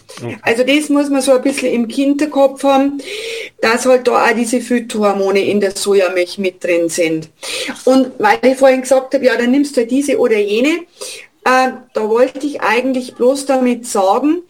[0.42, 3.01] Also das muss man so ein bisschen im Kinderkopf haben,
[3.61, 7.28] dass halt da auch diese Phytohormone in der Sojamilch mit drin sind.
[7.84, 10.80] Und weil ich vorhin gesagt habe, ja, dann nimmst du halt diese oder jene,
[11.44, 14.42] äh, da wollte ich eigentlich bloß damit sagen,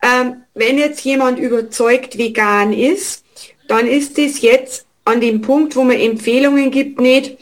[0.00, 3.24] äh, wenn jetzt jemand überzeugt vegan ist,
[3.68, 7.36] dann ist es jetzt an dem Punkt, wo man Empfehlungen gibt, nicht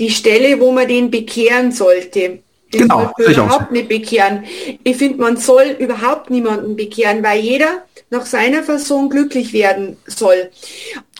[0.00, 2.40] die Stelle, wo man den bekehren sollte.
[2.72, 4.44] Den genau, überhaupt nicht bekehren.
[4.82, 10.50] Ich finde, man soll überhaupt niemanden bekehren, weil jeder nach seiner Fassung glücklich werden soll.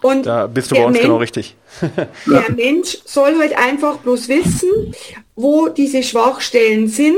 [0.02, 1.56] Und da bist du bei uns Mensch, genau richtig.
[2.26, 4.94] der Mensch soll halt einfach bloß wissen,
[5.36, 7.16] wo diese Schwachstellen sind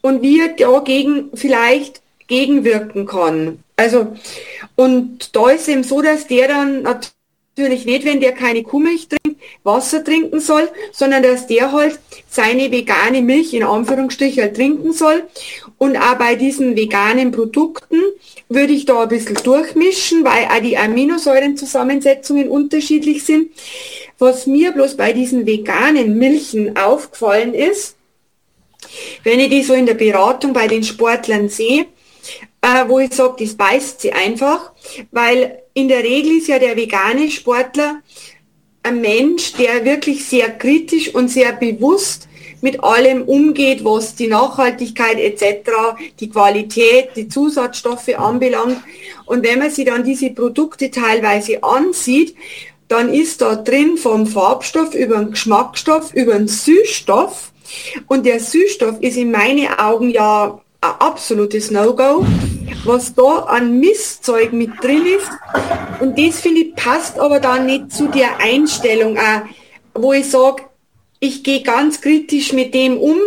[0.00, 3.58] und wie er dagegen vielleicht gegenwirken kann.
[3.76, 4.16] Also,
[4.76, 7.19] und da ist eben so, dass der dann natürlich
[7.60, 12.70] natürlich nicht, wenn der keine Kuhmilch trinkt, Wasser trinken soll, sondern dass der halt seine
[12.70, 15.24] vegane Milch in Anführungsstrichen halt trinken soll.
[15.78, 18.00] Und auch bei diesen veganen Produkten
[18.48, 23.50] würde ich da ein bisschen durchmischen, weil auch die Aminosäurenzusammensetzungen unterschiedlich sind.
[24.18, 27.96] Was mir bloß bei diesen veganen Milchen aufgefallen ist,
[29.24, 31.86] wenn ich die so in der Beratung bei den Sportlern sehe,
[32.62, 34.72] äh, wo ich sage, das beißt sie einfach,
[35.10, 38.02] weil in der Regel ist ja der vegane Sportler
[38.82, 42.28] ein Mensch, der wirklich sehr kritisch und sehr bewusst
[42.62, 45.70] mit allem umgeht, was die Nachhaltigkeit etc.,
[46.18, 48.78] die Qualität, die Zusatzstoffe anbelangt.
[49.26, 52.36] Und wenn man sich dann diese Produkte teilweise ansieht,
[52.88, 57.52] dann ist da drin vom Farbstoff über den Geschmacksstoff, über den Süßstoff.
[58.08, 62.24] Und der Süßstoff ist in meinen Augen ja ein absolutes No-Go,
[62.84, 65.30] was da an Mistzeug mit drin ist.
[66.00, 69.42] Und das finde ich passt aber dann nicht zu der Einstellung, auch,
[69.94, 70.64] wo ich sage,
[71.18, 73.18] ich gehe ganz kritisch mit dem um,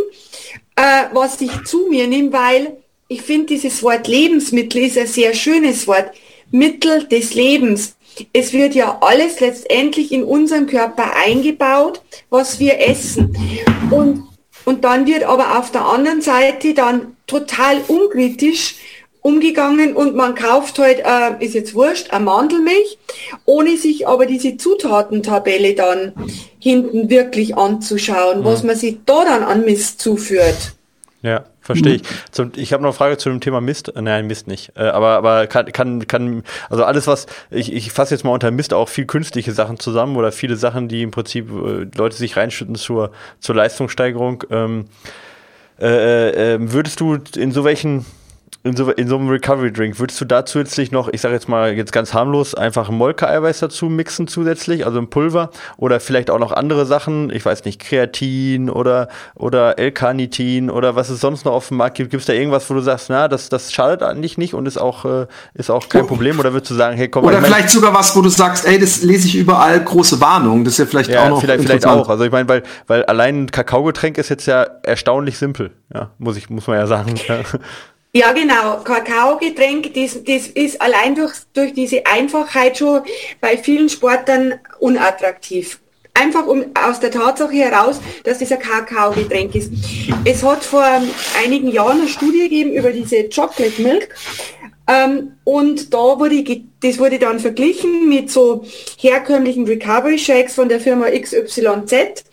[0.75, 2.77] äh, was ich zu mir nehme, weil
[3.07, 6.11] ich finde dieses Wort Lebensmittel ist ein sehr schönes Wort.
[6.49, 7.95] Mittel des Lebens.
[8.31, 13.35] Es wird ja alles letztendlich in unserem Körper eingebaut, was wir essen.
[13.89, 14.23] Und,
[14.65, 18.75] und dann wird aber auf der anderen Seite dann total unkritisch
[19.23, 22.97] umgegangen und man kauft halt, äh, ist jetzt wurscht, eine Mandelmilch,
[23.45, 26.11] ohne sich aber diese Zutatentabelle dann
[26.59, 28.45] hinten wirklich anzuschauen, mhm.
[28.45, 30.73] was man sich da dann an Mist zuführt.
[31.21, 32.01] Ja, verstehe ich.
[32.31, 33.95] Zum, ich habe noch eine Frage zu dem Thema Mist.
[33.95, 34.73] Äh, nein, Mist nicht.
[34.75, 38.51] Äh, aber aber kann, kann, kann, also alles, was, ich, ich fasse jetzt mal unter
[38.51, 42.35] Mist auch viel künstliche Sachen zusammen oder viele Sachen, die im Prinzip äh, Leute sich
[42.35, 44.43] reinschütten zur, zur Leistungssteigerung.
[44.49, 44.85] Ähm,
[45.84, 48.05] äh, äh, würdest du in so welchen
[48.65, 51.49] in so, in so einem Recovery Drink, würdest du da zusätzlich noch, ich sage jetzt
[51.49, 56.40] mal jetzt ganz harmlos, einfach Molke-Eiweiß dazu mixen zusätzlich, also ein Pulver oder vielleicht auch
[56.40, 61.52] noch andere Sachen, ich weiß nicht, Kreatin oder, oder L-Carnitin oder was es sonst noch
[61.52, 62.11] auf dem Markt gibt.
[62.11, 64.77] Gibt es da irgendwas, wo du sagst, na, das, das schadet eigentlich nicht und ist
[64.77, 67.94] auch, äh, ist auch kein Problem oder würdest du sagen, hey, komm Oder vielleicht sogar
[67.94, 71.10] was, wo du sagst, ey, das lese ich überall, große Warnung, das ist ja vielleicht
[71.10, 74.30] ja, auch noch vielleicht, vielleicht auch, also ich meine, weil, weil allein ein Kakaogetränk ist
[74.30, 77.15] jetzt ja erstaunlich simpel, ja, muss ich, muss man ja sagen.
[77.27, 77.40] Ja,
[78.31, 78.77] genau.
[78.84, 83.02] Kakaogetränk, das, das ist allein durch, durch diese Einfachheit schon
[83.41, 85.80] bei vielen Sportlern unattraktiv.
[86.14, 89.72] Einfach um, aus der Tatsache heraus, dass dieser Kakaogetränk ist.
[90.26, 90.85] Es hat vor
[91.44, 94.10] einigen Jahren eine Studie gegeben über diese Chocolate Milk.
[94.88, 96.43] Ähm, und da wurde,
[96.81, 98.65] das wurde dann verglichen mit so
[98.97, 102.26] herkömmlichen Recovery Shakes von der Firma XYZ.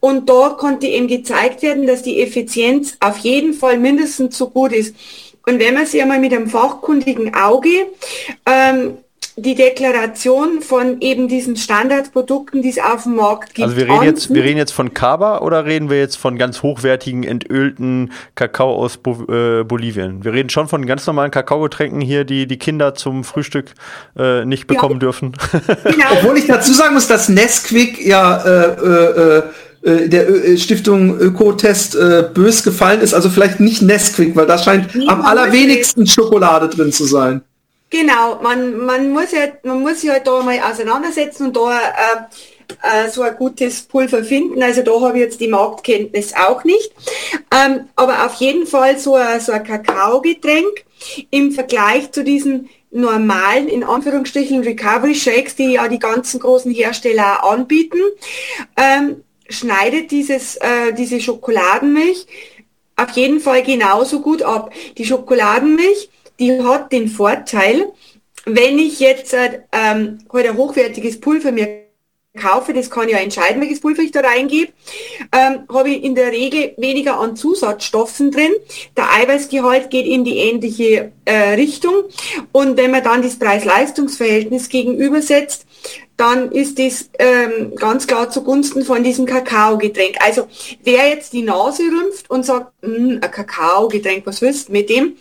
[0.00, 4.72] Und da konnte eben gezeigt werden, dass die Effizienz auf jeden Fall mindestens so gut
[4.72, 4.94] ist.
[5.46, 7.86] Und wenn man sich einmal mit einem fachkundigen Auge
[8.46, 8.98] ähm,
[9.42, 13.66] die Deklaration von eben diesen Standardprodukten, die es auf dem Markt gibt.
[13.66, 16.62] Also wir reden jetzt, wir reden jetzt von Kaba oder reden wir jetzt von ganz
[16.62, 20.24] hochwertigen entölten Kakao aus Bo äh, Bolivien?
[20.24, 23.74] Wir reden schon von ganz normalen Kakaogetränken hier, die die Kinder zum Frühstück
[24.18, 25.00] äh, nicht bekommen ja.
[25.00, 25.32] dürfen.
[25.84, 26.06] Genau.
[26.12, 29.42] Obwohl ich dazu sagen muss, dass Nesquik ja äh, äh, äh
[29.82, 33.14] der Ö Stiftung Ökotest äh, bös gefallen ist.
[33.14, 37.40] Also vielleicht nicht Nesquik, weil da scheint am allerwenigsten Schokolade drin zu sein.
[37.90, 43.04] Genau, man, man, muss ja, man muss sich halt da mal auseinandersetzen und da äh,
[43.06, 44.62] äh, so ein gutes Pulver finden.
[44.62, 46.92] Also da habe ich jetzt die Marktkenntnis auch nicht.
[47.52, 50.84] Ähm, aber auf jeden Fall so ein, so ein Kakaogetränk
[51.30, 57.44] im Vergleich zu diesen normalen, in Anführungsstrichen, Recovery Shakes, die ja die ganzen großen Hersteller
[57.44, 57.98] anbieten,
[58.76, 62.26] ähm, schneidet dieses, äh, diese Schokoladenmilch
[62.96, 64.72] auf jeden Fall genauso gut ab.
[64.98, 66.10] Die Schokoladenmilch
[66.40, 67.92] die hat den Vorteil,
[68.46, 71.90] wenn ich jetzt äh, ähm, halt ein hochwertiges Pulver mir
[72.38, 74.72] kaufe, das kann ja entscheiden, welches Pulver ich da reingebe,
[75.32, 78.52] ähm, habe ich in der Regel weniger an Zusatzstoffen drin.
[78.96, 82.04] Der Eiweißgehalt geht in die ähnliche äh, Richtung.
[82.52, 85.66] Und wenn man dann das Preis-Leistungs-Verhältnis gegenübersetzt,
[86.16, 90.16] dann ist das ähm, ganz klar zugunsten von diesem Kakaogetränk.
[90.20, 90.48] Also
[90.84, 95.16] wer jetzt die Nase rümpft und sagt, hm, ein Kakaogetränk, was willst du mit dem?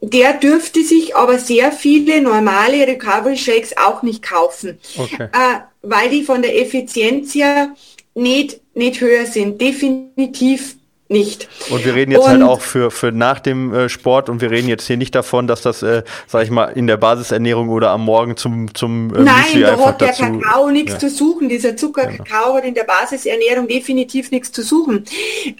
[0.00, 5.24] Der dürfte sich aber sehr viele normale Recovery Shakes auch nicht kaufen, okay.
[5.24, 7.74] äh, weil die von der Effizienz her
[8.14, 9.60] nicht, nicht höher sind.
[9.60, 10.76] Definitiv
[11.10, 11.48] nicht.
[11.70, 14.40] Und wir reden jetzt halt und, halt auch für, für nach dem äh, Sport und
[14.40, 17.68] wir reden jetzt hier nicht davon, dass das, äh, sag ich mal, in der Basisernährung
[17.68, 20.98] oder am Morgen zum, zum äh, Nein, Müsli da hat der dazu, Kakao nichts ja.
[20.98, 21.48] zu suchen.
[21.48, 25.04] Dieser Zuckerkakao hat in der Basisernährung definitiv nichts zu suchen.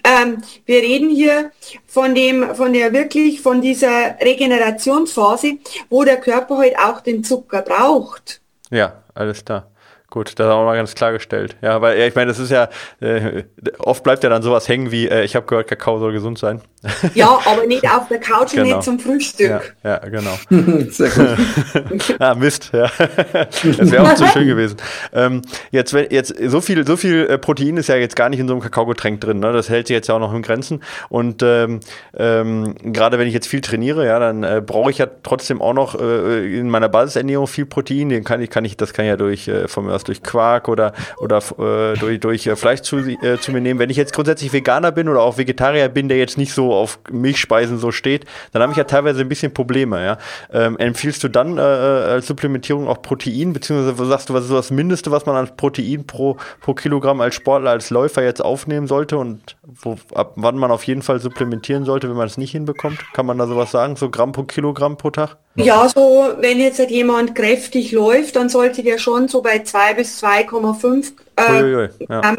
[0.03, 1.51] Ähm, wir reden hier
[1.85, 5.57] von dem, von der wirklich, von dieser Regenerationsphase,
[5.89, 8.41] wo der Körper halt auch den Zucker braucht.
[8.69, 9.70] Ja, alles klar.
[10.11, 11.55] Gut, das haben wir mal ganz klargestellt.
[11.61, 12.67] Ja, weil ja, ich meine, das ist ja,
[12.99, 13.45] äh,
[13.79, 16.61] oft bleibt ja dann sowas hängen wie, äh, ich habe gehört, Kakao soll gesund sein.
[17.13, 18.63] Ja, aber nicht auf der Couch genau.
[18.63, 19.49] und nicht zum Frühstück.
[19.49, 20.37] Ja, ja genau.
[20.89, 22.15] Sehr gut.
[22.19, 22.89] ah, Mist, ja.
[22.97, 24.77] Das wäre auch zu schön gewesen.
[25.13, 28.47] Ähm, jetzt, jetzt so viel, so viel äh, Protein ist ja jetzt gar nicht in
[28.47, 29.39] so einem Kakaogetränk drin.
[29.39, 29.53] Ne?
[29.53, 30.81] Das hält sich jetzt ja auch noch in Grenzen.
[31.09, 31.81] Und ähm,
[32.17, 35.73] ähm, gerade wenn ich jetzt viel trainiere, ja, dann äh, brauche ich ja trotzdem auch
[35.73, 38.09] noch äh, in meiner Basisernährung viel Protein.
[38.09, 40.67] Den kann ich, kann ich, das kann ich ja durch äh, von aus durch Quark
[40.67, 43.79] oder, oder äh, durch, durch äh, Fleisch zu, äh, zu mir nehmen.
[43.79, 46.99] Wenn ich jetzt grundsätzlich Veganer bin oder auch Vegetarier bin, der jetzt nicht so auf
[47.09, 50.03] Milchspeisen so steht, dann habe ich ja teilweise ein bisschen Probleme.
[50.03, 50.17] Ja?
[50.51, 54.51] Ähm, empfiehlst du dann äh, äh als Supplementierung auch Protein, beziehungsweise sagst du, was ist
[54.51, 58.87] das Mindeste, was man an Protein pro, pro Kilogramm als Sportler, als Läufer jetzt aufnehmen
[58.87, 62.51] sollte und wo, ab wann man auf jeden Fall supplementieren sollte, wenn man es nicht
[62.51, 62.99] hinbekommt?
[63.13, 65.37] Kann man da sowas sagen, so Gramm pro Kilogramm pro Tag?
[65.55, 69.59] Ja, so wenn jetzt halt jemand kräftig läuft, dann sollte der schon so bei
[69.91, 72.35] 2 bis 2,5 äh, ja.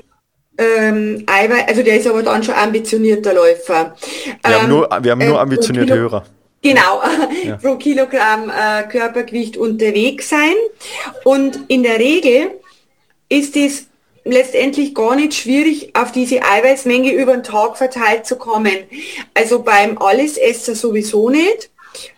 [0.58, 3.94] ähm, Eiweiß, also der ist aber dann schon ambitionierter Läufer.
[4.24, 6.24] Wir ähm, haben nur, wir haben nur äh, ambitionierte Hörer.
[6.62, 7.02] Genau,
[7.44, 7.56] ja.
[7.62, 10.54] pro Kilogramm äh, Körpergewicht unterwegs sein.
[11.24, 12.52] Und in der Regel
[13.28, 13.86] ist es
[14.24, 18.76] letztendlich gar nicht schwierig, auf diese Eiweißmenge über den Tag verteilt zu kommen.
[19.34, 21.71] Also beim Allesesser sowieso nicht.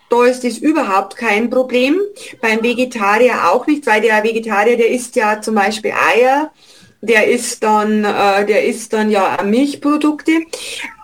[0.09, 1.99] Da ist es überhaupt kein Problem.
[2.41, 6.51] Beim Vegetarier auch nicht, weil der Vegetarier, der isst ja zum Beispiel Eier,
[7.01, 10.41] der isst dann, äh, der isst dann ja Milchprodukte.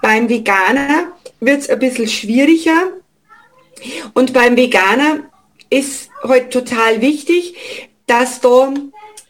[0.01, 2.91] Beim Veganer wird es ein bisschen schwieriger.
[4.13, 5.31] Und beim Veganer
[5.69, 8.73] ist heute halt total wichtig, dass da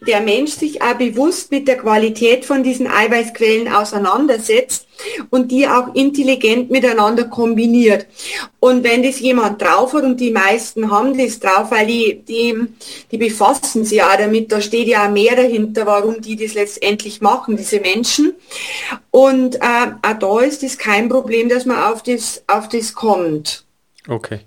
[0.08, 4.88] der Mensch sich auch bewusst mit der Qualität von diesen Eiweißquellen auseinandersetzt
[5.30, 8.08] und die auch intelligent miteinander kombiniert.
[8.60, 12.56] Und wenn das jemand drauf hat, und die meisten haben das drauf, weil die, die,
[13.12, 17.22] die befassen sich ja damit, da steht ja auch mehr dahinter, warum die das letztendlich
[17.22, 18.34] machen, diese Menschen.
[19.12, 23.66] Und äh, auch da ist es kein Problem, dass man auf das, auf das kommt.
[24.08, 24.40] Okay.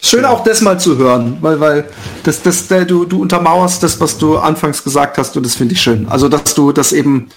[0.00, 1.88] Schön auch das mal zu hören, weil, weil
[2.24, 5.74] das, das, der, du, du untermauerst das, was du anfangs gesagt hast und das finde
[5.74, 6.08] ich schön.
[6.08, 7.28] Also, dass du das eben,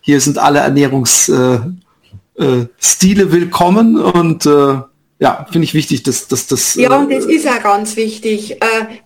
[0.00, 1.72] hier sind alle Ernährungsstile
[2.38, 4.80] äh, äh, willkommen und äh,
[5.20, 6.74] ja, finde ich wichtig, dass, dass das.
[6.76, 8.56] Ja, und das ist auch ganz wichtig, äh,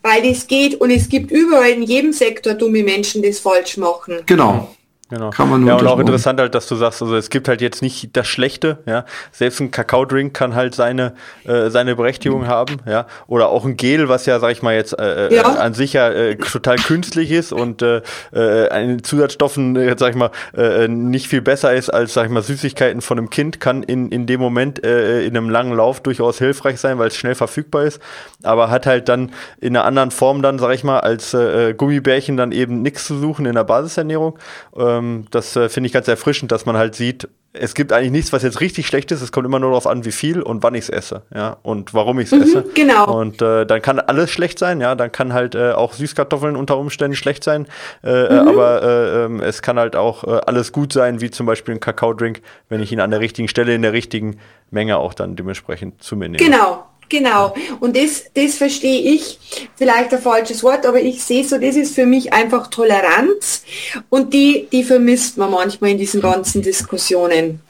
[0.02, 3.76] weil es geht und es gibt überall in jedem Sektor dumme Menschen, die es falsch
[3.76, 4.18] machen.
[4.26, 4.74] Genau.
[5.10, 5.28] Genau.
[5.30, 7.82] Kann man ja, und auch interessant halt, dass du sagst, also es gibt halt jetzt
[7.82, 9.04] nicht das Schlechte, ja.
[9.32, 11.12] Selbst ein Kakaodrink kann halt seine,
[11.44, 12.48] äh, seine Berechtigung mhm.
[12.48, 13.06] haben, ja.
[13.26, 15.42] Oder auch ein Gel, was ja, sag ich mal, jetzt äh, äh ja.
[15.42, 18.00] an sich ja äh, total künstlich ist und äh,
[18.32, 22.32] äh, an Zusatzstoffen, äh, sag ich mal, äh, nicht viel besser ist als, sag ich
[22.32, 26.00] mal, Süßigkeiten von einem Kind, kann in, in dem Moment äh, in einem langen Lauf
[26.00, 28.00] durchaus hilfreich sein, weil es schnell verfügbar ist,
[28.42, 32.38] aber hat halt dann in einer anderen Form dann, sag ich mal, als äh, Gummibärchen
[32.38, 34.38] dann eben nichts zu suchen in der Basisernährung.
[34.74, 38.10] Äh, ähm, das äh, finde ich ganz erfrischend, dass man halt sieht, es gibt eigentlich
[38.10, 39.22] nichts, was jetzt richtig schlecht ist.
[39.22, 41.94] Es kommt immer nur darauf an, wie viel und wann ich es esse, ja, und
[41.94, 42.64] warum ich es mhm, esse.
[42.74, 43.16] Genau.
[43.16, 44.96] Und äh, dann kann alles schlecht sein, ja.
[44.96, 47.66] Dann kann halt äh, auch Süßkartoffeln unter Umständen schlecht sein,
[48.02, 48.48] äh, äh mhm.
[48.48, 51.80] aber äh, ähm, es kann halt auch äh, alles gut sein, wie zum Beispiel ein
[51.80, 54.40] Kakaodrink, wenn ich ihn an der richtigen Stelle in der richtigen
[54.70, 56.44] Menge auch dann dementsprechend zu mir nehme.
[56.44, 56.84] Genau.
[57.08, 57.54] Genau.
[57.80, 59.38] Und das, das verstehe ich,
[59.76, 63.62] vielleicht ein falsches Wort, aber ich sehe so, das ist für mich einfach Toleranz
[64.08, 67.60] und die, die vermisst man manchmal in diesen ganzen Diskussionen.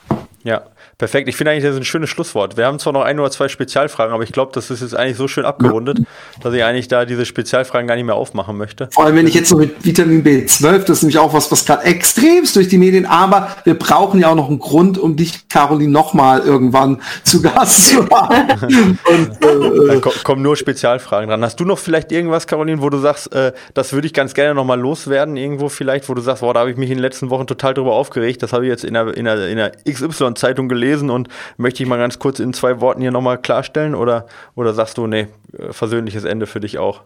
[0.45, 0.67] Ja.
[0.99, 1.29] Perfekt.
[1.29, 2.57] Ich finde eigentlich, das ist ein schönes Schlusswort.
[2.57, 5.17] Wir haben zwar noch ein oder zwei Spezialfragen, aber ich glaube, das ist jetzt eigentlich
[5.17, 6.05] so schön abgerundet, ja.
[6.43, 8.89] dass ich eigentlich da diese Spezialfragen gar nicht mehr aufmachen möchte.
[8.93, 11.65] Vor allem, wenn ich jetzt so mit Vitamin B12, das ist nämlich auch was, was
[11.65, 15.49] gerade extremst durch die Medien, aber wir brauchen ja auch noch einen Grund, um dich,
[15.49, 18.99] Caroline, nochmal irgendwann zu Gast zu haben.
[19.05, 21.43] Und, äh, Dann kommen nur Spezialfragen dran.
[21.43, 24.55] Hast du noch vielleicht irgendwas, Caroline, wo du sagst, äh, das würde ich ganz gerne
[24.55, 27.31] nochmal loswerden, irgendwo vielleicht, wo du sagst, boah, da habe ich mich in den letzten
[27.31, 30.69] Wochen total drüber aufgeregt, das habe ich jetzt in der, in der, in der XY-Zeitung
[30.75, 34.75] gelesen und möchte ich mal ganz kurz in zwei Worten hier nochmal klarstellen oder, oder
[34.75, 35.29] sagst du, nee,
[35.59, 37.03] äh, versöhnliches Ende für dich auch?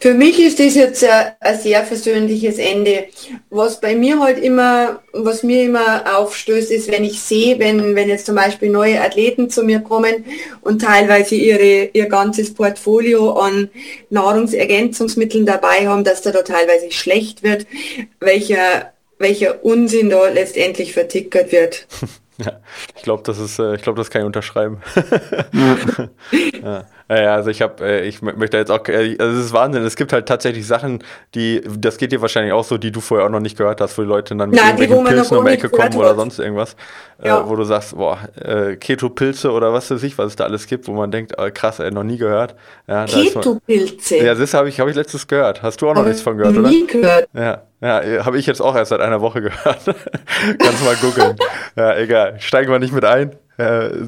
[0.00, 3.06] Für mich ist das jetzt ein, ein sehr versöhnliches Ende.
[3.50, 8.08] Was bei mir halt immer, was mir immer aufstößt, ist, wenn ich sehe, wenn, wenn
[8.08, 10.24] jetzt zum Beispiel neue Athleten zu mir kommen
[10.62, 13.70] und teilweise ihre, ihr ganzes Portfolio an
[14.10, 17.66] Nahrungsergänzungsmitteln dabei haben, dass da, da teilweise schlecht wird,
[18.18, 21.86] welcher, welcher Unsinn da letztendlich vertickert wird.
[22.44, 22.60] Ja,
[22.96, 24.80] ich glaube, das ist, äh, ich glaube, das kann ich unterschreiben.
[26.62, 26.86] ja.
[27.10, 29.82] Ja, also ich habe, äh, ich möchte jetzt auch, äh, also es ist Wahnsinn.
[29.82, 31.02] Es gibt halt tatsächlich Sachen,
[31.34, 33.98] die, das geht dir wahrscheinlich auch so, die du vorher auch noch nicht gehört hast,
[33.98, 36.76] wo die Leute dann mit Nein, irgendwelchen Pilzen um die Ecke kommen oder sonst irgendwas,
[37.20, 37.40] äh, ja.
[37.40, 40.68] äh, wo du sagst, boah, äh, Keto-Pilze oder was weiß ich, was es da alles
[40.68, 42.54] gibt, wo man denkt, krass, ey, noch nie gehört.
[42.86, 44.18] Ja, Keto-Pilze?
[44.18, 45.62] Ja, das habe ich, hab ich letztes gehört.
[45.62, 46.68] Hast du auch noch nichts von gehört, oder?
[46.68, 47.28] Nie gehört.
[47.34, 47.62] Ja.
[47.82, 49.80] Ja, habe ich jetzt auch erst seit einer Woche gehört.
[50.58, 51.36] Kannst mal googeln.
[51.76, 52.36] Ja, egal.
[52.40, 53.36] Steigen wir nicht mit ein.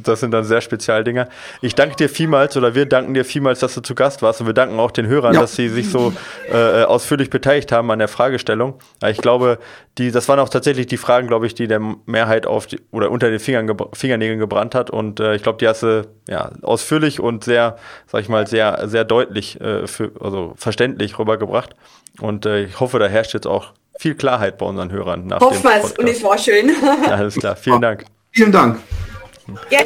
[0.02, 1.28] Das sind dann sehr Spezialdinger.
[1.60, 4.46] Ich danke dir vielmals oder wir danken dir vielmals, dass du zu Gast warst und
[4.46, 5.40] wir danken auch den Hörern, ja.
[5.40, 6.12] dass sie sich so
[6.52, 8.74] äh, ausführlich beteiligt haben an der Fragestellung.
[9.06, 9.58] Ich glaube,
[9.98, 13.10] die, das waren auch tatsächlich die Fragen, glaube ich, die der Mehrheit auf die, oder
[13.10, 16.50] unter den Fingern ge Fingernägeln gebrannt hat und äh, ich glaube, die hast du ja,
[16.62, 17.76] ausführlich und sehr,
[18.06, 21.74] sag ich mal, sehr, sehr deutlich, äh, für, also verständlich rübergebracht.
[22.20, 25.26] Und äh, ich hoffe, da herrscht jetzt auch viel Klarheit bei unseren Hörern.
[25.26, 26.70] Nach Hoffen wir es und es war schön.
[27.06, 27.56] Ja, alles klar.
[27.56, 28.04] Vielen Dank.
[28.30, 28.78] Vielen Dank.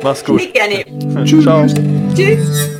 [0.03, 0.53] Mach's gut.
[0.53, 0.85] Gerne.
[1.25, 1.45] Tschüss.
[1.45, 1.67] Ciao.
[2.15, 2.71] Tschüss.